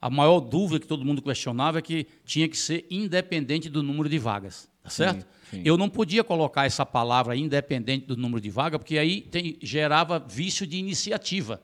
[0.00, 4.08] a maior dúvida que todo mundo questionava é que tinha que ser independente do número
[4.08, 4.70] de vagas.
[4.82, 5.26] Tá certo?
[5.50, 5.62] Sim, sim.
[5.66, 10.18] Eu não podia colocar essa palavra independente do número de vagas, porque aí tem, gerava
[10.18, 11.60] vício de iniciativa.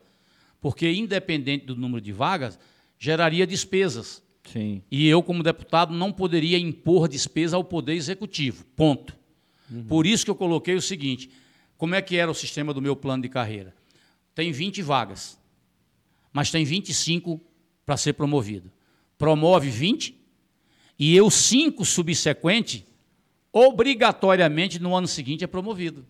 [0.60, 2.58] Porque independente do número de vagas,
[2.98, 4.22] geraria despesas.
[4.44, 4.82] Sim.
[4.90, 8.66] E eu, como deputado, não poderia impor despesa ao Poder Executivo.
[8.76, 9.16] Ponto.
[9.70, 9.84] Uhum.
[9.84, 11.30] Por isso que eu coloquei o seguinte:
[11.80, 13.74] como é que era o sistema do meu plano de carreira?
[14.34, 15.40] Tem 20 vagas,
[16.30, 17.40] mas tem 25
[17.86, 18.70] para ser promovido.
[19.16, 20.14] Promove 20
[20.98, 22.86] e eu, cinco subsequente,
[23.50, 26.04] obrigatoriamente no ano seguinte é promovido.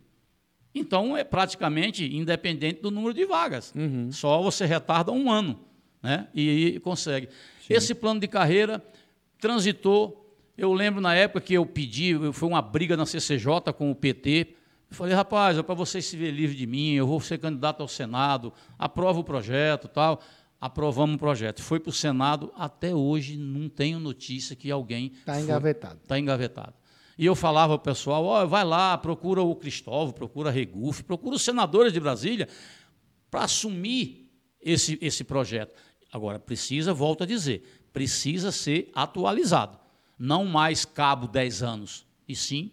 [0.74, 3.72] Então é praticamente independente do número de vagas.
[3.72, 4.10] Uhum.
[4.10, 5.56] Só você retarda um ano
[6.02, 6.26] né?
[6.34, 7.28] e, e consegue.
[7.64, 7.74] Sim.
[7.74, 8.84] Esse plano de carreira
[9.38, 10.36] transitou.
[10.58, 14.56] Eu lembro na época que eu pedi, foi uma briga na CCJ com o PT.
[14.90, 17.80] Eu falei, rapaz, é para vocês se ver livre de mim, eu vou ser candidato
[17.80, 20.20] ao Senado, aprova o projeto tal.
[20.60, 21.62] Aprovamos o projeto.
[21.62, 25.12] Foi para o Senado, até hoje não tenho notícia que alguém.
[25.20, 26.00] Está engavetado.
[26.02, 26.74] Está engavetado.
[27.16, 31.02] E eu falava para o pessoal: oh, vai lá, procura o Cristóvão, procura a Regufe,
[31.02, 32.46] procura os senadores de Brasília
[33.30, 34.30] para assumir
[34.60, 35.74] esse, esse projeto.
[36.12, 39.78] Agora, precisa, volto a dizer, precisa ser atualizado.
[40.18, 42.70] Não mais cabo 10 anos, e sim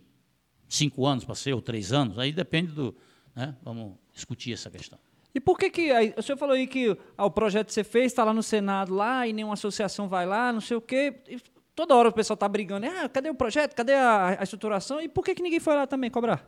[0.68, 2.20] 5 anos para ser, ou 3 anos.
[2.20, 2.96] Aí depende do.
[3.36, 3.56] Né?
[3.64, 5.00] Vamos discutir essa questão.
[5.38, 5.92] E por que que...
[5.92, 8.42] Aí, o senhor falou aí que ah, o projeto que você fez está lá no
[8.42, 11.22] Senado, lá, e nenhuma associação vai lá, não sei o quê.
[11.28, 11.40] E
[11.76, 12.88] toda hora o pessoal está brigando.
[12.88, 13.76] Ah, cadê o projeto?
[13.76, 15.00] Cadê a, a, estruturação?
[15.00, 16.44] E por que, que ninguém foi lá também cobrar?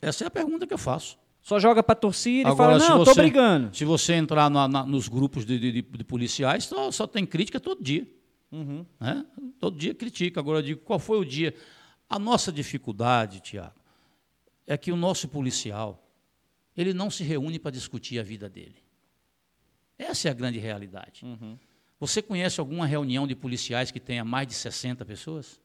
[0.00, 1.18] Essa é a pergunta que eu faço.
[1.42, 3.76] Só joga para a torcida Agora, e fala, não, estou brigando.
[3.76, 7.60] Se você entrar na, na, nos grupos de, de, de policiais, só, só, tem crítica
[7.60, 8.08] todo dia.
[8.50, 8.86] Uhum.
[8.98, 9.26] Né?
[9.60, 10.40] Todo dia critica.
[10.40, 11.54] Agora, eu digo, qual foi o dia?
[12.14, 13.74] A nossa dificuldade, Tiago,
[14.68, 16.00] é que o nosso policial,
[16.76, 18.76] ele não se reúne para discutir a vida dele.
[19.98, 21.24] Essa é a grande realidade.
[21.24, 21.58] Uhum.
[21.98, 25.60] Você conhece alguma reunião de policiais que tenha mais de 60 pessoas?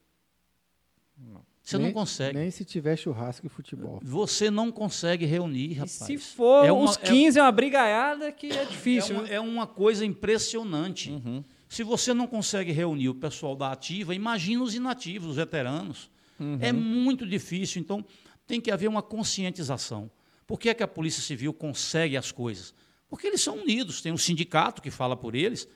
[1.16, 1.46] Não.
[1.62, 2.40] Você nem, não consegue.
[2.40, 4.00] Nem se tiver churrasco e futebol.
[4.02, 6.02] Você não consegue reunir, rapaz.
[6.02, 9.18] E se for é uma, os 15, é, é uma brigaiada que é difícil.
[9.18, 11.12] É uma, é uma coisa impressionante.
[11.12, 11.44] Uhum.
[11.68, 16.10] Se você não consegue reunir o pessoal da ativa, imagina os inativos, os veteranos.
[16.40, 16.57] Uhum.
[16.61, 17.82] É muito difícil.
[17.82, 18.06] Então,
[18.48, 20.10] tem que haver uma conscientização.
[20.48, 22.74] Por que, é que a Polícia Civil consegue as coisas?
[23.07, 25.68] Porque eles são unidos, tem um sindicato que fala por eles.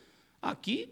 [0.42, 0.90] Aqui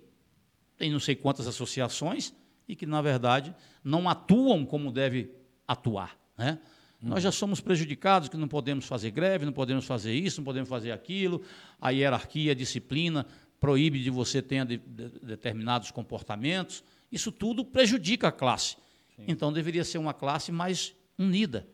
[0.77, 2.33] tem não sei quantas associações
[2.67, 3.53] e que, na verdade,
[3.83, 5.31] não atuam como deve
[5.67, 6.17] atuar.
[6.37, 6.59] Né?
[7.01, 7.09] Hum.
[7.09, 10.69] Nós já somos prejudicados que não podemos fazer greve, não podemos fazer isso, não podemos
[10.69, 11.43] fazer aquilo.
[11.79, 13.25] A hierarquia, a disciplina
[13.59, 16.83] proíbe de você ter de, de, determinados comportamentos.
[17.11, 18.75] Isso tudo prejudica a classe.
[19.15, 19.25] Sim.
[19.27, 21.67] Então deveria ser uma classe mais unida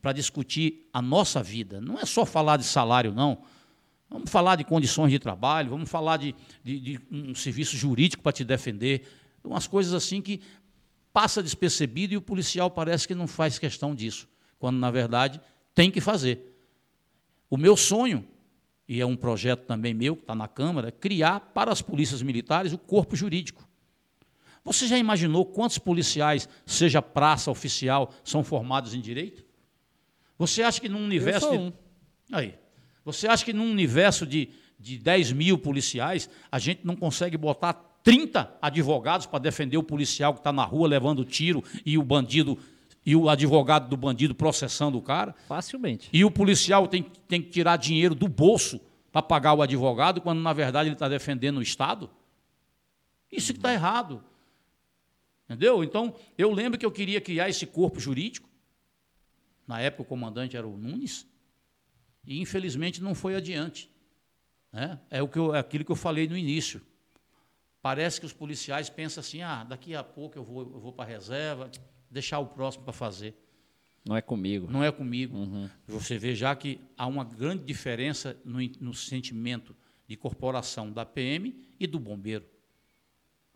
[0.00, 1.80] para discutir a nossa vida.
[1.80, 3.42] Não é só falar de salário, não.
[4.08, 8.32] Vamos falar de condições de trabalho, vamos falar de, de, de um serviço jurídico para
[8.32, 9.02] te defender,
[9.42, 10.40] umas coisas assim que
[11.12, 14.28] passa despercebido e o policial parece que não faz questão disso,
[14.58, 15.40] quando na verdade
[15.74, 16.54] tem que fazer.
[17.50, 18.26] O meu sonho,
[18.88, 22.22] e é um projeto também meu, que está na Câmara, é criar para as polícias
[22.22, 23.65] militares o corpo jurídico.
[24.66, 29.44] Você já imaginou quantos policiais, seja praça oficial, são formados em direito?
[30.36, 31.48] Você acha que num universo.
[31.52, 31.70] Um.
[31.70, 31.76] De...
[32.32, 32.54] Aí.
[33.04, 37.74] Você acha que num universo de, de 10 mil policiais, a gente não consegue botar
[38.02, 42.58] 30 advogados para defender o policial que está na rua levando tiro e o bandido
[43.04, 45.32] e o advogado do bandido processando o cara?
[45.46, 46.08] Facilmente.
[46.12, 48.80] E o policial tem, tem que tirar dinheiro do bolso
[49.12, 52.10] para pagar o advogado, quando na verdade ele está defendendo o Estado?
[53.30, 54.24] Isso que está errado.
[55.46, 55.82] Entendeu?
[55.84, 58.48] Então, eu lembro que eu queria criar esse corpo jurídico.
[59.66, 61.26] Na época o comandante era o Nunes,
[62.26, 63.90] e infelizmente não foi adiante.
[64.72, 64.98] Né?
[65.08, 66.82] É, o que eu, é aquilo que eu falei no início.
[67.80, 71.04] Parece que os policiais pensam assim: ah, daqui a pouco eu vou, eu vou para
[71.04, 71.70] a reserva,
[72.10, 73.34] deixar o próximo para fazer.
[74.04, 74.70] Não é comigo.
[74.70, 75.36] Não é comigo.
[75.36, 75.68] Uhum.
[75.86, 79.74] Você vê já que há uma grande diferença no, no sentimento
[80.06, 82.44] de corporação da PM e do bombeiro.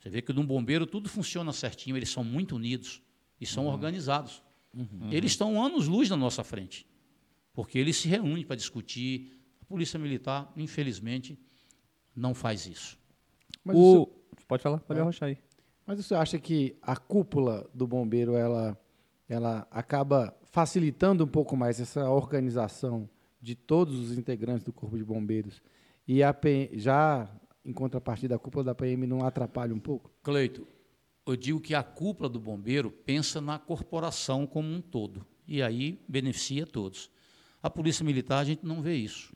[0.00, 3.02] Você vê que no bombeiro tudo funciona certinho, eles são muito unidos
[3.38, 3.72] e são uhum.
[3.72, 4.42] organizados.
[4.74, 5.12] Uhum.
[5.12, 6.86] Eles estão anos-luz na nossa frente,
[7.52, 9.38] porque eles se reúnem para discutir.
[9.60, 11.38] A Polícia Militar, infelizmente,
[12.16, 12.98] não faz isso.
[13.62, 13.80] Mas o...
[13.80, 14.20] Senhor...
[14.48, 15.02] Pode falar, pode é.
[15.02, 15.38] arrochar aí.
[15.86, 18.78] Mas você acha que a cúpula do bombeiro ela,
[19.28, 23.08] ela acaba facilitando um pouco mais essa organização
[23.40, 25.62] de todos os integrantes do Corpo de Bombeiros
[26.06, 26.34] e a
[26.72, 27.30] já
[27.64, 30.10] em contrapartida a cúpula da PM não atrapalha um pouco?
[30.22, 30.66] Cleito,
[31.26, 36.00] eu digo que a cúpula do bombeiro pensa na corporação como um todo e aí
[36.08, 37.10] beneficia todos.
[37.62, 39.34] A polícia militar a gente não vê isso,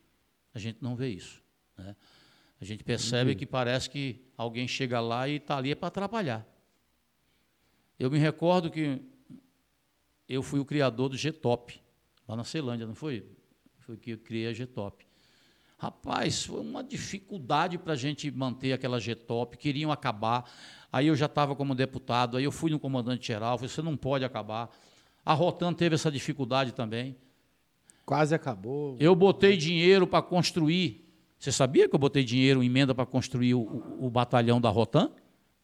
[0.55, 1.43] a gente não vê isso.
[1.77, 1.95] Né?
[2.61, 3.47] A gente percebe Entendi.
[3.47, 6.47] que parece que alguém chega lá e está ali é para atrapalhar.
[7.99, 9.01] Eu me recordo que
[10.29, 11.81] eu fui o criador do G-Top,
[12.27, 13.27] lá na Ceilândia, não foi?
[13.81, 15.07] Foi que eu criei a G-Top.
[15.85, 20.51] Rapaz, foi uma dificuldade para a gente manter aquela G-Top, queriam acabar.
[20.91, 24.25] Aí eu já estava como deputado, aí eu fui no comandante-geral, falei, você não pode
[24.25, 24.71] acabar.
[25.23, 27.19] A Rotan teve essa dificuldade também.
[28.07, 28.97] Quase acabou.
[28.99, 31.07] Eu botei dinheiro para construir.
[31.39, 34.71] Você sabia que eu botei dinheiro em emenda para construir o, o, o, batalhão da
[34.71, 35.11] Rotan?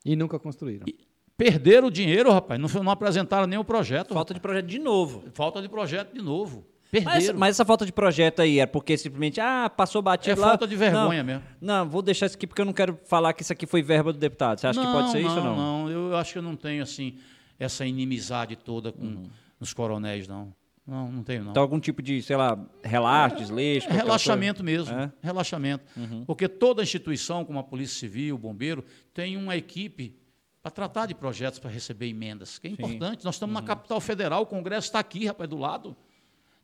[0.04, 0.84] E nunca construíram.
[0.86, 0.98] E
[1.34, 2.60] perderam o dinheiro, rapaz.
[2.60, 4.12] Não, não apresentaram nem o projeto.
[4.12, 4.34] Falta rapaz.
[4.34, 5.24] de projeto de novo.
[5.32, 6.66] Falta de projeto de novo.
[7.04, 10.48] Mas, mas, essa falta de projeto aí é porque simplesmente, ah, passou batido é lá.
[10.48, 11.42] É falta de vergonha não, mesmo.
[11.60, 14.12] Não, vou deixar isso aqui porque eu não quero falar que isso aqui foi verba
[14.12, 14.58] do deputado.
[14.58, 15.56] Você acha não, que pode ser não, isso ou não?
[15.56, 17.16] Não, eu acho que eu não tenho, assim,
[17.58, 19.22] essa inimizade toda com uhum.
[19.60, 20.52] os coronéis, não.
[20.86, 21.50] Não, não tenho, não.
[21.52, 23.88] Então, algum tipo de, sei lá, relaxo, desleixo?
[23.88, 24.92] É, relaxamento mesmo.
[24.92, 25.12] É?
[25.22, 25.84] Relaxamento.
[25.96, 26.24] Uhum.
[26.24, 28.84] Porque toda instituição, como a Polícia Civil, o Bombeiro,
[29.14, 30.16] tem uma equipe
[30.60, 32.74] para tratar de projetos para receber emendas, que é Sim.
[32.74, 33.24] importante.
[33.24, 33.60] Nós estamos uhum.
[33.60, 35.96] na capital federal, o Congresso está aqui, rapaz, do lado.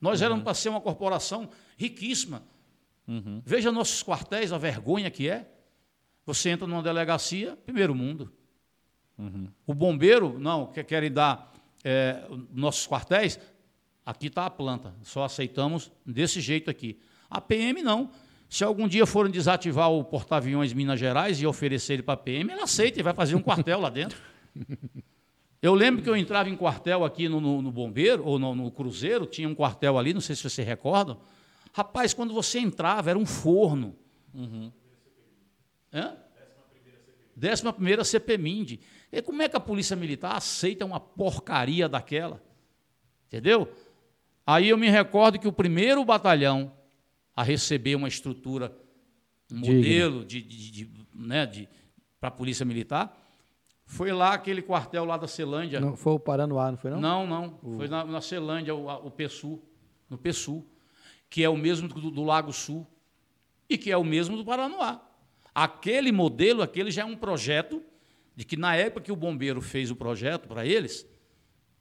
[0.00, 0.26] Nós uhum.
[0.26, 2.42] éramos para ser uma corporação riquíssima.
[3.06, 3.40] Uhum.
[3.44, 5.48] Veja nossos quartéis, a vergonha que é.
[6.24, 8.32] Você entra numa delegacia, primeiro mundo.
[9.16, 9.48] Uhum.
[9.66, 11.52] O bombeiro, não, que querem dar
[11.84, 13.38] é, nossos quartéis,
[14.04, 16.98] aqui está a planta, só aceitamos desse jeito aqui.
[17.30, 18.10] A PM não.
[18.48, 22.52] Se algum dia forem desativar o porta-aviões Minas Gerais e oferecer ele para a PM,
[22.52, 24.20] ela aceita e vai fazer um quartel lá dentro.
[25.62, 28.70] Eu lembro que eu entrava em quartel aqui no, no, no Bombeiro, ou no, no,
[28.70, 31.16] Cruzeiro, tinha um quartel ali, não sei se você recorda.
[31.72, 33.96] Rapaz, quando você entrava, era um forno.
[34.34, 34.70] Uhum.
[35.92, 36.16] Hã?
[37.34, 38.80] Décima primeira CPMIND.
[39.12, 42.42] E como é que a Polícia Militar aceita uma porcaria daquela?
[43.26, 43.70] Entendeu?
[44.46, 46.72] Aí eu me recordo que o primeiro batalhão
[47.34, 48.74] a receber uma estrutura,
[49.52, 51.68] um modelo de, de, de, né, de
[52.18, 53.14] para a Polícia Militar,
[53.86, 55.80] foi lá aquele quartel lá da Celândia.
[55.80, 57.00] Não, foi o Paranoá, não foi não?
[57.00, 57.58] Não, não.
[57.62, 57.76] O...
[57.76, 59.62] Foi na, na Celândia, o, o PSU,
[60.10, 60.64] no PSU,
[61.30, 62.84] que é o mesmo do, do, Lago Sul
[63.68, 65.00] e que é o mesmo do Paranoá.
[65.54, 67.80] Aquele modelo, aquele já é um projeto
[68.34, 71.08] de que na época que o bombeiro fez o projeto para eles,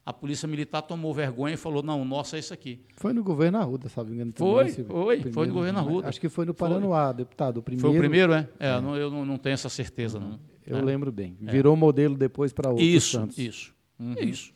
[0.06, 2.86] a polícia militar tomou vergonha e falou: não, o nosso é isso aqui.
[2.96, 4.32] Foi no governo Arruda, sabe engano.
[4.36, 6.08] Foi, foi, primeiro, foi no governo Arruda.
[6.08, 7.16] Acho que foi no Paranoá, foi.
[7.16, 7.58] deputado.
[7.58, 8.48] O primeiro, foi o primeiro, é?
[8.60, 8.80] é, é.
[8.82, 10.40] Não, eu não, não, tenho essa certeza, não.
[10.66, 10.82] Eu é.
[10.82, 11.38] lembro bem.
[11.46, 11.52] É.
[11.52, 13.38] Virou modelo depois para outros isso, santos.
[13.38, 14.16] Isso, uhum.
[14.20, 14.52] isso.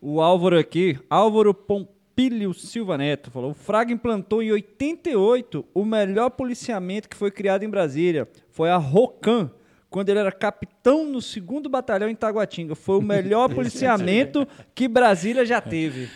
[0.00, 6.30] O Álvaro aqui, Álvaro Pompílio Silva Neto, falou: o Fraga implantou em 88 o melhor
[6.30, 8.28] policiamento que foi criado em Brasília.
[8.50, 9.50] Foi a ROCAM,
[9.88, 12.74] quando ele era capitão no segundo batalhão em Taguatinga.
[12.74, 16.10] Foi o melhor policiamento que Brasília já teve.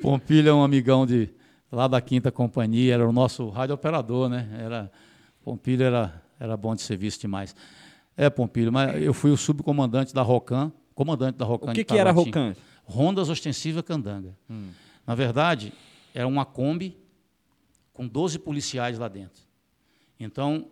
[0.00, 1.28] Pompílio é um amigão de
[1.70, 4.48] lá da quinta companhia, era o nosso rádio operador, né?
[4.58, 4.90] Era
[5.42, 7.54] Pompílio era era bom de ser visto demais.
[8.16, 11.72] É, Pompílio, mas eu fui o subcomandante da ROCAM, comandante da ROCAM.
[11.72, 12.54] O que, que era a ROCAM?
[12.84, 14.36] Rondas Ostensiva Candanga.
[14.48, 14.70] Hum.
[15.06, 15.72] Na verdade,
[16.14, 16.96] era uma Kombi
[17.92, 19.42] com 12 policiais lá dentro.
[20.18, 20.68] Então,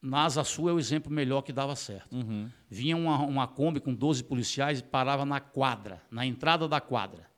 [0.00, 2.14] na Asa Sul é o exemplo melhor que dava certo.
[2.14, 2.48] Uhum.
[2.68, 7.28] Vinha uma, uma Kombi com 12 policiais e parava na quadra, na entrada da quadra.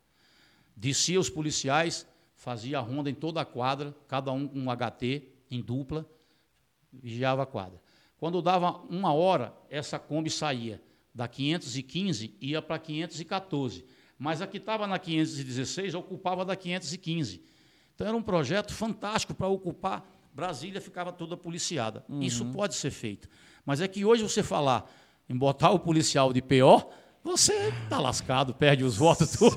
[0.76, 5.28] Descia os policiais, fazia a ronda em toda a quadra, cada um com um HT
[5.50, 6.06] em dupla,
[6.92, 7.80] vigiava a quadra.
[8.20, 10.80] Quando dava uma hora, essa Kombi saía
[11.12, 13.82] da 515 ia para 514.
[14.18, 17.42] Mas a que estava na 516 ocupava da 515.
[17.94, 20.06] Então era um projeto fantástico para ocupar.
[20.34, 22.04] Brasília ficava toda policiada.
[22.10, 22.20] Uhum.
[22.20, 23.26] Isso pode ser feito.
[23.64, 24.90] Mas é que hoje você falar
[25.26, 26.90] em botar o policial de PO,
[27.24, 29.56] você está lascado, perde os votos todos.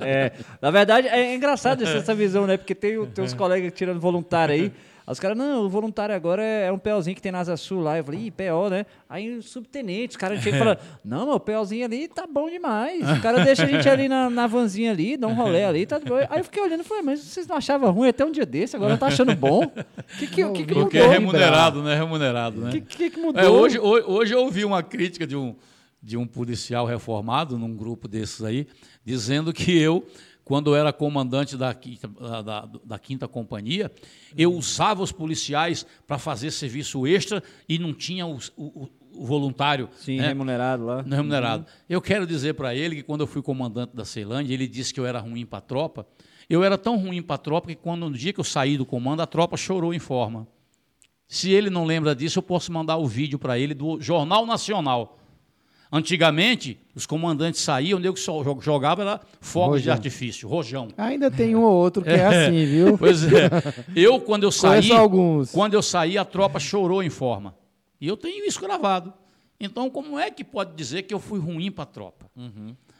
[0.00, 2.56] É, é, na verdade, é engraçado essa visão, né?
[2.56, 4.72] Porque tem, tem uns colegas tirando voluntário aí.
[5.06, 7.80] Os caras, não, o voluntário agora é, é um POzinho que tem na Asa Sul
[7.80, 7.98] lá.
[7.98, 8.86] Eu falei, ih, PO, né?
[9.08, 12.48] Aí o subtenente, os caras chegam e falam, não, meu, o POzinho ali tá bom
[12.48, 13.02] demais.
[13.10, 15.98] O cara deixa a gente ali na, na vanzinha ali, dá um rolê ali, tá
[15.98, 16.16] bom.
[16.16, 18.76] Aí eu fiquei olhando e falei, mas vocês não achavam ruim até um dia desse,
[18.76, 19.64] agora tá achando bom?
[19.64, 21.96] O que, que, que, que Porque é remunerado, né?
[21.96, 22.68] Remunerado, né?
[22.68, 23.42] O que, que, que, mudou?
[23.42, 25.54] É, hoje, hoje, hoje eu ouvi uma crítica de um,
[26.02, 28.66] de um policial reformado num grupo desses aí,
[29.04, 30.06] dizendo que eu
[30.52, 31.74] quando eu era comandante da,
[32.44, 33.90] da, da quinta companhia,
[34.36, 39.88] eu usava os policiais para fazer serviço extra e não tinha o, o, o voluntário.
[39.96, 40.26] Sim, né?
[40.28, 41.00] remunerado lá.
[41.00, 41.62] Remunerado.
[41.62, 41.84] Uhum.
[41.88, 45.00] Eu quero dizer para ele que quando eu fui comandante da Ceilândia, ele disse que
[45.00, 46.06] eu era ruim para a tropa.
[46.50, 48.84] Eu era tão ruim para a tropa que quando no dia que eu saí do
[48.84, 50.46] comando, a tropa chorou em forma.
[51.26, 55.18] Se ele não lembra disso, eu posso mandar o vídeo para ele do Jornal Nacional.
[55.94, 59.92] Antigamente, os comandantes saíam, o nego só jogava era fogos de Rojão.
[59.92, 60.88] artifício, rojão.
[60.96, 62.96] Ainda tem um ou outro que é, assim, viu?
[62.98, 63.50] Pois é.
[63.94, 64.88] Eu, quando eu saí,
[65.52, 67.54] quando eu saí, a tropa chorou em forma.
[68.00, 69.12] E eu tenho isso gravado.
[69.60, 72.30] Então, como é que pode dizer que eu fui ruim para a tropa?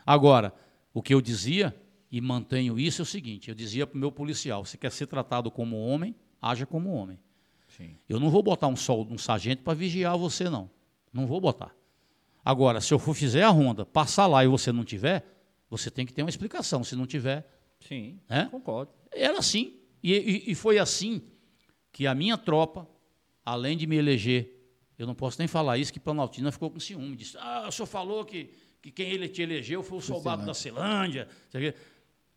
[0.04, 0.52] Agora,
[0.92, 1.74] o que eu dizia,
[2.10, 5.06] e mantenho isso, é o seguinte: eu dizia para o meu policial: você quer ser
[5.06, 7.18] tratado como homem, haja como homem.
[7.74, 7.96] Sim.
[8.06, 10.68] Eu não vou botar um sol, um sargento para vigiar você, não.
[11.10, 11.74] Não vou botar.
[12.44, 15.24] Agora, se eu for fizer a ronda, passar lá e você não tiver,
[15.70, 16.82] você tem que ter uma explicação.
[16.82, 17.46] Se não tiver,
[17.80, 18.44] Sim, É?
[18.46, 18.92] concordo.
[19.12, 19.76] era assim.
[20.02, 21.22] E, e- e foi assim
[21.92, 22.88] que a minha tropa,
[23.44, 24.50] além de me eleger,
[24.98, 27.14] eu não posso nem falar isso, que Planaltina ficou com ciúme.
[27.16, 28.50] Disse, ah, o senhor falou que,
[28.80, 31.28] que quem ele te elegeu foi o soldado da Ceilândia.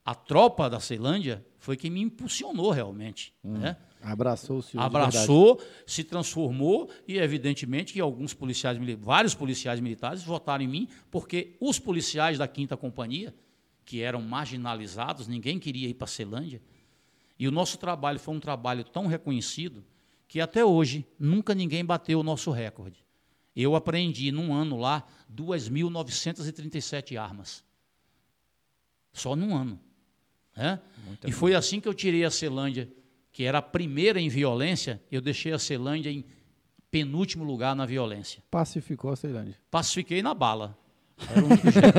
[0.03, 3.33] A tropa da Ceilândia foi quem me impulsionou realmente.
[3.43, 3.75] Né?
[4.05, 4.83] Abraçou o senhor.
[4.83, 11.55] Abraçou, se transformou e, evidentemente, que alguns policiais, vários policiais militares votaram em mim, porque
[11.59, 13.33] os policiais da Quinta Companhia,
[13.83, 16.61] que eram marginalizados, ninguém queria ir para a Ceilândia,
[17.37, 19.83] e o nosso trabalho foi um trabalho tão reconhecido
[20.27, 23.03] que até hoje nunca ninguém bateu o nosso recorde.
[23.55, 25.03] Eu aprendi num ano lá
[25.33, 27.63] 2.937 armas.
[29.13, 29.79] Só num ano.
[30.55, 30.79] né?
[31.25, 32.91] E foi assim que eu tirei a Celândia,
[33.35, 36.23] que era a primeira em violência, eu deixei a Celândia em
[36.89, 38.41] penúltimo lugar na violência.
[38.49, 39.57] Pacificou a Ceilândia.
[39.69, 40.77] Pacifiquei na bala.
[41.29, 41.97] Era único jeito.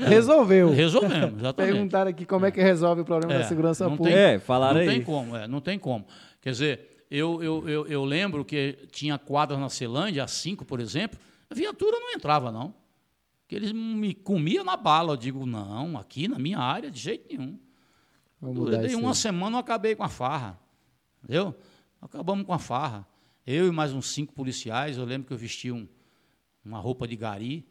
[0.08, 0.70] Resolveu.
[0.72, 1.72] Resolvemos, exatamente.
[1.74, 4.18] Perguntaram aqui como é que resolve o problema É, da segurança não pública.
[4.18, 4.88] É, falaram não aí.
[4.88, 6.06] tem como, é, não tem como.
[6.40, 10.80] Quer dizer, eu, eu, eu, eu lembro que tinha quadras na Celândia, a 5, por
[10.80, 11.20] exemplo,
[11.50, 12.74] a viatura não entrava, não.
[13.46, 15.12] Que eles me comiam na bala.
[15.12, 17.58] Eu digo, não, aqui na minha área, de jeito nenhum.
[18.46, 19.16] Vamos Eu dei uma aí.
[19.16, 20.60] semana, eu acabei com a farra.
[21.22, 21.52] Entendeu?
[22.00, 23.06] Acabamos com a farra.
[23.44, 25.88] Eu e mais uns cinco policiais, eu lembro que eu vesti um,
[26.64, 27.66] uma roupa de gari,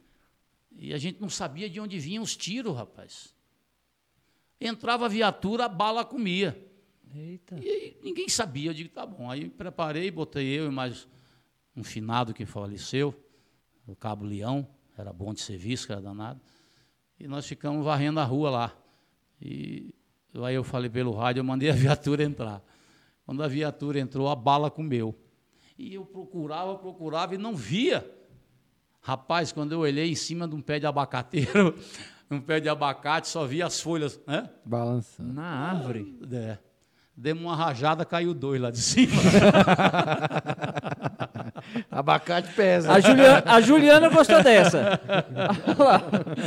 [0.78, 3.34] e a gente não sabia de onde vinham os tiros, rapaz.
[4.60, 6.62] Entrava a viatura, a bala comia.
[7.14, 7.58] Eita.
[7.58, 9.32] E aí ninguém sabia, eu digo, tá bom.
[9.32, 11.08] Aí preparei, botei eu e mais
[11.76, 13.16] um finado que faleceu,
[13.88, 16.42] o Cabo Leão, era bom de serviço, que era danado.
[17.18, 18.78] E nós ficamos varrendo a rua lá.
[19.42, 19.95] E
[20.44, 22.62] aí eu falei pelo rádio, eu mandei a viatura entrar.
[23.26, 25.16] Quando a viatura entrou, a bala comeu.
[25.78, 28.10] E eu procurava, procurava e não via.
[29.02, 31.78] Rapaz, quando eu olhei em cima de um pé de abacateiro,
[32.30, 34.50] um pé de abacate, só via as folhas, né?
[34.66, 35.34] Balançando.
[35.34, 36.18] Na árvore.
[36.32, 36.58] É.
[37.16, 39.14] Demos uma rajada, caiu dois lá de cima.
[41.90, 42.92] Abacate pesa.
[42.92, 45.00] A Juliana, a Juliana gostou dessa.
[45.68, 46.04] Olha lá.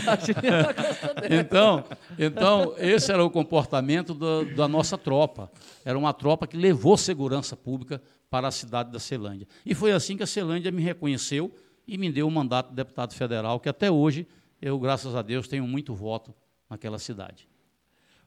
[0.06, 1.34] A Juliana gostou dessa.
[1.34, 1.84] Então,
[2.18, 5.50] então esse era o comportamento da, da nossa tropa.
[5.84, 8.00] Era uma tropa que levou segurança pública
[8.30, 9.46] para a cidade da Celândia.
[9.64, 11.54] E foi assim que a Celândia me reconheceu
[11.86, 14.26] e me deu o mandato de deputado federal, que até hoje
[14.60, 16.34] eu, graças a Deus, tenho muito voto
[16.68, 17.48] naquela cidade.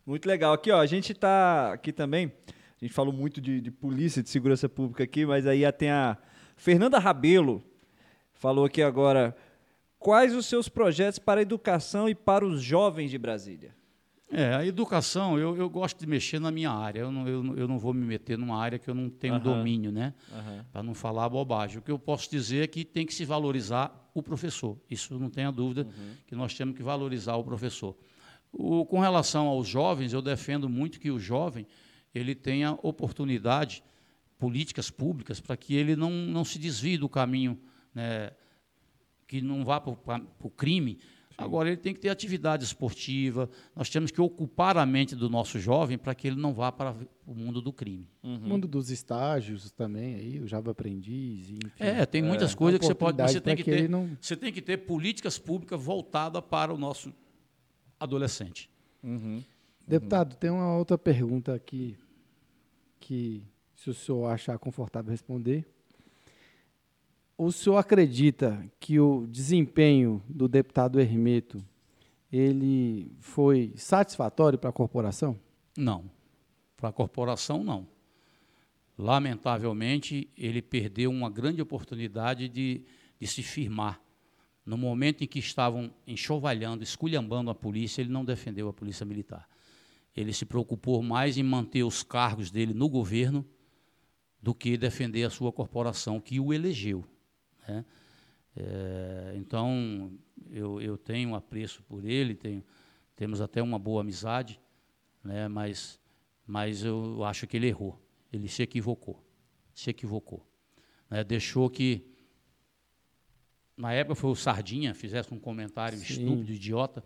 [0.05, 0.53] Muito legal.
[0.53, 2.31] Aqui, ó, a gente tá aqui também.
[2.81, 6.17] A gente falou muito de, de polícia, de segurança pública aqui, mas aí tem a
[6.61, 7.63] Fernanda Rabelo
[8.33, 9.35] falou aqui agora.
[9.97, 13.75] Quais os seus projetos para a educação e para os jovens de Brasília?
[14.31, 16.99] É, a educação, eu, eu gosto de mexer na minha área.
[16.99, 19.43] Eu não, eu, eu não vou me meter numa área que eu não tenho Aham.
[19.43, 20.13] domínio, né?
[20.71, 21.79] Para não falar bobagem.
[21.79, 24.77] O que eu posso dizer é que tem que se valorizar o professor.
[24.87, 25.87] Isso não tenha dúvida
[26.27, 27.97] que nós temos que valorizar o professor.
[28.53, 31.65] O- com relação aos jovens, eu defendo muito que o jovem
[32.13, 33.83] ele tenha oportunidade,
[34.41, 37.59] políticas públicas, para que ele não, não se desvie do caminho,
[37.93, 38.31] né,
[39.27, 39.93] que não vá para
[40.41, 40.97] o crime.
[41.37, 45.59] Agora, ele tem que ter atividade esportiva, nós temos que ocupar a mente do nosso
[45.59, 46.95] jovem para que ele não vá para
[47.25, 48.07] o mundo do crime.
[48.23, 51.61] O mundo dos estágios também, aí, o Java Aprendiz, enfim.
[51.79, 53.17] É, tem muitas coisas que você pode.
[53.31, 56.77] Você tem que, que ter, não- você tem que ter políticas públicas voltadas para o
[56.77, 57.13] nosso
[57.99, 58.69] adolescente.
[59.87, 61.95] Deputado, tem uma outra pergunta aqui
[62.99, 63.43] que,
[63.81, 65.65] se o senhor achar confortável responder.
[67.35, 71.57] O senhor acredita que o desempenho do deputado Hermeto
[72.31, 75.39] ele foi satisfatório para a corporação?
[75.75, 76.11] Não.
[76.77, 77.87] Para a corporação, não.
[78.95, 82.85] Lamentavelmente, ele perdeu uma grande oportunidade de,
[83.19, 83.99] de se firmar.
[84.63, 89.49] No momento em que estavam enxovalhando, esculhambando a polícia, ele não defendeu a polícia militar.
[90.15, 93.43] Ele se preocupou mais em manter os cargos dele no governo
[94.41, 97.05] do que defender a sua corporação que o elegeu.
[97.67, 97.85] né?
[98.55, 100.11] É, então,
[100.49, 102.63] eu, eu tenho apreço por ele, tenho,
[103.15, 104.59] temos até uma boa amizade,
[105.23, 105.47] né?
[105.47, 105.99] mas,
[106.45, 108.01] mas eu acho que ele errou.
[108.31, 109.23] Ele se equivocou.
[109.73, 110.45] Se equivocou.
[111.09, 111.23] Né?
[111.23, 112.07] Deixou que.
[113.77, 116.03] Na época foi o Sardinha, fizesse um comentário Sim.
[116.05, 117.03] estúpido, idiota,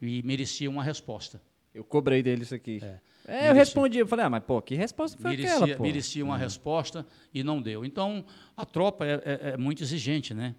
[0.00, 1.40] e merecia uma resposta.
[1.72, 2.80] Eu cobrei dele isso aqui.
[2.82, 3.00] É.
[3.28, 5.82] É, eu respondi, eu falei, ah, mas pô, que resposta foi merecia, aquela, pô?
[5.82, 7.04] merecia uma resposta
[7.34, 7.84] e não deu.
[7.84, 8.24] Então,
[8.56, 10.54] a tropa é, é- é muito exigente, né?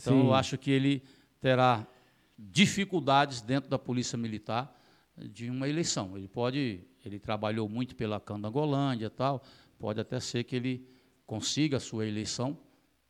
[0.00, 0.26] Então, Sim.
[0.26, 1.02] eu acho que ele
[1.40, 1.86] terá
[2.36, 4.74] dificuldades dentro da Polícia Militar
[5.16, 6.16] de uma eleição.
[6.16, 9.42] Ele pode, ele trabalhou muito pela Candangolândia e tal,
[9.78, 10.88] pode até ser que ele
[11.26, 12.58] consiga a sua eleição,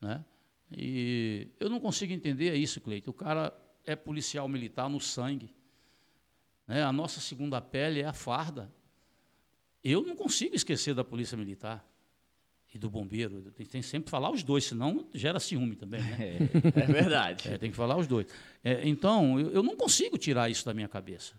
[0.00, 0.24] né?
[0.70, 3.10] E eu não consigo entender isso, Cleito.
[3.10, 3.52] O cara
[3.86, 5.54] é policial militar no sangue.
[6.66, 6.82] Né?
[6.82, 8.70] A nossa segunda pele é a farda.
[9.90, 11.86] Eu não consigo esquecer da polícia militar
[12.74, 13.50] e do bombeiro.
[13.52, 16.02] Tem, tem sempre que falar os dois, senão gera ciúme também.
[16.02, 16.16] Né?
[16.76, 17.48] É, é verdade.
[17.48, 18.26] É, tem que falar os dois.
[18.62, 21.34] É, então, eu, eu não consigo tirar isso da minha cabeça.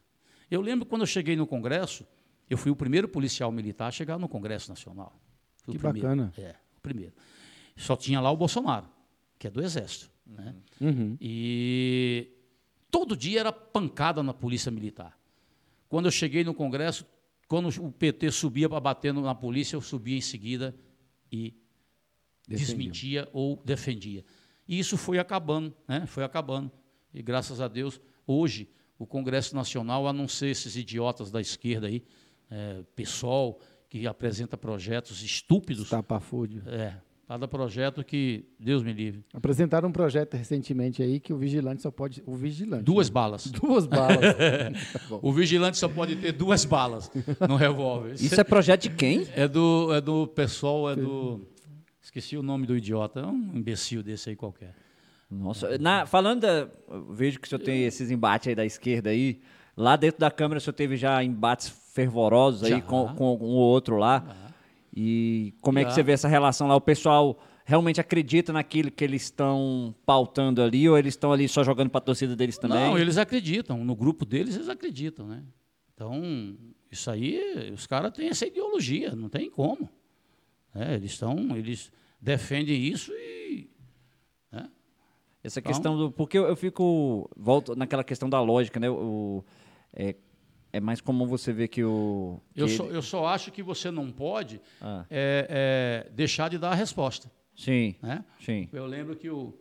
[0.49, 2.05] Eu lembro quando eu cheguei no Congresso,
[2.49, 5.13] eu fui o primeiro policial militar a chegar no Congresso Nacional.
[5.63, 6.07] Fui Que o primeiro.
[6.07, 6.34] bacana.
[6.38, 7.13] É, o primeiro.
[7.77, 8.88] Só tinha lá o Bolsonaro,
[9.38, 10.09] que é do Exército.
[10.26, 10.55] Né?
[10.81, 11.15] Uhum.
[11.21, 12.31] E
[12.89, 15.17] todo dia era pancada na polícia militar.
[15.88, 17.05] Quando eu cheguei no Congresso,
[17.49, 20.73] quando o PT subia para bater na polícia, eu subia em seguida
[21.31, 21.55] e
[22.47, 24.23] desmentia ou defendia.
[24.67, 26.05] E isso foi acabando, né?
[26.05, 26.71] foi acabando.
[27.11, 28.69] E graças a Deus, hoje,
[28.99, 32.03] o Congresso Nacional, a não ser esses idiotas da esquerda aí,
[32.51, 33.59] é, PSOL,
[33.89, 36.61] que apresenta projetos estúpidos, Tapafúdio.
[36.67, 41.80] é, cada projeto que, Deus me livre, Apresentaram um projeto recentemente aí que o vigilante
[41.80, 42.23] só pode.
[42.26, 42.84] O vigilante.
[42.84, 43.14] duas né?
[43.14, 43.45] balas.
[43.53, 44.18] Duas balas.
[45.07, 45.19] Tá.
[45.22, 47.11] O vigilante só pode ter duas balas
[47.47, 48.14] no revólver.
[48.14, 49.27] Isso é projeto de quem?
[49.35, 51.47] é do, é do pessoal, é do.
[52.01, 54.73] Esqueci o nome do idiota, é um imbecil desse aí qualquer.
[55.30, 56.68] Nossa, na- falando da.
[57.11, 59.39] Vejo que o senhor tem esses embates aí da esquerda aí.
[59.77, 62.81] Lá dentro da Câmara o senhor teve já embates fervorosos aí Já.
[62.81, 64.48] com, com um ou outro lá.
[64.95, 66.76] E como é que você vê essa relação lá?
[66.76, 71.64] O pessoal realmente acredita naquilo que eles estão pautando ali ou eles estão ali só
[71.64, 72.80] jogando para a torcida deles também?
[72.80, 73.84] Não, eles acreditam.
[73.86, 75.44] No grupo deles, eles acreditam, né?
[75.94, 76.57] Então,
[76.91, 79.90] isso aí, os caras têm essa ideologia, não tem como.
[80.74, 81.91] É, eles estão, eles
[82.22, 83.70] defendem isso e.
[84.52, 84.70] né?
[85.44, 86.11] Essa Então- questão do.
[86.11, 87.30] Porque eu, eu fico.
[87.38, 88.90] Volto naquela questão da lógica, né?
[88.90, 89.44] O,
[89.94, 90.16] é,
[90.72, 92.40] é mais comum você ver que o.
[92.54, 96.50] que Eu, ele- só, eu só acho que você não pode Ah, é, é, deixar
[96.50, 97.32] de dar a resposta.
[97.56, 98.24] sim, Né?
[98.44, 98.70] sim.
[98.72, 99.54] Eu lembro que o,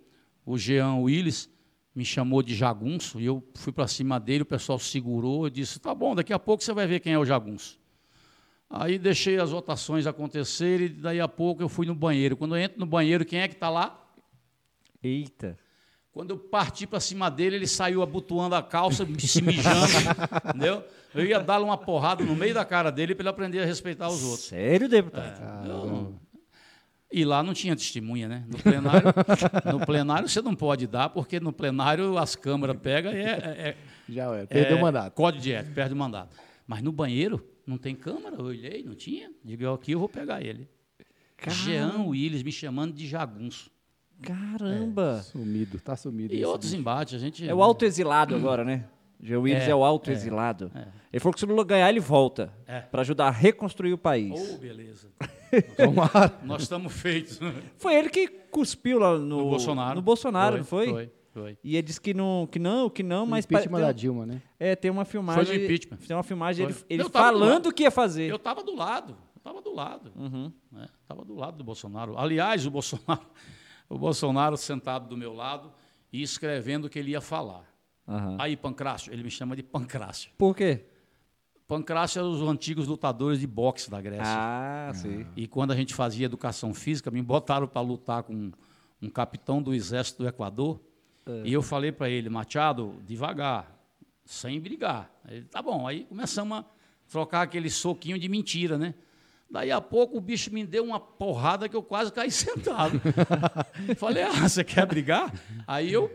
[0.44, 1.48] o Jean Willis
[1.94, 5.80] me chamou de jagunço e eu fui para cima dele, o pessoal segurou e disse:
[5.80, 7.78] tá bom, daqui a pouco você vai ver quem é o jagunço.
[8.70, 12.36] Aí deixei as votações acontecerem e daí a pouco eu fui no banheiro.
[12.36, 13.98] Quando eu entro no banheiro, quem é que está lá?
[15.02, 15.58] Eita.
[16.12, 19.86] Quando eu parti para cima dele, ele saiu abotoando a calça, se mijando,
[20.50, 20.84] entendeu?
[21.14, 24.08] Eu ia dar uma porrada no meio da cara dele para ele aprender a respeitar
[24.08, 24.48] os outros.
[24.48, 25.66] Sério, deputado?
[25.66, 26.20] Não.
[27.10, 28.44] E lá não tinha testemunha, né?
[28.46, 29.08] No plenário,
[29.72, 33.76] no plenário você não pode dar, porque no plenário as câmaras pegam e é, é,
[34.06, 34.46] Já é.
[34.46, 35.14] Perdeu é o mandato.
[35.14, 36.36] Código de ética, perde o mandato.
[36.66, 39.30] Mas no banheiro não tem câmara, eu olhei, não tinha.
[39.42, 40.68] Digo, eu aqui eu vou pegar ele.
[41.46, 43.70] Jean Willis me chamando de jagunço.
[44.20, 45.22] Caramba.
[45.22, 46.34] Sumido, tá sumido.
[46.34, 46.80] E outros bicho.
[46.80, 47.48] embates, a gente.
[47.48, 48.84] É o autoexilado agora, né?
[49.20, 50.70] Geo Willis é, É, o autoexilado.
[50.74, 50.86] é.
[51.12, 52.52] Ele falou que se o Lula ganhar, ele volta.
[52.66, 52.80] É.
[52.80, 54.52] Pra ajudar a reconstruir o país.
[54.54, 55.10] Oh, beleza.
[55.76, 56.38] Tomara.
[56.42, 57.40] Nós estamos feitos.
[57.78, 59.94] Foi ele que cuspiu lá no, No Bolsonaro.
[59.96, 60.90] No Bolsonaro, não foi?
[60.90, 61.58] Foi, foi.
[61.64, 63.46] E ele disse que não, que não, que não, mas...
[63.46, 64.42] Mas impeachment da Dilma, né?
[64.60, 65.44] É, tem uma filmagem...
[65.46, 65.96] Foi do impeachment.
[66.06, 66.84] Tem uma filmagem Foi.
[66.90, 68.28] ele, Eu falando o que ia fazer.
[68.30, 70.12] Eu estava do lado, estava do lado.
[70.14, 70.52] Uhum.
[71.02, 72.18] Estava do lado do Bolsonaro.
[72.18, 73.22] Aliás, o Bolsonaro,
[73.88, 75.72] o Bolsonaro sentado do meu lado
[76.12, 77.64] e escrevendo o que ele ia falar.
[78.08, 78.36] Aham.
[78.38, 80.30] Aí, Pancrácio, ele me chama de Pancrácio.
[80.38, 80.84] Por quê?
[81.66, 84.24] Pancrácio eram os antigos lutadores de boxe da Grécia.
[84.26, 85.26] Ah, sim.
[85.36, 88.50] E quando a gente fazia educação física, me botaram para lutar com
[89.02, 90.80] um capitão do exército do Equador.
[91.44, 93.70] E eu falei para ele, Machado, devagar,
[94.24, 95.10] sem brigar.
[95.28, 95.86] Ele, tá bom.
[95.86, 96.64] Aí começamos a
[97.06, 98.94] trocar aquele soquinho de mentira, né?
[99.50, 102.98] Daí a pouco o bicho me deu uma porrada que eu quase caí sentado.
[103.98, 105.30] falei, ah, você quer brigar?
[105.66, 106.10] Aí eu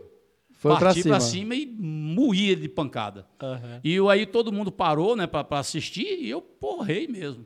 [0.64, 1.52] Foi pra parti para cima.
[1.52, 3.26] cima e moí ele de pancada.
[3.84, 7.44] E eu, aí todo mundo parou né, para assistir e eu porrei mesmo.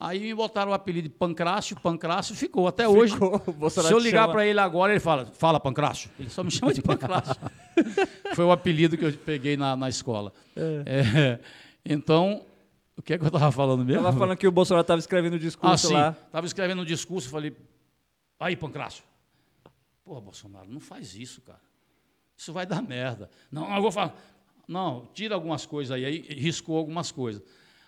[0.00, 3.12] Aí me botaram o apelido de Pancrácio, Pancrácio ficou até hoje.
[3.14, 3.40] Ficou.
[3.60, 6.10] O Se eu ligar chama- para ele agora, ele fala, fala Pancrácio.
[6.18, 7.36] Ele só me chama de Pancrácio.
[8.34, 10.32] Foi o apelido que eu peguei na, na escola.
[10.56, 11.38] É,
[11.84, 12.44] então,
[12.96, 14.02] o que é que eu estava falando mesmo?
[14.02, 15.94] Tava falando que o Bolsonaro estava escrevendo o Ah, discurso sim.
[15.94, 16.16] lá.
[16.26, 17.54] Estava escrevendo um discurso, falei,
[18.40, 19.04] aí, Pancrácio.
[20.04, 21.60] Porra, Bolsonaro, não faz isso, cara.
[22.38, 23.28] Isso vai dar merda.
[23.50, 24.16] Não, eu vou falar.
[24.68, 27.42] Não, tira algumas coisas aí, aí riscou algumas coisas.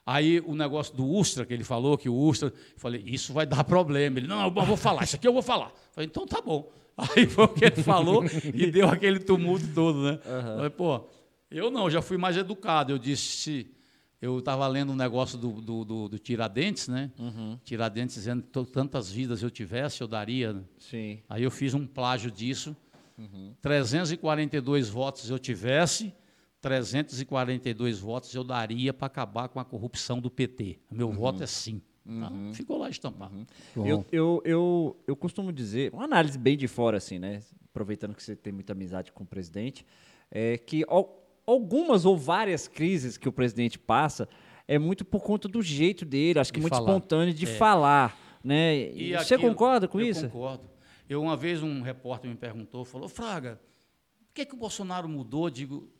[0.05, 3.47] Aí o negócio do Ustra, que ele falou, que o Ustra, eu falei, isso vai
[3.47, 4.19] dar problema.
[4.19, 5.67] Ele, não, eu vou falar, isso aqui eu vou falar.
[5.69, 6.69] Eu falei, então tá bom.
[7.17, 10.19] Aí foi o que ele falou e deu aquele tumulto todo, né?
[10.27, 10.57] Uhum.
[10.57, 11.05] Falei, pô,
[11.51, 12.93] eu não, já fui mais educado.
[12.93, 13.71] Eu disse,
[14.21, 17.11] eu estava lendo um negócio do, do, do, do Tiradentes, né?
[17.19, 17.59] Uhum.
[17.65, 20.53] Tiradentes dizendo que tantas vidas eu tivesse, eu daria.
[20.53, 20.63] Né?
[20.79, 21.21] Sim.
[21.29, 22.77] Aí eu fiz um plágio disso.
[23.21, 23.55] Uhum.
[23.61, 26.13] 342 votos eu tivesse,
[26.63, 30.79] 342 votos eu daria para acabar com a corrupção do PT.
[30.91, 31.15] O meu uhum.
[31.15, 31.83] voto é sim.
[32.03, 32.31] Tá?
[32.31, 32.53] Uhum.
[32.55, 33.47] ficou lá estampado.
[33.77, 33.87] Uhum.
[33.87, 37.41] Eu, eu, eu, eu costumo dizer, uma análise bem de fora, assim, né?
[37.71, 39.87] Aproveitando que você tem muita amizade com o presidente,
[40.31, 40.85] é que
[41.47, 44.29] algumas ou várias crises que o presidente passa
[44.67, 46.89] é muito por conta do jeito dele, acho que de muito falar.
[46.89, 47.55] espontâneo de é.
[47.55, 48.19] falar.
[48.43, 48.91] Né?
[48.93, 50.25] E Você aquilo, concorda com eu isso?
[50.25, 50.71] Eu concordo.
[51.11, 53.61] Eu, uma vez um repórter me perguntou, falou, Fraga,
[54.29, 55.51] por que, que o Bolsonaro mudou?
[55.51, 55.93] Digo,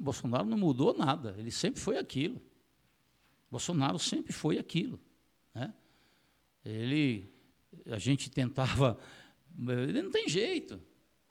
[0.00, 2.40] Bolsonaro não mudou nada, ele sempre foi aquilo.
[3.50, 4.98] Bolsonaro sempre foi aquilo.
[5.54, 5.74] Né?
[6.64, 7.30] Ele,
[7.90, 8.98] a gente tentava,
[9.68, 10.80] ele não tem jeito.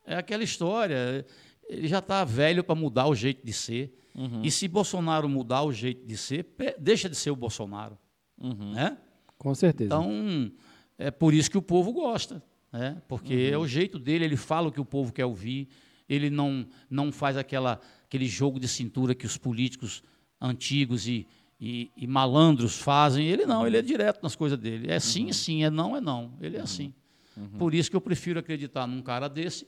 [0.06, 1.26] É aquela história,
[1.68, 3.98] ele já está velho para mudar o jeito de ser.
[4.14, 4.44] Uhum.
[4.44, 6.46] E se Bolsonaro mudar o jeito de ser,
[6.78, 7.98] deixa de ser o Bolsonaro.
[8.40, 8.74] Uhum.
[8.74, 8.96] Né?
[9.40, 9.88] Com certeza.
[9.88, 10.52] Então,
[11.00, 12.44] é por isso que o povo gosta.
[12.72, 13.02] Né?
[13.08, 13.54] Porque uhum.
[13.54, 15.68] é o jeito dele, ele fala o que o povo quer ouvir,
[16.08, 20.04] ele não, não faz aquela, aquele jogo de cintura que os políticos
[20.42, 21.28] antigos e,
[21.60, 23.28] e, e, malandros fazem.
[23.28, 24.90] Ele não, ele é direto nas coisas dele.
[24.90, 25.34] É sim, uhum.
[25.34, 26.34] sim, é não, é não.
[26.42, 26.94] Ele é assim.
[27.38, 27.58] Uhum.
[27.58, 29.68] Por isso que eu prefiro acreditar num cara desse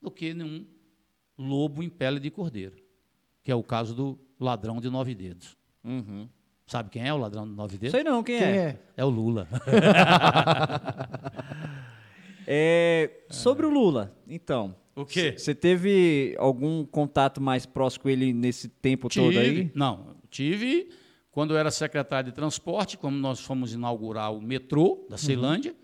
[0.00, 0.64] do que num
[1.36, 2.76] lobo em pele de cordeiro,
[3.42, 5.56] que é o caso do ladrão de nove dedos.
[5.84, 6.28] Uhum.
[6.66, 7.92] Sabe quem é o ladrão de nove dedos?
[7.92, 8.56] Sei não, quem, quem é?
[8.56, 8.78] é?
[8.98, 9.48] É o Lula.
[12.52, 14.74] é, sobre o Lula, então.
[14.96, 15.34] O quê?
[15.38, 19.70] Você teve algum contato mais próximo com ele nesse tempo tive, todo aí?
[19.72, 20.90] Não, tive
[21.30, 25.18] quando eu era secretário de transporte, quando nós fomos inaugurar o metrô da uhum.
[25.18, 25.78] Ceilândia, uhum.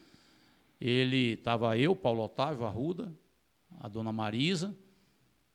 [0.81, 3.13] ele estava eu, Paulo Otávio, Arruda,
[3.81, 4.77] a dona Marisa.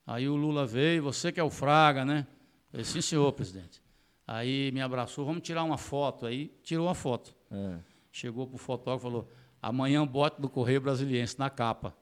[0.06, 2.26] Aí o Lula veio, você que é o Fraga, né?
[2.72, 3.82] Eu falei, sim, senhor, presidente.
[4.26, 6.24] Aí me abraçou, vamos tirar uma foto.
[6.24, 7.36] Aí tirou uma foto.
[7.50, 7.76] É.
[8.10, 9.28] Chegou para o fotógrafo e falou:
[9.62, 11.96] amanhã bote do Correio Brasiliense na capa.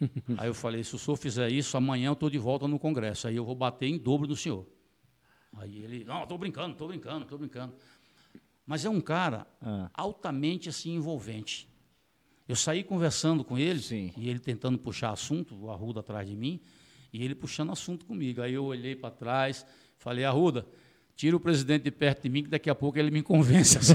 [0.38, 3.28] Aí eu falei: se o senhor fizer isso, amanhã eu estou de volta no Congresso.
[3.28, 4.66] Aí eu vou bater em dobro do senhor.
[5.58, 7.74] Aí ele, não, estou brincando, estou brincando, estou brincando.
[8.66, 9.90] Mas é um cara ah.
[9.92, 11.68] altamente assim envolvente.
[12.48, 14.12] Eu saí conversando com ele, Sim.
[14.16, 16.60] e ele tentando puxar assunto, o Arruda atrás de mim,
[17.12, 18.40] e ele puxando assunto comigo.
[18.40, 19.66] Aí eu olhei para trás,
[19.98, 20.66] falei, Arruda,
[21.16, 23.78] tira o presidente de perto de mim, que daqui a pouco ele me convence.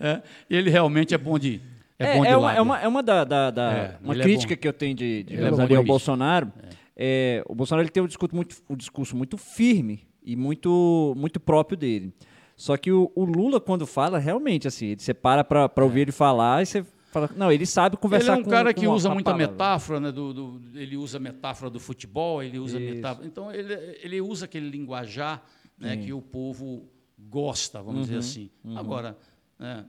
[0.00, 1.60] é, ele realmente é bom de.
[1.98, 4.14] É, é, bom de é, uma, é, uma, é uma da, da, da é, uma
[4.14, 6.52] é crítica que eu tenho de, de ali ao Bolsonaro.
[6.62, 11.14] É é, o Bolsonaro ele tem um discurso muito, um discurso muito firme e muito,
[11.16, 12.12] muito próprio dele.
[12.56, 16.62] Só que o, o Lula, quando fala, realmente, assim, você para para ouvir ele falar
[16.62, 16.84] e você
[17.14, 19.52] fala, não, ele sabe conversar com Ele é um cara com, que usa muita palavra.
[19.52, 22.94] metáfora, né, do, do, ele usa metáfora do futebol, ele usa Isso.
[22.94, 23.26] metáfora...
[23.26, 23.72] Então, ele,
[24.02, 25.42] ele usa aquele linguajar
[25.78, 26.88] né, que o povo
[27.18, 28.50] gosta, vamos uhum, dizer assim.
[28.64, 28.76] Uhum.
[28.76, 29.16] Agora,
[29.58, 29.84] né,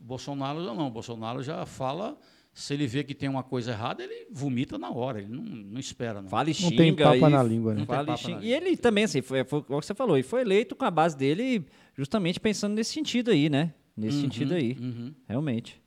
[0.00, 2.16] Bolsonaro não, Bolsonaro já fala
[2.52, 5.80] se ele vê que tem uma coisa errada, ele vomita na hora, ele não, não
[5.80, 6.20] espera.
[6.20, 6.28] Não.
[6.28, 6.70] Fala e xinga.
[6.70, 7.86] Não tem papo e, na língua, né?
[7.86, 8.44] Fala e, xinga.
[8.44, 10.90] e ele também, assim, foi, foi, o que você falou, e foi eleito com a
[10.90, 11.64] base dele
[11.96, 13.72] justamente pensando nesse sentido aí, né?
[13.96, 15.14] Nesse uhum, sentido aí, uhum.
[15.28, 15.80] realmente.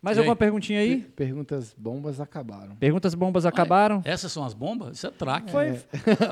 [0.00, 1.00] Mais alguma perguntinha aí?
[1.16, 2.76] Perguntas bombas acabaram.
[2.76, 4.00] Perguntas bombas acabaram?
[4.04, 4.96] Essas são as bombas?
[4.96, 5.50] Isso é traque.
[5.50, 5.70] Foi.
[5.70, 5.80] É.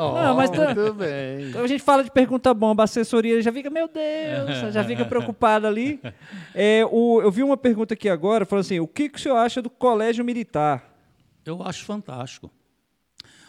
[0.01, 0.73] oh, não, mas tá...
[0.73, 1.49] Muito bem.
[1.49, 5.05] Então a gente fala de pergunta bomba, a assessoria já fica, meu Deus, já fica
[5.05, 6.01] preocupada ali.
[6.55, 9.37] É, o, eu vi uma pergunta aqui agora, falando assim: o que, que o senhor
[9.37, 10.95] acha do colégio militar?
[11.45, 12.51] Eu acho fantástico.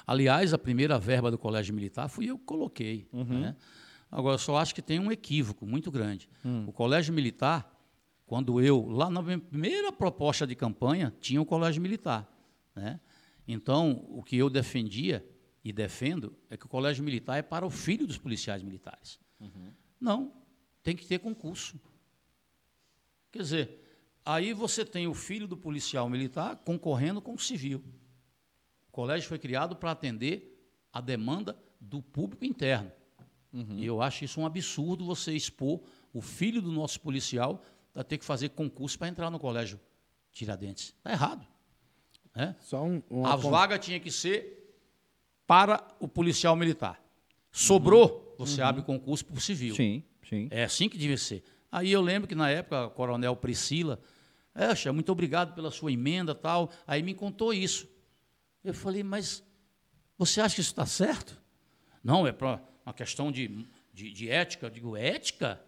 [0.05, 3.07] Aliás, a primeira verba do colégio militar fui eu que coloquei.
[3.13, 3.41] Uhum.
[3.41, 3.55] Né?
[4.11, 6.29] Agora, eu só acho que tem um equívoco muito grande.
[6.43, 6.63] Hum.
[6.65, 7.76] O colégio militar
[8.27, 12.29] quando eu, lá na minha primeira proposta de campanha, tinha o colégio militar.
[12.75, 12.99] Né?
[13.47, 15.25] Então, o que eu defendia
[15.63, 19.17] e defendo é que o colégio militar é para o filho dos policiais militares.
[19.39, 19.71] Uhum.
[19.99, 20.33] Não,
[20.83, 21.79] tem que ter concurso.
[23.31, 23.83] Quer dizer,
[24.25, 27.81] aí você tem o filho do policial militar concorrendo com o civil.
[28.89, 32.91] O colégio foi criado para atender a demanda do público interno.
[33.53, 33.79] Uhum.
[33.79, 35.81] E eu acho isso um absurdo você expor
[36.13, 37.63] o filho do nosso policial
[38.03, 39.79] ter que fazer concurso para entrar no colégio
[40.31, 40.93] Tiradentes.
[40.97, 41.47] Está errado.
[42.35, 42.55] Né?
[42.59, 44.75] Só um, a vaga tinha que ser
[45.45, 47.01] para o policial militar.
[47.51, 48.45] Sobrou, uhum.
[48.45, 48.67] você uhum.
[48.67, 49.75] abre concurso para o civil.
[49.75, 50.47] Sim, sim.
[50.51, 51.43] É assim que devia ser.
[51.71, 53.99] Aí eu lembro que na época a coronel Priscila,
[54.55, 56.71] Exa, muito obrigado pela sua emenda tal.
[56.85, 57.87] Aí me contou isso.
[58.63, 59.43] Eu falei, mas
[60.17, 61.41] você acha que isso está certo?
[62.03, 63.65] Não, é para uma questão de
[63.97, 64.67] de, de ética.
[64.67, 65.59] Eu digo, ética?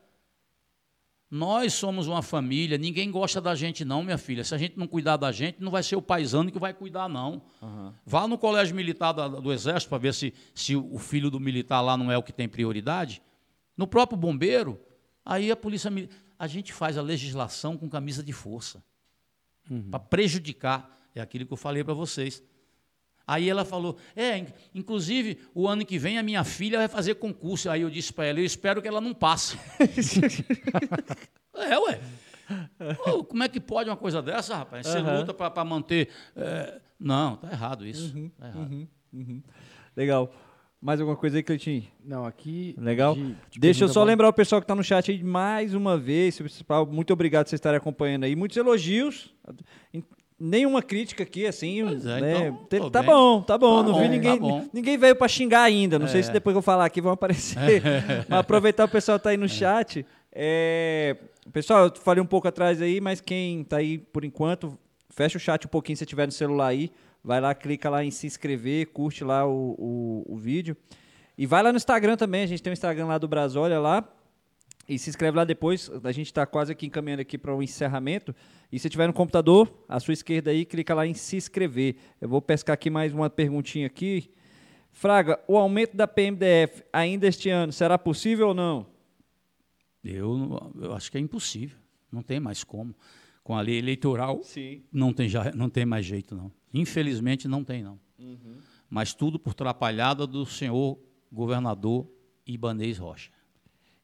[1.31, 4.43] Nós somos uma família, ninguém gosta da gente, não, minha filha.
[4.43, 7.07] Se a gente não cuidar da gente, não vai ser o paisano que vai cuidar,
[7.07, 7.41] não.
[7.61, 7.93] Aham.
[8.03, 11.81] Vá no colégio militar da- do Exército para ver se, se o filho do militar
[11.81, 13.21] lá não é o que tem prioridade.
[13.77, 14.79] No próprio bombeiro,
[15.23, 16.17] aí a polícia militar.
[16.39, 18.83] A gente faz a legislação com camisa de força
[19.91, 20.97] para prejudicar.
[21.13, 22.41] É aquilo que eu falei para vocês.
[23.31, 27.13] Aí ela falou: é, in- inclusive, o ano que vem a minha filha vai fazer
[27.15, 27.69] concurso.
[27.69, 29.55] Aí eu disse para ela: eu espero que ela não passe.
[31.55, 31.99] é, ué.
[33.05, 34.87] Ô, como é que pode uma coisa dessa, rapaz?
[34.87, 35.19] Você Aham.
[35.19, 36.09] luta para manter.
[36.35, 38.17] é, Não, tá errado isso.
[38.17, 38.87] Uhum, tá errado.
[39.95, 40.33] Legal.
[40.81, 41.83] Mais alguma coisa aí, Cleitinho?
[42.03, 42.73] Não, aqui.
[42.79, 43.13] Legal.
[43.13, 44.05] de- de Deixa eu só boa.
[44.05, 46.39] lembrar o pessoal que está no chat aí mais uma vez.
[46.89, 48.35] Muito obrigado por vocês estarem acompanhando aí.
[48.35, 49.31] Muitos elogios.
[50.39, 51.81] Nenhuma crítica aqui, assim.
[51.81, 52.47] É, né?
[52.67, 53.11] então, tá bem.
[53.11, 53.77] bom, tá bom.
[53.77, 54.39] Tá não bom, vi tá ninguém.
[54.39, 54.65] bom.
[54.71, 55.99] ninguém veio para xingar ainda.
[55.99, 56.23] Não sei É.
[56.23, 57.81] se depois que eu falar aqui vão aparecer.
[58.29, 60.05] Mas aproveitar o pessoal tá aí no chat.
[60.31, 61.17] É,
[61.51, 64.77] Pessoal, eu falei um pouco atrás aí, mas quem tá aí por enquanto,
[65.09, 66.91] fecha o chat um pouquinho se tiver no celular aí.
[67.23, 70.77] Vai lá, clica lá em se inscrever, curte lá o, o, o vídeo.
[71.35, 74.07] E vai lá no Instagram também, a gente tem o Instagram lá do Brasólia lá.
[74.89, 78.35] E se inscreve lá depois, a gente está quase aqui encaminhando aqui para o encerramento.
[78.71, 81.95] E se tiver no computador, à sua esquerda aí, clica lá em se inscrever.
[82.19, 84.31] Eu vou pescar aqui mais uma perguntinha aqui.
[84.91, 88.87] Fraga, o aumento da PMDF ainda este ano será possível ou não?
[90.03, 91.77] Eu, eu acho que é impossível.
[92.11, 92.95] Não tem mais como.
[93.43, 94.81] Com a lei eleitoral, Sim.
[94.91, 96.51] não tem, já, não tem mais jeito, não.
[96.73, 97.99] Infelizmente, não tem, não.
[98.89, 100.99] Mas tudo por trapalhada do senhor
[101.31, 102.11] governador
[102.43, 103.29] Ibanez Rocha.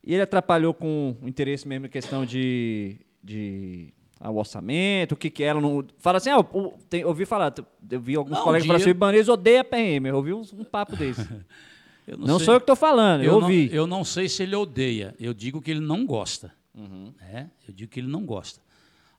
[0.06, 5.18] E ele atrapalhou com o interesse mesmo em questão de, de ah, o orçamento, o
[5.18, 5.60] que que era.
[5.60, 7.54] Não, fala assim, ah, o- tem, eu ouvi falar,
[7.90, 10.08] eu vi alguns Não, colegas falando assim, o Ibanez odeia a PM.
[10.10, 11.28] Eu ouvi um, um papo desse.
[12.08, 13.66] Eu não sei- sou eu que estou falando, eu, eu ouvi.
[13.68, 16.54] Não, eu não sei se ele odeia, eu digo que ele não gosta.
[17.20, 17.50] né?
[17.68, 18.62] Eu digo que ele não gosta.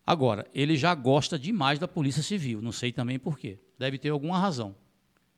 [0.07, 3.59] Agora, ele já gosta demais da Polícia Civil, não sei também por quê.
[3.77, 4.73] Deve ter alguma razão.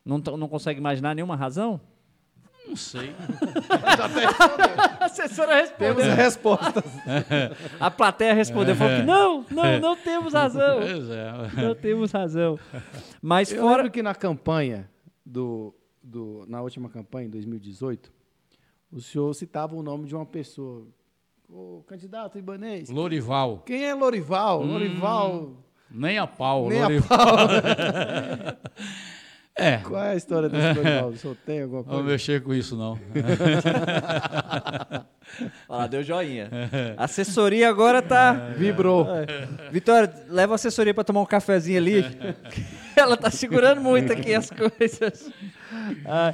[0.04, 1.80] Não, não consegue imaginar nenhuma razão?
[2.68, 3.14] Não sei.
[5.00, 6.16] A assessora Temos respondeu.
[6.16, 6.84] respostas.
[7.80, 10.80] A plateia respondeu, falou que não, não, não temos razão.
[10.80, 11.32] Pois é.
[11.62, 12.58] Não temos razão.
[13.22, 13.76] Mas Eu fora...
[13.78, 14.88] lembro que na campanha,
[15.24, 18.12] do, do, na última campanha, em 2018,
[18.92, 20.86] o senhor citava o nome de uma pessoa.
[21.48, 22.90] O candidato Ibanês.
[22.90, 24.62] Lorival, Quem é Lorival?
[24.62, 25.56] Lorival.
[25.90, 26.68] nem a pau.
[26.68, 27.16] Nem a Lorival.
[29.58, 31.08] é, Qual é a história desse Lorival?
[31.10, 32.10] O senhor tem alguma não vou coisa?
[32.12, 32.98] mexer com isso, não.
[35.68, 36.48] Olha lá, deu joinha.
[36.96, 38.32] A assessoria agora tá...
[38.56, 39.06] Vibrou.
[39.70, 42.04] Vitória, leva a assessoria para tomar um cafezinho ali.
[42.96, 45.30] Ela tá segurando muito aqui as coisas.
[46.06, 46.32] Ah,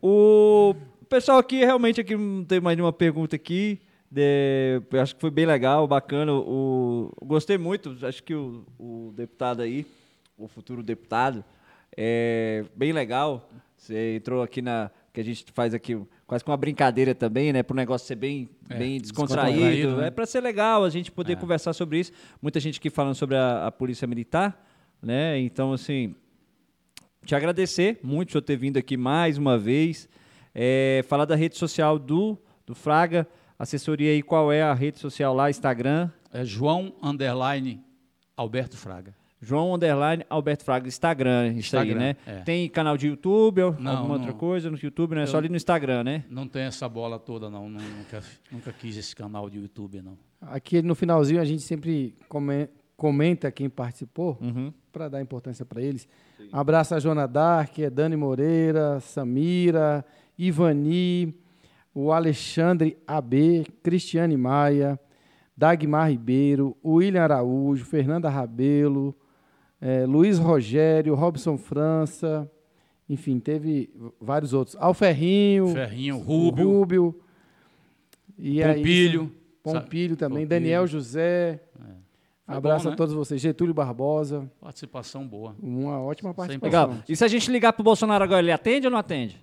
[0.00, 0.74] o
[1.08, 3.80] pessoal aqui, realmente, aqui não tem mais nenhuma pergunta aqui.
[4.10, 6.32] De- eu acho que foi bem legal, bacana.
[6.32, 7.96] O, gostei muito.
[8.06, 9.84] Acho que o, o deputado aí,
[10.38, 11.44] o futuro deputado,
[11.96, 13.48] é bem legal.
[13.76, 14.90] Você entrou aqui na.
[15.12, 15.96] Que a gente faz aqui
[16.26, 17.62] quase com uma brincadeira também, né?
[17.62, 19.52] Para o negócio ser bem, É, bem descontraído.
[19.58, 20.06] descontraído, né?
[20.08, 22.10] É para ser legal a gente poder conversar sobre isso.
[22.42, 24.66] Muita gente aqui falando sobre a, a polícia militar,
[25.00, 25.38] né?
[25.38, 26.16] Então, assim,
[27.24, 30.08] te agradecer muito por ter vindo aqui mais uma vez.
[30.52, 33.26] É, falar da rede social do, do Fraga.
[33.56, 35.48] Assessoria aí, qual é a rede social lá?
[35.48, 36.10] Instagram.
[36.32, 37.80] É João Underline
[38.36, 39.14] Alberto Fraga.
[39.44, 42.16] João Underline Alberto Fraga, Instagram, isso aí, Instagram, né?
[42.26, 42.40] é.
[42.40, 44.38] Tem canal de YouTube, ou Não, alguma outra não.
[44.38, 46.24] coisa no YouTube, não é só ali no Instagram, né?
[46.30, 47.68] Não tem essa bola toda, não.
[47.68, 50.16] Nun- Nunca, nunca quis esse canal de YouTube, não.
[50.40, 54.72] Aqui no finalzinho a gente sempre come- comenta quem participou Uhum.
[54.92, 56.06] para dar importância para eles.
[56.52, 60.04] Um abraço a Joana Dark, é Dani Moreira, Samira,
[60.38, 61.34] Ivani,
[61.94, 64.98] o Alexandre AB, Cristiane Maia,
[65.56, 69.14] Dagmar Ribeiro, William Araújo, Fernanda Rabelo,
[69.86, 72.50] eh, Luiz Rogério, Robson França,
[73.06, 74.74] enfim, teve vários outros.
[74.80, 77.20] Alferrinho, Ferrinho, o Rúbio, Rúbio
[78.38, 79.32] e aí- Pompilho.
[79.62, 80.48] Pompilho também, Pompilho.
[80.48, 81.62] Daniel José.
[82.46, 82.96] Foi Abraço bom, a né?
[82.96, 83.40] todos vocês.
[83.40, 85.54] Getúlio Barbosa, Participação boa.
[85.62, 86.88] uma ótima participação.
[86.90, 87.02] Legal.
[87.08, 89.38] E se a gente ligar pro Bolsonaro agora, ele atende ou não atende?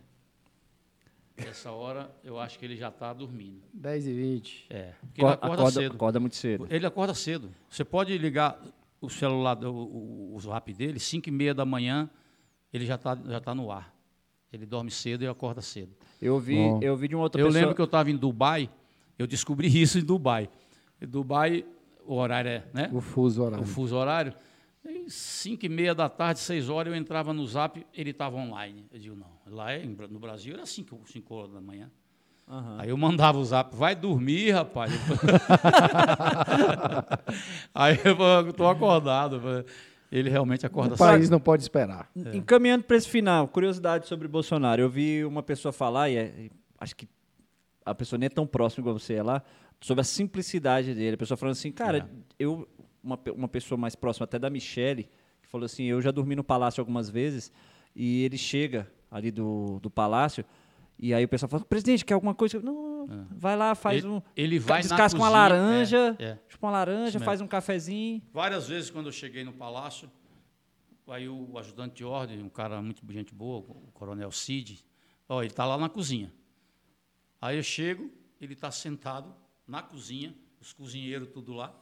[1.38, 3.62] Essa hora eu acho que ele já está dormindo.
[3.74, 4.66] 10 e 20.
[4.70, 4.92] É.
[5.02, 5.96] Porque ele acorda, cedo.
[5.96, 6.68] acorda muito cedo.
[6.70, 7.50] Ele acorda cedo.
[7.68, 8.62] Você pode ligar
[9.02, 12.10] o celular, do- o, o zap dele, 5 e meia da manhã,
[12.72, 13.94] ele já está já tá no ar.
[14.54, 15.96] Ele dorme cedo e acorda cedo.
[16.22, 16.80] Eu vi, Bom.
[16.82, 17.60] eu vi de uma outra eu pessoa.
[17.62, 18.70] lembro que eu estava em Dubai,
[19.18, 20.50] eu descobri isso em Dubai.
[21.02, 21.66] Em Dubai,
[22.06, 22.90] o horário é, né?
[22.94, 23.64] O fuso horário.
[23.64, 24.34] o fuso horário.
[24.86, 28.86] Em 5 e meia da tarde, 6 horas, eu entrava no zap, ele estava online.
[28.92, 31.00] Eu digo, não, lá é no Brasil era 5
[31.30, 31.90] horas da manhã.
[32.78, 34.92] Aí eu mandava o zap, vai dormir, rapaz.
[37.74, 39.42] Aí eu estou acordado.
[40.12, 42.12] Ele realmente acorda O país não pode esperar.
[42.14, 42.36] É.
[42.36, 44.82] Encaminhando para esse final, curiosidade sobre Bolsonaro.
[44.82, 47.08] Eu vi uma pessoa falar, e é, acho que
[47.86, 49.42] a pessoa nem é tão próxima igual você é lá,
[49.80, 51.16] sobre a simplicidade dele.
[51.16, 52.06] A pessoa falando assim, cara, é.
[52.38, 52.68] eu,
[53.02, 55.08] uma, uma pessoa mais próxima até da Michelle,
[55.42, 57.50] que falou assim, eu já dormi no palácio algumas vezes,
[57.96, 60.44] e ele chega ali do, do palácio,
[61.02, 62.62] e aí o pessoal fala, presidente, quer alguma coisa?
[62.62, 63.26] Não, é.
[63.36, 64.22] vai lá, faz ele, um...
[64.38, 66.40] Ele vai Descasca uma laranja, é, é.
[66.48, 68.22] chupa uma laranja, faz um cafezinho.
[68.32, 70.12] Várias vezes quando eu cheguei no palácio,
[71.08, 74.86] aí o ajudante de ordem, um cara muito gente boa, o coronel Cid,
[75.28, 76.32] ó, ele está lá na cozinha.
[77.42, 79.34] Aí eu chego, ele está sentado
[79.68, 81.76] na cozinha, os cozinheiros tudo lá,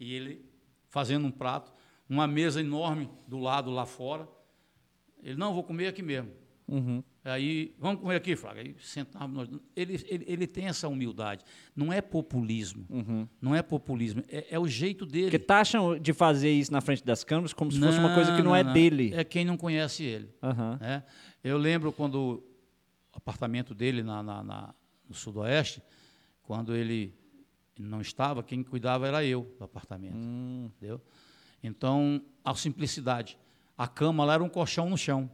[0.00, 0.44] e ele
[0.88, 1.72] fazendo um prato,
[2.08, 4.28] uma mesa enorme do lado lá fora.
[5.22, 6.32] Ele, não, vou comer aqui mesmo.
[6.66, 7.02] Uhum.
[7.24, 8.60] Aí, vamos comer aqui, Fraga.
[8.60, 11.44] Aí sentamos ele, ele, ele tem essa humildade.
[11.74, 12.86] Não é populismo.
[12.88, 13.28] Uhum.
[13.40, 14.22] Não é populismo.
[14.28, 15.26] É, é, o jeito dele.
[15.26, 18.32] Porque taxam de fazer isso na frente das câmeras como se não, fosse uma coisa
[18.32, 18.72] que não, não é não.
[18.72, 19.12] dele.
[19.14, 20.30] É quem não conhece ele.
[20.42, 20.86] Uhum.
[20.86, 21.02] É.
[21.42, 22.42] Eu lembro quando
[23.12, 24.74] o apartamento dele na, na, na,
[25.08, 25.82] no Sudoeste,
[26.42, 27.14] quando ele
[27.78, 30.16] não estava, quem cuidava era eu do apartamento.
[30.16, 30.70] Hum.
[30.76, 31.00] Entendeu?
[31.62, 33.38] Então, a simplicidade.
[33.76, 35.30] A cama lá era um colchão no chão.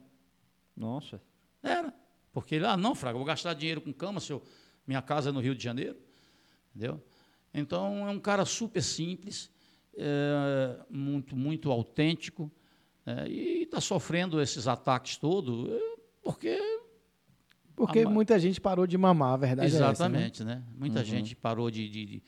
[0.81, 1.20] Nossa.
[1.62, 1.93] Era.
[2.32, 4.43] Porque ele, ah, não, Fraga, vou gastar dinheiro com cama, seu,
[4.86, 5.98] minha casa é no Rio de Janeiro.
[6.74, 7.02] Entendeu?
[7.52, 9.51] Então, é um cara super simples,
[9.97, 12.51] é, muito, muito autêntico,
[13.05, 15.81] é, e está sofrendo esses ataques todos, é,
[16.23, 16.59] porque.
[17.74, 20.55] Porque a, muita gente parou de mamar, a verdade Exatamente, é essa, né?
[20.57, 20.65] né?
[20.77, 21.05] Muita uhum.
[21.05, 22.23] gente parou de, de, de.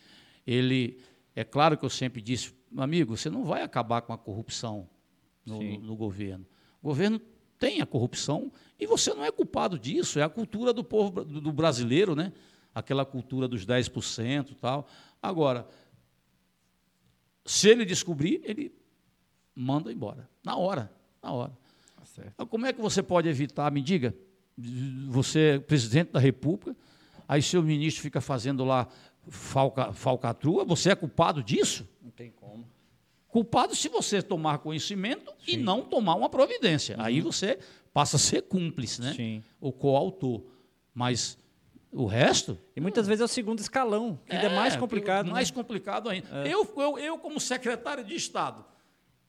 [0.46, 0.98] Ele.
[1.34, 4.90] É claro que eu sempre disse, amigo, você não vai acabar com a corrupção
[5.46, 6.46] no, no governo.
[6.82, 7.20] O governo
[7.62, 11.52] tem a corrupção e você não é culpado disso, é a cultura do povo do
[11.52, 12.32] brasileiro, né?
[12.74, 14.88] Aquela cultura dos 10% e tal.
[15.22, 15.68] Agora,
[17.44, 18.74] se ele descobrir, ele
[19.54, 20.28] manda embora.
[20.44, 21.56] Na hora, na hora.
[22.36, 24.12] Tá Como é que você pode evitar, me diga,
[25.08, 26.76] você é presidente da República,
[27.28, 28.88] aí seu ministro fica fazendo lá
[29.28, 31.88] falca, falcatrua, você é culpado disso?
[32.02, 32.66] Não tem como.
[33.32, 35.52] Culpado se você tomar conhecimento Sim.
[35.52, 36.98] e não tomar uma providência.
[36.98, 37.02] Uhum.
[37.02, 37.58] Aí você
[37.90, 39.14] passa a ser cúmplice, né?
[39.14, 39.42] Sim.
[39.58, 40.44] O coautor.
[40.92, 41.38] Mas
[41.90, 42.58] o resto.
[42.76, 45.30] E muitas vezes é o segundo escalão, que é, é mais complicado.
[45.30, 45.54] Mais né?
[45.54, 46.28] complicado ainda.
[46.46, 46.52] É.
[46.52, 48.66] Eu, eu, eu, como secretário de Estado,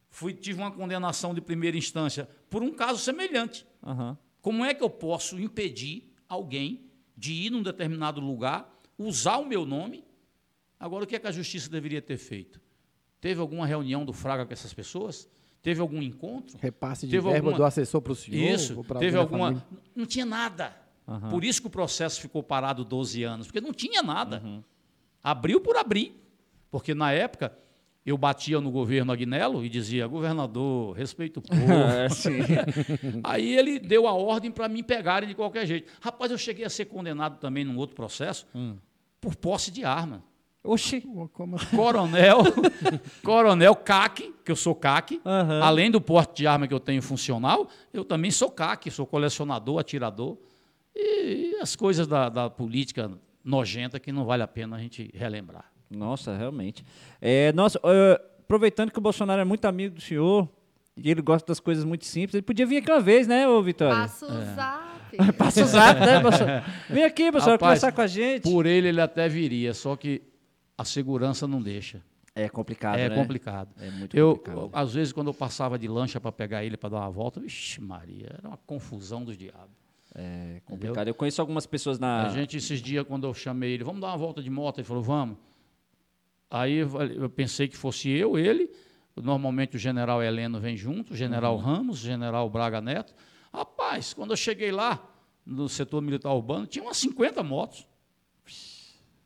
[0.10, 3.66] fui, tive uma condenação de primeira instância por um caso semelhante.
[3.82, 4.18] Uhum.
[4.42, 9.66] Como é que eu posso impedir alguém de ir num determinado lugar, usar o meu
[9.66, 10.04] nome?
[10.78, 12.60] Agora, o que, é que a justiça deveria ter feito?
[13.24, 15.30] Teve alguma reunião do Fraga com essas pessoas?
[15.62, 16.58] Teve algum encontro?
[16.60, 17.56] Repasse de teve verba alguma...
[17.56, 18.54] do assessor para o senhor?
[18.54, 18.84] Isso.
[19.00, 19.66] Teve alguma.
[19.96, 20.76] Não tinha nada.
[21.08, 21.30] Uhum.
[21.30, 24.42] Por isso que o processo ficou parado 12 anos, porque não tinha nada.
[24.44, 24.62] Uhum.
[25.24, 26.22] Abriu por abrir.
[26.70, 27.58] Porque na época
[28.06, 31.62] eu batia no governo Agnello e dizia, governador, respeito o povo.
[31.62, 32.08] É,
[33.24, 35.90] Aí ele deu a ordem para me pegarem de qualquer jeito.
[36.02, 38.76] Rapaz, eu cheguei a ser condenado também num outro processo hum.
[39.22, 40.22] por posse de arma.
[40.64, 40.98] Oxi.
[40.98, 41.76] Assim?
[41.76, 42.40] Coronel,
[43.22, 45.64] coronel CAC, que eu sou CAC, uhum.
[45.64, 49.80] além do porte de arma que eu tenho funcional, eu também sou CAC, sou colecionador,
[49.80, 50.38] atirador.
[50.96, 53.12] E as coisas da, da política
[53.44, 55.66] nojenta que não vale a pena a gente relembrar.
[55.90, 56.84] Nossa, realmente.
[57.20, 60.48] É, nossa, uh, aproveitando que o Bolsonaro é muito amigo do senhor,
[60.96, 63.62] e ele gosta das coisas muito simples, ele podia vir aqui uma vez, né, ô
[63.62, 63.96] Vitória?
[63.96, 64.46] Passa o é.
[64.56, 64.94] zap.
[65.38, 66.66] Passa o zap, né, Bolsonaro?
[66.90, 68.44] Vem aqui, Bolsonaro, Rapaz, conversar com a gente.
[68.44, 70.22] Por ele, ele até viria, só que
[70.84, 72.04] a segurança não deixa.
[72.36, 73.16] É complicado, É né?
[73.16, 73.74] complicado.
[73.80, 74.70] É muito eu, complicado.
[74.74, 77.80] Às vezes, quando eu passava de lancha para pegar ele para dar uma volta, vixi,
[77.80, 79.72] Maria, era uma confusão dos diabos.
[80.16, 80.96] É complicado.
[80.96, 81.12] Entendeu?
[81.12, 82.28] Eu conheço algumas pessoas na.
[82.28, 84.88] A gente, esses dias, quando eu chamei ele, vamos dar uma volta de moto, ele
[84.88, 85.38] falou, vamos.
[86.50, 88.70] Aí eu pensei que fosse eu, ele.
[89.16, 91.62] Normalmente o general Heleno vem junto, o general uhum.
[91.62, 93.14] Ramos, o general Braga Neto.
[93.54, 95.04] Rapaz, quando eu cheguei lá,
[95.46, 97.88] no setor militar urbano, tinha umas 50 motos.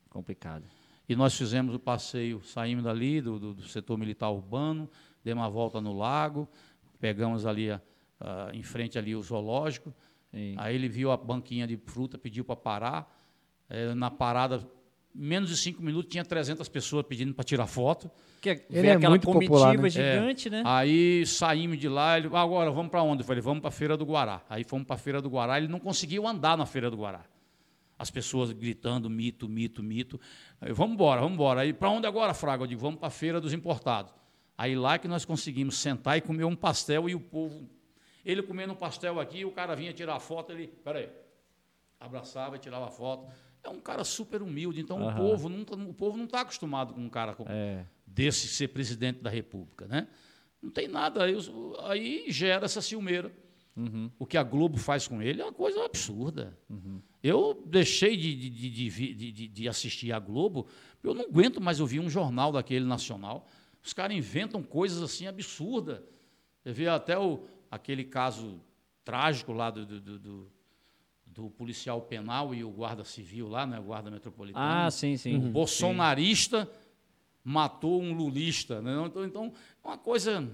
[0.10, 0.64] Complicado.
[1.08, 4.90] E nós fizemos o passeio, saímos dali do, do, do setor militar urbano,
[5.24, 6.48] demos uma volta no lago,
[7.00, 7.82] pegamos ali a,
[8.20, 9.94] a, em frente ali o zoológico.
[10.32, 10.56] Sim.
[10.58, 13.18] Aí ele viu a banquinha de fruta, pediu para parar.
[13.70, 14.68] É, na parada,
[15.16, 18.12] menos de cinco minutos, tinha 300 pessoas pedindo para tirar foto.
[18.42, 19.90] Que é, ele é aquela muito comitiva popular, né?
[19.90, 20.52] gigante, é.
[20.52, 20.64] né?
[20.66, 23.22] Aí saímos de lá, ele, agora vamos para onde?
[23.22, 24.42] Eu falei, vamos para a Feira do Guará.
[24.50, 27.24] Aí fomos para a Feira do Guará, ele não conseguiu andar na Feira do Guará
[28.00, 30.20] as pessoas gritando mito, mito, mito.
[30.62, 31.62] Aí, vamos embora, vamos embora.
[31.62, 32.64] Aí, para onde agora, Fraga?
[32.64, 34.14] Eu digo, vamos para a feira dos importados.
[34.58, 37.70] Aí lá que nós conseguimos sentar e comer um pastel e o povo.
[38.26, 40.68] Ele comendo um pastel aqui, o cara vinha tirar foto, ele.
[40.84, 41.10] Peraí.
[42.00, 43.28] Abraçava e tirava foto.
[43.64, 44.80] é um cara super humilde.
[44.80, 45.12] Então Aham.
[45.14, 47.86] o povo não tá- o povo não está acostumado com um cara com, É.
[48.06, 50.08] desse ser presidente da República, né?
[50.62, 51.36] Não tem nada aí,
[51.84, 53.30] aí gera essa ciumeira.
[54.18, 56.58] O que a Globo faz com ele é uma coisa absurda.
[57.22, 60.66] Eu deixei de, de, de, de assistir a Globo,
[61.04, 63.48] eu não aguento mais ouvir um jornal daquele nacional.
[63.84, 66.02] Os caras inventam coisas assim absurdas.
[66.66, 68.60] Eu vi até o, aquele caso
[69.06, 70.52] trágico lá do, do, do-
[71.26, 75.36] do- policial penal e o guarda civil lá, né, o guarda metropolitano Ah, sim, sim.
[75.36, 76.68] um bolsonarista
[77.44, 78.82] matou um lulista.
[78.82, 78.92] Né?
[79.06, 80.50] Então, então, é uma coisa.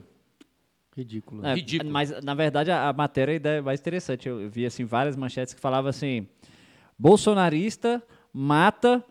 [0.96, 1.46] Ridículo.
[1.46, 1.92] É, Ridículo.
[1.92, 4.28] Mas, na verdade, a, a matéria ainda é mais interessante.
[4.28, 6.28] Eu, vi assim, várias manchetes que falavam assim:
[6.98, 8.02] bolsonarista
[8.32, 9.04] mata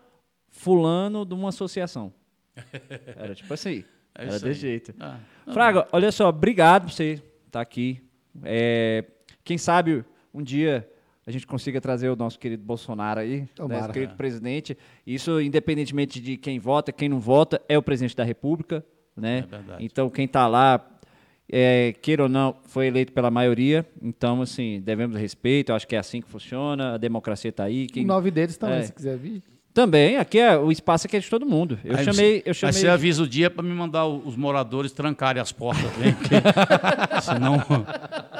[0.49, 2.13] fulano de uma associação.
[3.15, 3.83] Era tipo assim.
[4.15, 4.71] É era isso desse aí.
[4.71, 4.93] jeito.
[4.99, 5.17] Ah,
[5.51, 7.99] Fraga, olha só, obrigado por você estar aqui.
[8.43, 9.03] É,
[9.43, 10.87] quem sabe um dia
[11.25, 13.81] a gente consiga trazer o nosso querido Bolsonaro aí, né, Tomara.
[13.81, 14.77] nosso querido presidente.
[15.07, 18.85] Isso, independentemente de quem vota, quem não vota, é o presidente da República.
[19.15, 19.39] Né?
[19.39, 19.85] É verdade.
[19.85, 20.85] Então, quem está lá,
[21.51, 23.85] é, queira ou não, foi eleito pela maioria.
[24.01, 25.71] Então, assim, devemos respeito.
[25.71, 26.93] Eu acho que é assim que funciona.
[26.95, 27.87] A democracia está aí.
[27.87, 28.03] Quem...
[28.03, 28.83] O nove deles também, É.
[28.83, 29.41] se quiser vir.
[29.73, 31.79] Também, aqui é, o espaço aqui é de todo mundo.
[31.83, 32.41] Eu aí chamei.
[32.41, 35.51] Você, Eu chamei Aí você avisa o dia para me mandar os moradores trancarem as
[35.51, 36.13] portas, hein?
[36.19, 36.35] Porque
[37.21, 37.57] senão,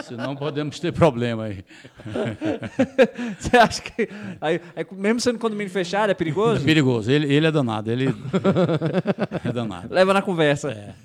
[0.03, 1.65] senão podemos ter problema aí.
[3.39, 4.07] Você acha que.
[4.39, 6.63] Aí, é, mesmo sendo condomínio fechado, é É perigoso?
[6.63, 7.11] perigoso.
[7.11, 7.91] Ele, ele é danado.
[7.91, 8.13] Ele
[9.43, 9.87] é danado.
[9.91, 10.95] Leva na conversa.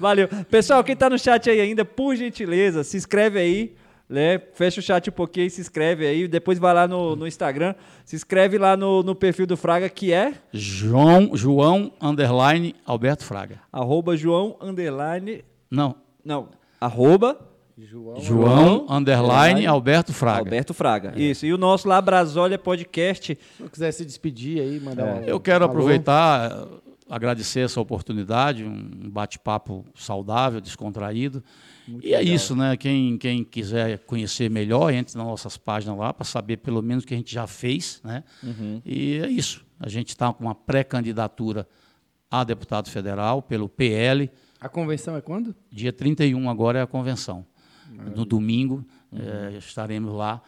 [0.00, 0.28] Valeu.
[0.50, 3.74] Pessoal, quem tá no chat aí ainda, por gentileza, se inscreve aí.
[4.08, 4.38] Né?
[4.54, 6.28] Fecha o chat um pouquinho e se inscreve aí.
[6.28, 7.74] Depois vai lá no, no Instagram.
[8.04, 13.60] Se inscreve lá no, no perfil do Fraga, que é João, João underline Alberto Fraga.
[13.72, 15.44] arroba João underline.
[15.70, 15.96] Não.
[16.24, 16.48] Não.
[16.80, 17.36] Arroba
[17.78, 18.20] João.
[18.20, 19.26] João underline
[19.56, 20.38] underline Alberto Fraga.
[20.38, 21.12] Alberto Fraga.
[21.14, 21.44] Isso.
[21.44, 23.36] E o nosso lá, Brasólia Podcast.
[23.56, 25.20] Se eu quiser se despedir aí, mandar um.
[25.24, 25.72] Eu quero alô.
[25.72, 26.66] aproveitar,
[27.10, 31.42] agradecer essa oportunidade, um bate-papo saudável, descontraído.
[32.02, 32.76] E é isso, né?
[32.76, 37.06] Quem, quem quiser conhecer melhor, entre nas nossas páginas lá para saber pelo menos o
[37.06, 38.24] que a gente já fez, né?
[38.84, 39.64] E é isso.
[39.78, 41.68] A gente está com uma pré-candidatura
[42.30, 44.30] a deputado federal pelo PL.
[44.60, 45.54] A convenção é quando?
[45.70, 47.46] Dia 31 agora é a convenção.
[48.14, 50.42] No domingo eh, estaremos lá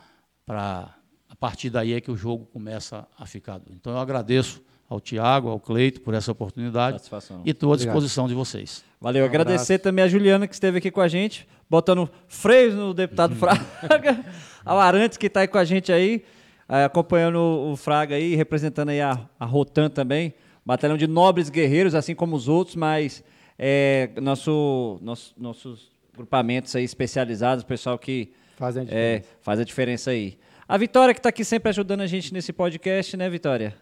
[0.45, 0.95] para
[1.29, 3.61] a partir daí é que o jogo começa a ficar.
[3.71, 7.43] Então eu agradeço ao Tiago, ao Cleito por essa oportunidade Satisfação.
[7.45, 7.95] e estou à Obrigado.
[7.95, 8.83] disposição de vocês.
[9.01, 9.25] Valeu.
[9.25, 13.35] Um Agradecer também a Juliana que esteve aqui com a gente, botando freios no deputado
[13.37, 14.25] Fraga,
[14.65, 16.25] ao Arantes que está aí com a gente aí,
[16.69, 20.35] eh, acompanhando o, Fraga aí, representando aí a, a Rotan também,
[20.67, 23.23] batalhão de nobres guerreiros, assim como os outros, mas
[23.59, 30.11] é, nosso, nosso- nossos grupamentos aí especializados, pessoal que Fazem a é, faz a diferença
[30.11, 30.37] aí.
[30.69, 33.77] A Vitória que está aqui sempre ajudando a gente nesse podcast, né, Vitória?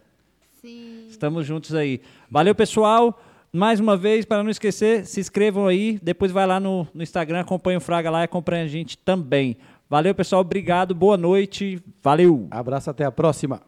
[0.61, 1.07] Sim.
[1.09, 2.01] Estamos juntos aí.
[2.31, 3.19] Valeu, pessoal.
[3.53, 5.99] Mais uma vez, para não esquecer, se inscrevam aí.
[6.03, 9.57] Depois vai lá no, no Instagram, acompanha o Fraga lá e acompanha a gente também.
[9.89, 10.41] Valeu, pessoal.
[10.41, 10.95] Obrigado.
[10.95, 11.83] Boa noite.
[12.03, 12.49] Valeu.
[12.51, 13.61] Abraço, até a próxima.